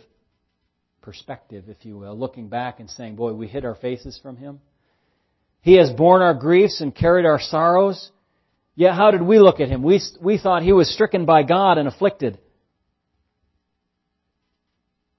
perspective, 1.05 1.65
if 1.69 1.85
you 1.85 1.99
will, 1.99 2.19
looking 2.19 2.49
back 2.49 2.81
and 2.81 2.89
saying, 2.89 3.15
Boy, 3.15 3.35
we 3.35 3.47
hid 3.47 3.65
our 3.65 3.75
faces 3.75 4.19
from 4.23 4.37
him. 4.37 4.61
He 5.61 5.75
has 5.75 5.91
borne 5.91 6.23
our 6.23 6.35
griefs 6.35 6.81
and 6.81 6.95
carried 6.95 7.27
our 7.27 7.39
sorrows. 7.39 8.11
Yet 8.75 8.95
how 8.95 9.11
did 9.11 9.23
we 9.23 9.39
look 9.39 9.61
at 9.61 9.69
him? 9.69 9.83
We, 9.83 10.01
we 10.21 10.39
thought 10.39 10.63
he 10.63 10.73
was 10.73 10.93
stricken 10.93 11.27
by 11.27 11.43
God 11.43 11.79
and 11.79 11.87
afflicted. 11.87 12.39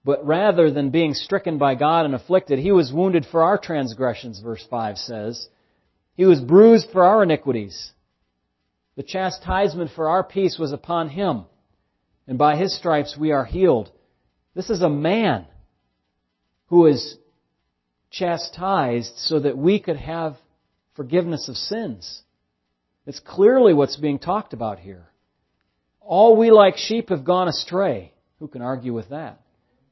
But 0.04 0.26
rather 0.26 0.72
than 0.72 0.90
being 0.90 1.14
stricken 1.14 1.58
by 1.58 1.76
God 1.76 2.06
and 2.06 2.14
afflicted, 2.14 2.60
he 2.60 2.72
was 2.72 2.92
wounded 2.92 3.26
for 3.26 3.44
our 3.44 3.58
transgressions, 3.58 4.40
verse 4.40 4.66
5 4.70 4.98
says. 4.98 5.48
He 6.16 6.26
was 6.26 6.42
bruised 6.42 6.90
for 6.92 7.04
our 7.04 7.24
iniquities. 7.24 7.92
The 8.98 9.04
chastisement 9.04 9.92
for 9.96 10.10
our 10.10 10.24
peace 10.24 10.58
was 10.60 10.72
upon 10.72 11.10
him, 11.10 11.46
and 12.28 12.38
by 12.38 12.56
his 12.56 12.76
stripes 12.76 13.18
we 13.18 13.32
are 13.32 13.46
healed. 13.46 13.92
This 14.54 14.70
is 14.70 14.82
a 14.82 14.90
man 14.90 15.48
who 16.68 16.88
is 16.88 17.18
chastised 18.12 19.14
so 19.18 19.40
that 19.40 19.58
we 19.58 19.80
could 19.80 19.98
have 19.98 20.36
forgiveness 20.96 21.50
of 21.50 21.56
sins. 21.56 22.22
It's 23.06 23.20
clearly 23.20 23.74
what's 23.74 23.98
being 23.98 24.20
talked 24.20 24.54
about 24.54 24.80
here. 24.80 25.08
All 26.00 26.38
we 26.38 26.52
like 26.52 26.78
sheep 26.78 27.10
have 27.10 27.26
gone 27.26 27.48
astray. 27.48 28.14
Who 28.40 28.48
can 28.48 28.62
argue 28.62 28.94
with 28.94 29.10
that? 29.10 29.42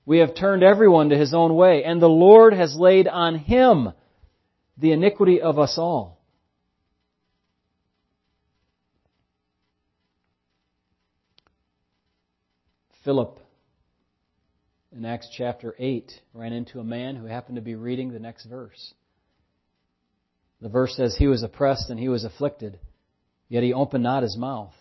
We 0.06 0.20
have 0.20 0.36
turned 0.36 0.64
everyone 0.64 1.10
to 1.10 1.18
his 1.18 1.34
own 1.34 1.56
way, 1.56 1.84
and 1.84 2.02
the 2.02 2.08
Lord 2.08 2.54
has 2.54 2.76
laid 2.76 3.08
on 3.08 3.36
him 3.36 3.94
the 4.78 4.92
iniquity 4.92 5.42
of 5.42 5.60
us 5.60 5.78
all. 5.78 6.20
Philip, 13.04 13.40
in 14.96 15.06
Acts 15.06 15.30
chapter 15.36 15.76
8, 15.78 16.12
ran 16.34 16.54
into 16.54 16.80
a 16.80 16.84
man 16.84 17.16
who 17.16 17.26
happened 17.26 17.56
to 17.56 17.62
be 17.62 17.76
reading 17.76 18.12
the 18.12 18.20
next 18.20 18.46
verse. 18.46 18.94
The 20.62 20.70
verse 20.70 20.96
says, 20.96 21.16
He 21.16 21.28
was 21.28 21.44
oppressed 21.44 21.90
and 21.90 22.00
he 22.00 22.10
was 22.10 22.24
afflicted, 22.24 22.80
yet 23.50 23.64
he 23.64 23.74
opened 23.74 24.04
not 24.04 24.24
his 24.24 24.38
mouth. 24.38 24.74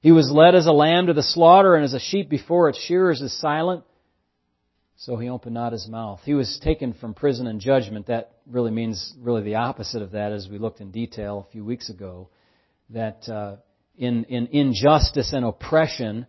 He 0.00 0.12
was 0.12 0.30
led 0.30 0.54
as 0.54 0.66
a 0.66 0.72
lamb 0.72 1.06
to 1.06 1.14
the 1.14 1.22
slaughter, 1.22 1.76
and 1.76 1.84
as 1.84 1.94
a 1.94 2.00
sheep 2.00 2.28
before 2.28 2.68
its 2.68 2.78
shearers 2.78 3.22
is 3.22 3.32
silent, 3.40 3.84
so 4.96 5.16
he 5.16 5.28
opened 5.28 5.54
not 5.54 5.72
his 5.72 5.88
mouth. 5.88 6.20
He 6.24 6.34
was 6.34 6.60
taken 6.62 6.92
from 6.92 7.14
prison 7.14 7.46
and 7.46 7.60
judgment. 7.60 8.06
That 8.06 8.32
really 8.46 8.70
means 8.70 9.14
really 9.18 9.42
the 9.42 9.56
opposite 9.56 10.02
of 10.02 10.12
that, 10.12 10.32
as 10.32 10.48
we 10.48 10.58
looked 10.58 10.80
in 10.80 10.90
detail 10.90 11.46
a 11.48 11.52
few 11.52 11.64
weeks 11.64 11.90
ago. 11.90 12.28
That 12.90 13.26
uh, 13.28 13.56
in 13.96 14.24
in 14.24 14.48
injustice 14.48 15.32
and 15.32 15.44
oppression, 15.44 16.26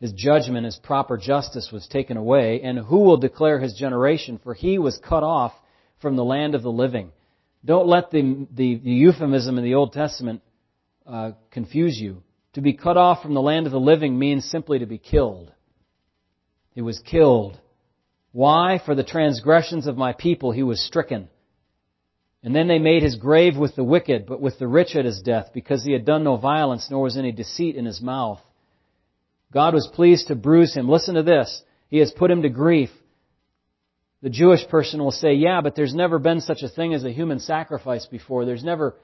his 0.00 0.12
judgment, 0.12 0.64
his 0.64 0.76
proper 0.76 1.16
justice 1.16 1.70
was 1.72 1.86
taken 1.86 2.16
away. 2.16 2.62
And 2.62 2.78
who 2.78 3.00
will 3.00 3.18
declare 3.18 3.60
his 3.60 3.74
generation? 3.74 4.40
For 4.42 4.54
he 4.54 4.78
was 4.78 4.98
cut 4.98 5.22
off 5.22 5.52
from 6.00 6.16
the 6.16 6.24
land 6.24 6.54
of 6.54 6.62
the 6.62 6.72
living. 6.72 7.12
Don't 7.64 7.86
let 7.86 8.10
the 8.10 8.46
the, 8.50 8.76
the 8.76 8.90
euphemism 8.90 9.58
in 9.58 9.64
the 9.64 9.74
Old 9.74 9.92
Testament 9.92 10.40
uh, 11.06 11.32
confuse 11.50 11.98
you. 11.98 12.22
To 12.54 12.60
be 12.60 12.72
cut 12.72 12.96
off 12.96 13.22
from 13.22 13.34
the 13.34 13.42
land 13.42 13.66
of 13.66 13.72
the 13.72 13.80
living 13.80 14.18
means 14.18 14.50
simply 14.50 14.78
to 14.80 14.86
be 14.86 14.98
killed. 14.98 15.52
He 16.72 16.82
was 16.82 16.98
killed 17.00 17.60
why? 18.32 18.80
For 18.84 18.94
the 18.94 19.04
transgressions 19.04 19.86
of 19.86 19.96
my 19.96 20.12
people 20.12 20.52
he 20.52 20.62
was 20.62 20.84
stricken. 20.84 21.28
And 22.42 22.54
then 22.54 22.68
they 22.68 22.78
made 22.78 23.02
his 23.02 23.16
grave 23.16 23.56
with 23.56 23.74
the 23.76 23.84
wicked, 23.84 24.26
but 24.26 24.40
with 24.40 24.58
the 24.58 24.68
rich 24.68 24.96
at 24.96 25.04
his 25.04 25.20
death, 25.20 25.50
because 25.52 25.84
he 25.84 25.92
had 25.92 26.06
done 26.06 26.24
no 26.24 26.36
violence, 26.36 26.88
nor 26.90 27.02
was 27.02 27.18
any 27.18 27.32
deceit 27.32 27.76
in 27.76 27.84
his 27.84 28.00
mouth. 28.00 28.40
God 29.52 29.74
was 29.74 29.88
pleased 29.92 30.28
to 30.28 30.34
bruise 30.34 30.74
him. 30.74 30.88
Listen 30.88 31.16
to 31.16 31.22
this. 31.22 31.62
He 31.88 31.98
has 31.98 32.10
put 32.10 32.30
him 32.30 32.42
to 32.42 32.48
grief. 32.48 32.90
The 34.22 34.30
Jewish 34.30 34.66
person 34.68 35.02
will 35.02 35.10
say, 35.10 35.34
yeah, 35.34 35.60
but 35.62 35.74
there's 35.74 35.94
never 35.94 36.18
been 36.18 36.40
such 36.40 36.62
a 36.62 36.68
thing 36.68 36.94
as 36.94 37.04
a 37.04 37.12
human 37.12 37.40
sacrifice 37.40 38.06
before. 38.06 38.44
There's 38.44 38.62
never 38.62 38.94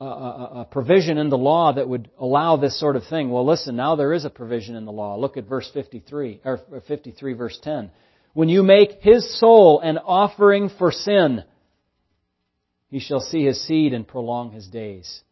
a, 0.00 0.04
a, 0.04 0.50
a, 0.60 0.64
provision 0.64 1.18
in 1.18 1.28
the 1.28 1.38
law 1.38 1.72
that 1.72 1.88
would 1.88 2.10
allow 2.18 2.56
this 2.56 2.78
sort 2.80 2.96
of 2.96 3.06
thing. 3.06 3.30
Well, 3.30 3.46
listen, 3.46 3.76
now 3.76 3.94
there 3.94 4.12
is 4.12 4.24
a 4.24 4.30
provision 4.30 4.74
in 4.74 4.86
the 4.86 4.92
law. 4.92 5.16
Look 5.16 5.36
at 5.36 5.46
verse 5.46 5.70
53, 5.72 6.40
or 6.44 6.60
53 6.88 7.32
verse 7.34 7.58
10. 7.62 7.90
When 8.32 8.48
you 8.48 8.62
make 8.62 9.02
his 9.02 9.38
soul 9.38 9.80
an 9.80 9.98
offering 9.98 10.70
for 10.78 10.90
sin, 10.90 11.44
he 12.88 12.98
shall 12.98 13.20
see 13.20 13.44
his 13.44 13.64
seed 13.64 13.92
and 13.92 14.08
prolong 14.08 14.50
his 14.50 14.66
days. 14.66 15.22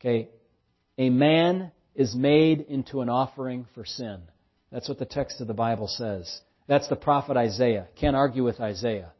Okay? 0.00 0.30
A 0.98 1.10
man 1.10 1.70
is 1.94 2.14
made 2.14 2.60
into 2.60 3.00
an 3.00 3.08
offering 3.08 3.66
for 3.74 3.84
sin. 3.84 4.20
That's 4.70 4.88
what 4.88 4.98
the 4.98 5.04
text 5.04 5.40
of 5.40 5.46
the 5.46 5.54
Bible 5.54 5.88
says. 5.88 6.40
That's 6.68 6.88
the 6.88 6.96
prophet 6.96 7.36
Isaiah. 7.36 7.88
Can't 8.00 8.14
argue 8.14 8.44
with 8.44 8.60
Isaiah. 8.60 9.12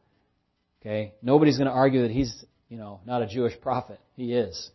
Okay? 0.81 1.13
Nobody's 1.21 1.57
going 1.57 1.67
to 1.67 1.73
argue 1.73 2.03
that 2.03 2.11
he's, 2.11 2.45
you 2.69 2.77
know, 2.77 3.01
not 3.05 3.21
a 3.21 3.27
Jewish 3.27 3.59
prophet. 3.59 3.99
He 4.15 4.33
is. 4.33 4.69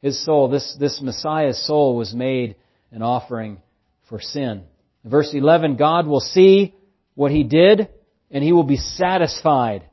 His 0.00 0.24
soul, 0.24 0.48
this, 0.48 0.76
this 0.78 1.00
Messiah's 1.02 1.64
soul 1.66 1.96
was 1.96 2.14
made 2.14 2.56
an 2.90 3.02
offering 3.02 3.60
for 4.08 4.20
sin. 4.20 4.64
verse 5.04 5.30
11, 5.34 5.76
God 5.76 6.06
will 6.06 6.20
see 6.20 6.74
what 7.14 7.30
He 7.30 7.44
did 7.44 7.88
and 8.30 8.44
He 8.44 8.52
will 8.52 8.64
be 8.64 8.76
satisfied. 8.76 9.84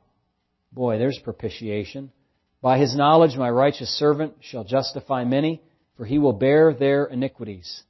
Boy, 0.72 0.98
there's 0.98 1.18
propitiation. 1.22 2.12
By 2.62 2.78
His 2.78 2.96
knowledge, 2.96 3.36
my 3.36 3.50
righteous 3.50 3.90
servant 3.98 4.34
shall 4.40 4.64
justify 4.64 5.24
many, 5.24 5.60
for 5.96 6.04
He 6.04 6.18
will 6.18 6.32
bear 6.32 6.74
their 6.74 7.04
iniquities. 7.04 7.82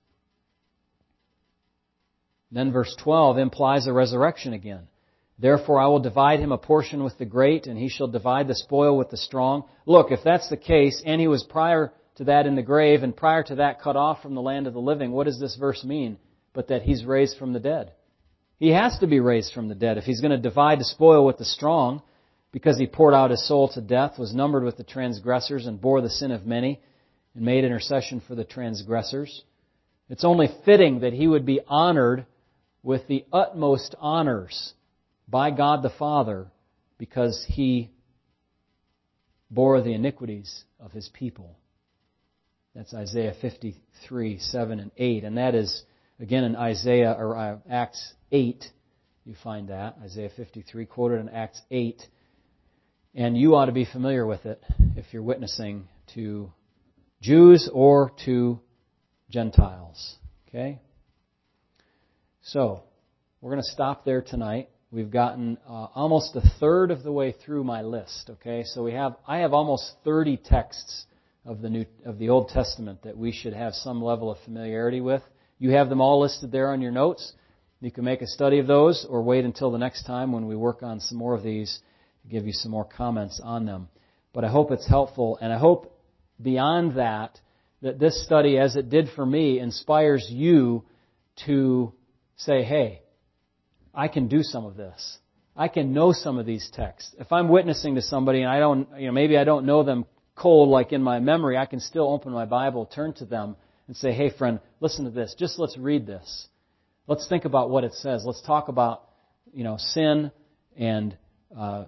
Then 2.50 2.72
verse 2.72 2.94
12 3.02 3.38
implies 3.38 3.86
a 3.86 3.92
resurrection 3.92 4.52
again. 4.52 4.88
Therefore 5.38 5.80
I 5.80 5.86
will 5.86 6.00
divide 6.00 6.40
him 6.40 6.52
a 6.52 6.58
portion 6.58 7.04
with 7.04 7.18
the 7.18 7.26
great, 7.26 7.66
and 7.66 7.78
he 7.78 7.88
shall 7.88 8.08
divide 8.08 8.48
the 8.48 8.54
spoil 8.54 8.96
with 8.96 9.10
the 9.10 9.16
strong. 9.16 9.64
Look, 9.84 10.10
if 10.10 10.20
that's 10.24 10.48
the 10.48 10.56
case, 10.56 11.02
and 11.04 11.20
he 11.20 11.28
was 11.28 11.42
prior 11.42 11.92
to 12.16 12.24
that 12.24 12.46
in 12.46 12.54
the 12.54 12.62
grave, 12.62 13.02
and 13.02 13.14
prior 13.14 13.42
to 13.42 13.56
that 13.56 13.82
cut 13.82 13.96
off 13.96 14.22
from 14.22 14.34
the 14.34 14.40
land 14.40 14.66
of 14.66 14.72
the 14.72 14.80
living, 14.80 15.12
what 15.12 15.24
does 15.24 15.38
this 15.38 15.56
verse 15.56 15.84
mean? 15.84 16.18
But 16.54 16.68
that 16.68 16.82
he's 16.82 17.04
raised 17.04 17.36
from 17.36 17.52
the 17.52 17.60
dead. 17.60 17.92
He 18.58 18.70
has 18.70 18.98
to 19.00 19.06
be 19.06 19.20
raised 19.20 19.52
from 19.52 19.68
the 19.68 19.74
dead. 19.74 19.98
If 19.98 20.04
he's 20.04 20.22
going 20.22 20.30
to 20.30 20.38
divide 20.38 20.80
the 20.80 20.84
spoil 20.84 21.26
with 21.26 21.36
the 21.36 21.44
strong, 21.44 22.00
because 22.52 22.78
he 22.78 22.86
poured 22.86 23.12
out 23.12 23.30
his 23.30 23.46
soul 23.46 23.68
to 23.74 23.82
death, 23.82 24.18
was 24.18 24.34
numbered 24.34 24.64
with 24.64 24.78
the 24.78 24.84
transgressors, 24.84 25.66
and 25.66 25.78
bore 25.78 26.00
the 26.00 26.08
sin 26.08 26.30
of 26.30 26.46
many, 26.46 26.80
and 27.36 27.44
made 27.44 27.64
intercession 27.64 28.22
for 28.26 28.34
the 28.34 28.44
transgressors, 28.44 29.44
it's 30.08 30.24
only 30.24 30.48
fitting 30.64 31.00
that 31.00 31.12
he 31.12 31.28
would 31.28 31.44
be 31.44 31.60
honored 31.68 32.26
with 32.82 33.06
the 33.08 33.24
utmost 33.32 33.94
honors 34.00 34.72
by 35.28 35.50
God 35.50 35.82
the 35.82 35.90
Father 35.90 36.46
because 36.98 37.44
he 37.48 37.90
bore 39.50 39.80
the 39.82 39.92
iniquities 39.92 40.64
of 40.80 40.92
his 40.92 41.10
people. 41.12 41.56
That's 42.74 42.94
Isaiah 42.94 43.34
53, 43.40 44.38
7 44.38 44.80
and 44.80 44.90
8. 44.96 45.24
And 45.24 45.36
that 45.38 45.54
is, 45.54 45.84
again, 46.20 46.44
in 46.44 46.56
Isaiah, 46.56 47.14
or 47.18 47.36
uh, 47.36 47.58
Acts 47.70 48.14
8, 48.32 48.64
you 49.24 49.34
find 49.42 49.68
that. 49.68 49.96
Isaiah 50.02 50.30
53 50.36 50.86
quoted 50.86 51.20
in 51.20 51.28
Acts 51.28 51.60
8. 51.70 52.02
And 53.14 53.36
you 53.36 53.56
ought 53.56 53.66
to 53.66 53.72
be 53.72 53.86
familiar 53.86 54.26
with 54.26 54.44
it 54.46 54.62
if 54.94 55.06
you're 55.12 55.22
witnessing 55.22 55.88
to 56.14 56.52
Jews 57.26 57.68
or 57.72 58.12
to 58.24 58.60
Gentiles. 59.30 60.14
Okay? 60.48 60.78
So, 62.42 62.84
we're 63.40 63.50
going 63.50 63.62
to 63.64 63.72
stop 63.72 64.04
there 64.04 64.22
tonight. 64.22 64.68
We've 64.92 65.10
gotten 65.10 65.58
uh, 65.68 65.88
almost 65.96 66.36
a 66.36 66.42
third 66.60 66.92
of 66.92 67.02
the 67.02 67.10
way 67.10 67.32
through 67.32 67.64
my 67.64 67.82
list. 67.82 68.30
Okay, 68.30 68.62
so 68.62 68.84
we 68.84 68.92
have 68.92 69.16
I 69.26 69.38
have 69.38 69.52
almost 69.52 69.92
30 70.04 70.36
texts 70.36 71.06
of 71.44 71.60
the 71.60 71.68
new 71.68 71.84
of 72.04 72.18
the 72.18 72.28
Old 72.28 72.50
Testament 72.50 73.02
that 73.02 73.18
we 73.18 73.32
should 73.32 73.54
have 73.54 73.74
some 73.74 74.00
level 74.00 74.30
of 74.30 74.38
familiarity 74.44 75.00
with. 75.00 75.22
You 75.58 75.70
have 75.72 75.88
them 75.88 76.00
all 76.00 76.20
listed 76.20 76.52
there 76.52 76.70
on 76.70 76.80
your 76.80 76.92
notes. 76.92 77.32
You 77.80 77.90
can 77.90 78.04
make 78.04 78.22
a 78.22 78.26
study 78.28 78.60
of 78.60 78.68
those, 78.68 79.04
or 79.08 79.22
wait 79.22 79.44
until 79.44 79.72
the 79.72 79.78
next 79.78 80.04
time 80.04 80.30
when 80.30 80.46
we 80.46 80.54
work 80.54 80.84
on 80.84 81.00
some 81.00 81.18
more 81.18 81.34
of 81.34 81.42
these 81.42 81.80
to 82.22 82.28
give 82.28 82.46
you 82.46 82.52
some 82.52 82.70
more 82.70 82.84
comments 82.84 83.40
on 83.42 83.66
them. 83.66 83.88
But 84.32 84.44
I 84.44 84.48
hope 84.48 84.70
it's 84.70 84.88
helpful, 84.88 85.38
and 85.40 85.52
I 85.52 85.58
hope 85.58 85.95
beyond 86.40 86.96
that 86.96 87.40
that 87.82 87.98
this 87.98 88.24
study, 88.24 88.58
as 88.58 88.76
it 88.76 88.88
did 88.88 89.10
for 89.14 89.24
me, 89.24 89.58
inspires 89.58 90.26
you 90.30 90.84
to 91.46 91.92
say, 92.36 92.62
"Hey." 92.62 93.02
I 93.96 94.08
can 94.08 94.28
do 94.28 94.42
some 94.42 94.66
of 94.66 94.76
this. 94.76 95.18
I 95.56 95.68
can 95.68 95.94
know 95.94 96.12
some 96.12 96.38
of 96.38 96.44
these 96.44 96.70
texts. 96.74 97.14
If 97.18 97.32
I'm 97.32 97.48
witnessing 97.48 97.94
to 97.94 98.02
somebody 98.02 98.42
and 98.42 98.50
I 98.50 98.58
don't, 98.58 98.86
you 98.98 99.06
know, 99.06 99.12
maybe 99.12 99.38
I 99.38 99.44
don't 99.44 99.64
know 99.64 99.82
them 99.82 100.04
cold 100.34 100.68
like 100.68 100.92
in 100.92 101.02
my 101.02 101.18
memory, 101.18 101.56
I 101.56 101.64
can 101.64 101.80
still 101.80 102.12
open 102.12 102.30
my 102.30 102.44
Bible, 102.44 102.84
turn 102.84 103.14
to 103.14 103.24
them, 103.24 103.56
and 103.86 103.96
say, 103.96 104.12
hey 104.12 104.28
friend, 104.28 104.60
listen 104.80 105.06
to 105.06 105.10
this. 105.10 105.34
Just 105.38 105.58
let's 105.58 105.78
read 105.78 106.06
this. 106.06 106.48
Let's 107.06 107.26
think 107.26 107.46
about 107.46 107.70
what 107.70 107.84
it 107.84 107.94
says. 107.94 108.24
Let's 108.26 108.42
talk 108.42 108.68
about, 108.68 109.04
you 109.54 109.64
know, 109.64 109.78
sin 109.78 110.30
and 110.76 111.16
uh, 111.56 111.84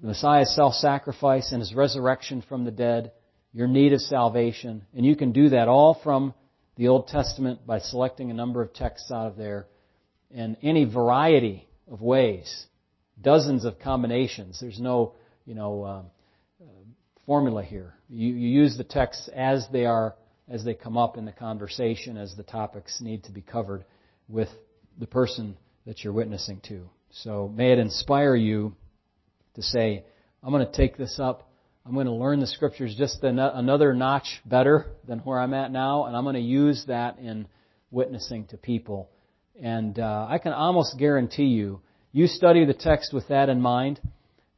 Messiah's 0.00 0.54
self-sacrifice 0.54 1.52
and 1.52 1.60
his 1.60 1.74
resurrection 1.74 2.42
from 2.48 2.64
the 2.64 2.70
dead, 2.70 3.12
your 3.52 3.68
need 3.68 3.92
of 3.92 4.00
salvation. 4.00 4.82
And 4.94 5.04
you 5.04 5.16
can 5.16 5.32
do 5.32 5.50
that 5.50 5.68
all 5.68 6.00
from 6.02 6.34
the 6.76 6.88
Old 6.88 7.08
Testament 7.08 7.66
by 7.66 7.78
selecting 7.78 8.30
a 8.30 8.34
number 8.34 8.62
of 8.62 8.72
texts 8.72 9.10
out 9.10 9.26
of 9.26 9.36
there 9.36 9.66
in 10.30 10.56
any 10.62 10.84
variety 10.84 11.68
of 11.90 12.00
ways, 12.00 12.66
dozens 13.20 13.64
of 13.64 13.78
combinations. 13.78 14.58
There's 14.60 14.80
no, 14.80 15.14
you 15.44 15.54
know, 15.54 15.82
uh, 15.82 16.02
formula 17.26 17.62
here. 17.62 17.94
You, 18.08 18.34
you 18.34 18.48
use 18.62 18.76
the 18.76 18.84
texts 18.84 19.28
as 19.34 19.66
they 19.72 19.86
are, 19.86 20.14
as 20.48 20.64
they 20.64 20.74
come 20.74 20.96
up 20.96 21.16
in 21.16 21.24
the 21.24 21.32
conversation, 21.32 22.16
as 22.16 22.34
the 22.34 22.42
topics 22.42 23.00
need 23.00 23.24
to 23.24 23.32
be 23.32 23.40
covered 23.40 23.84
with 24.28 24.48
the 24.98 25.06
person 25.06 25.56
that 25.86 26.02
you're 26.02 26.12
witnessing 26.12 26.60
to. 26.68 26.88
So 27.10 27.48
may 27.48 27.72
it 27.72 27.78
inspire 27.78 28.36
you 28.36 28.74
to 29.54 29.62
say, 29.62 30.04
I'm 30.42 30.50
going 30.50 30.66
to 30.66 30.72
take 30.72 30.96
this 30.96 31.18
up. 31.18 31.49
I'm 31.86 31.94
going 31.94 32.06
to 32.06 32.12
learn 32.12 32.40
the 32.40 32.46
scriptures 32.46 32.94
just 32.96 33.22
another 33.22 33.94
notch 33.94 34.40
better 34.44 34.86
than 35.08 35.20
where 35.20 35.40
I'm 35.40 35.54
at 35.54 35.72
now, 35.72 36.04
and 36.04 36.16
I'm 36.16 36.24
going 36.24 36.34
to 36.34 36.40
use 36.40 36.84
that 36.88 37.18
in 37.18 37.48
witnessing 37.90 38.46
to 38.48 38.56
people 38.56 39.08
and 39.62 39.98
uh, 39.98 40.26
I 40.28 40.38
can 40.38 40.52
almost 40.52 40.98
guarantee 40.98 41.44
you, 41.44 41.80
you 42.12 42.26
study 42.26 42.64
the 42.64 42.74
text 42.74 43.12
with 43.12 43.28
that 43.28 43.48
in 43.48 43.60
mind, 43.60 44.00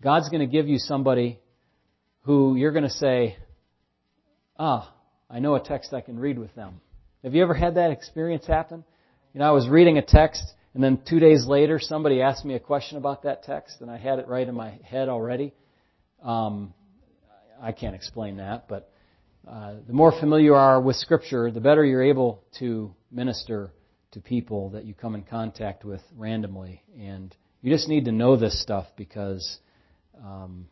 God's 0.03 0.29
going 0.29 0.41
to 0.41 0.47
give 0.47 0.69
you 0.69 0.79
somebody 0.79 1.39
who 2.23 2.57
you're 2.57 2.73
going 2.73 2.85
to 2.85 2.91
say, 2.91 3.37
ah, 4.59 4.93
I 5.29 5.41
know 5.41 5.55
a 5.55 5.61
text 5.61 5.93
I 5.93 6.01
can 6.01 6.19
read 6.19 6.39
with 6.39 6.55
them. 6.55 6.81
Have 7.25 7.35
you 7.35 7.43
ever 7.43 7.55
had 7.55 7.77
that 7.77 7.91
experience 7.91 8.47
happen? 8.47 8.85
You 9.35 9.41
know, 9.41 9.47
I 9.47 9.53
was 9.53 9.69
reading 9.69 9.99
a 9.99 10.03
text, 10.03 10.45
and 10.75 10.83
then 10.83 11.01
two 11.09 11.19
days 11.19 11.47
later, 11.47 11.79
somebody 11.81 12.23
asked 12.23 12.45
me 12.45 12.55
a 12.55 12.61
question 12.61 12.97
about 12.97 13.25
that 13.25 13.43
text, 13.43 13.81
and 13.81 13.91
I 13.91 13.97
had 13.97 14.19
it 14.19 14.29
right 14.29 14.47
in 14.47 14.55
my 14.55 14.79
head 14.85 15.09
already. 15.09 15.53
Um, 16.23 16.75
I 17.63 17.71
can't 17.73 17.95
explain 17.95 18.39
that, 18.39 18.67
but 18.69 18.91
uh, 19.49 19.75
the 19.87 19.93
more 19.93 20.13
familiar 20.19 20.45
you 20.45 20.55
are 20.55 20.81
with 20.81 20.97
Scripture, 20.97 21.51
the 21.51 21.61
better 21.61 21.85
you're 21.85 22.03
able 22.03 22.43
to 22.59 22.93
minister 23.11 23.73
to 24.13 24.21
people 24.21 24.71
that 24.71 24.85
you 24.85 24.95
come 24.95 25.15
in 25.15 25.23
contact 25.23 25.85
with 25.85 26.01
randomly. 26.17 26.83
And 26.99 27.35
you 27.61 27.73
just 27.73 27.89
need 27.89 28.07
to 28.07 28.13
know 28.13 28.37
this 28.37 28.61
stuff 28.61 28.87
because, 28.97 29.59
um, 30.25 30.67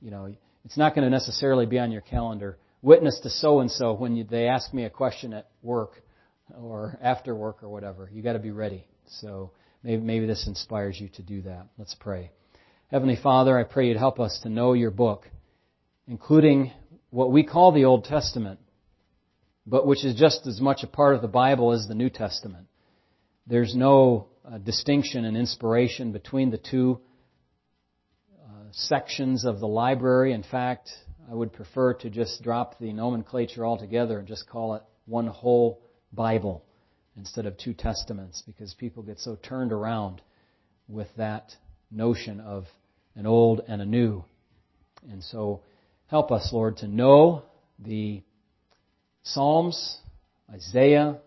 you 0.00 0.10
know, 0.10 0.32
it's 0.64 0.76
not 0.76 0.94
going 0.94 1.04
to 1.04 1.10
necessarily 1.10 1.66
be 1.66 1.78
on 1.78 1.90
your 1.90 2.00
calendar. 2.00 2.58
Witness 2.80 3.18
to 3.24 3.30
so 3.30 3.60
and 3.60 3.70
so 3.70 3.92
when 3.92 4.16
you, 4.16 4.24
they 4.24 4.46
ask 4.46 4.72
me 4.72 4.84
a 4.84 4.90
question 4.90 5.32
at 5.32 5.48
work 5.62 6.02
or 6.56 6.98
after 7.02 7.34
work 7.34 7.62
or 7.62 7.68
whatever. 7.68 8.08
You 8.12 8.22
got 8.22 8.34
to 8.34 8.38
be 8.38 8.52
ready. 8.52 8.86
So 9.20 9.50
maybe, 9.82 10.02
maybe 10.02 10.26
this 10.26 10.46
inspires 10.46 10.98
you 10.98 11.08
to 11.14 11.22
do 11.22 11.42
that. 11.42 11.66
Let's 11.76 11.94
pray. 11.98 12.30
Heavenly 12.90 13.18
Father, 13.22 13.58
I 13.58 13.64
pray 13.64 13.88
you'd 13.88 13.96
help 13.96 14.18
us 14.18 14.40
to 14.42 14.48
know 14.48 14.72
your 14.72 14.90
book, 14.90 15.28
including 16.10 16.72
what 17.10 17.30
we 17.30 17.44
call 17.44 17.70
the 17.70 17.84
Old 17.84 18.04
Testament, 18.04 18.58
but 19.64 19.86
which 19.86 20.04
is 20.04 20.16
just 20.16 20.44
as 20.48 20.60
much 20.60 20.82
a 20.82 20.88
part 20.88 21.14
of 21.14 21.22
the 21.22 21.28
Bible 21.28 21.72
as 21.72 21.86
the 21.86 21.94
New 21.94 22.10
Testament. 22.10 22.66
There's 23.46 23.76
no 23.76 24.26
uh, 24.44 24.58
distinction 24.58 25.24
and 25.24 25.36
inspiration 25.36 26.10
between 26.10 26.50
the 26.50 26.58
two 26.58 27.00
uh, 28.42 28.72
sections 28.72 29.44
of 29.44 29.60
the 29.60 29.68
library. 29.68 30.32
In 30.32 30.42
fact, 30.42 30.90
I 31.30 31.34
would 31.34 31.52
prefer 31.52 31.94
to 31.94 32.10
just 32.10 32.42
drop 32.42 32.80
the 32.80 32.92
nomenclature 32.92 33.64
altogether 33.64 34.18
and 34.18 34.26
just 34.26 34.48
call 34.48 34.74
it 34.74 34.82
one 35.06 35.28
whole 35.28 35.80
Bible 36.12 36.64
instead 37.16 37.46
of 37.46 37.56
two 37.56 37.72
testaments 37.72 38.42
because 38.44 38.74
people 38.74 39.04
get 39.04 39.20
so 39.20 39.36
turned 39.36 39.70
around 39.70 40.22
with 40.88 41.08
that 41.18 41.52
notion 41.92 42.40
of 42.40 42.64
an 43.14 43.26
old 43.26 43.60
and 43.68 43.80
a 43.80 43.86
new. 43.86 44.24
And 45.08 45.22
so 45.22 45.62
help 46.10 46.32
us, 46.32 46.50
Lord, 46.52 46.78
to 46.78 46.88
know 46.88 47.44
the 47.78 48.22
Psalms, 49.22 49.98
Isaiah, 50.52 51.18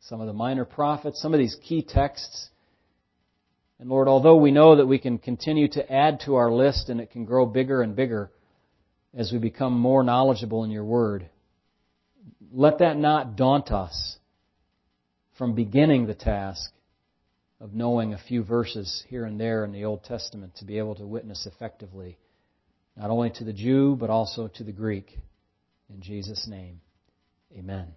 some 0.00 0.20
of 0.20 0.26
the 0.26 0.32
minor 0.32 0.64
prophets, 0.64 1.22
some 1.22 1.32
of 1.32 1.38
these 1.38 1.56
key 1.62 1.82
texts. 1.82 2.50
And 3.78 3.88
Lord, 3.88 4.08
although 4.08 4.36
we 4.36 4.50
know 4.50 4.76
that 4.76 4.86
we 4.86 4.98
can 4.98 5.18
continue 5.18 5.68
to 5.68 5.92
add 5.92 6.20
to 6.24 6.34
our 6.34 6.50
list 6.50 6.88
and 6.88 7.00
it 7.00 7.12
can 7.12 7.24
grow 7.24 7.46
bigger 7.46 7.82
and 7.82 7.94
bigger 7.94 8.32
as 9.14 9.30
we 9.30 9.38
become 9.38 9.78
more 9.78 10.02
knowledgeable 10.02 10.64
in 10.64 10.72
your 10.72 10.84
word, 10.84 11.28
let 12.52 12.80
that 12.80 12.96
not 12.96 13.36
daunt 13.36 13.70
us 13.70 14.16
from 15.38 15.54
beginning 15.54 16.06
the 16.06 16.14
task 16.14 16.72
of 17.60 17.74
knowing 17.74 18.12
a 18.12 18.18
few 18.18 18.42
verses 18.42 19.04
here 19.08 19.24
and 19.24 19.38
there 19.38 19.64
in 19.64 19.70
the 19.70 19.84
Old 19.84 20.02
Testament 20.02 20.56
to 20.56 20.64
be 20.64 20.78
able 20.78 20.96
to 20.96 21.06
witness 21.06 21.46
effectively, 21.46 22.18
not 22.96 23.10
only 23.10 23.30
to 23.30 23.44
the 23.44 23.52
Jew, 23.52 23.96
but 23.98 24.10
also 24.10 24.48
to 24.48 24.64
the 24.64 24.72
Greek. 24.72 25.18
In 25.88 26.00
Jesus' 26.00 26.46
name, 26.48 26.80
amen. 27.56 27.88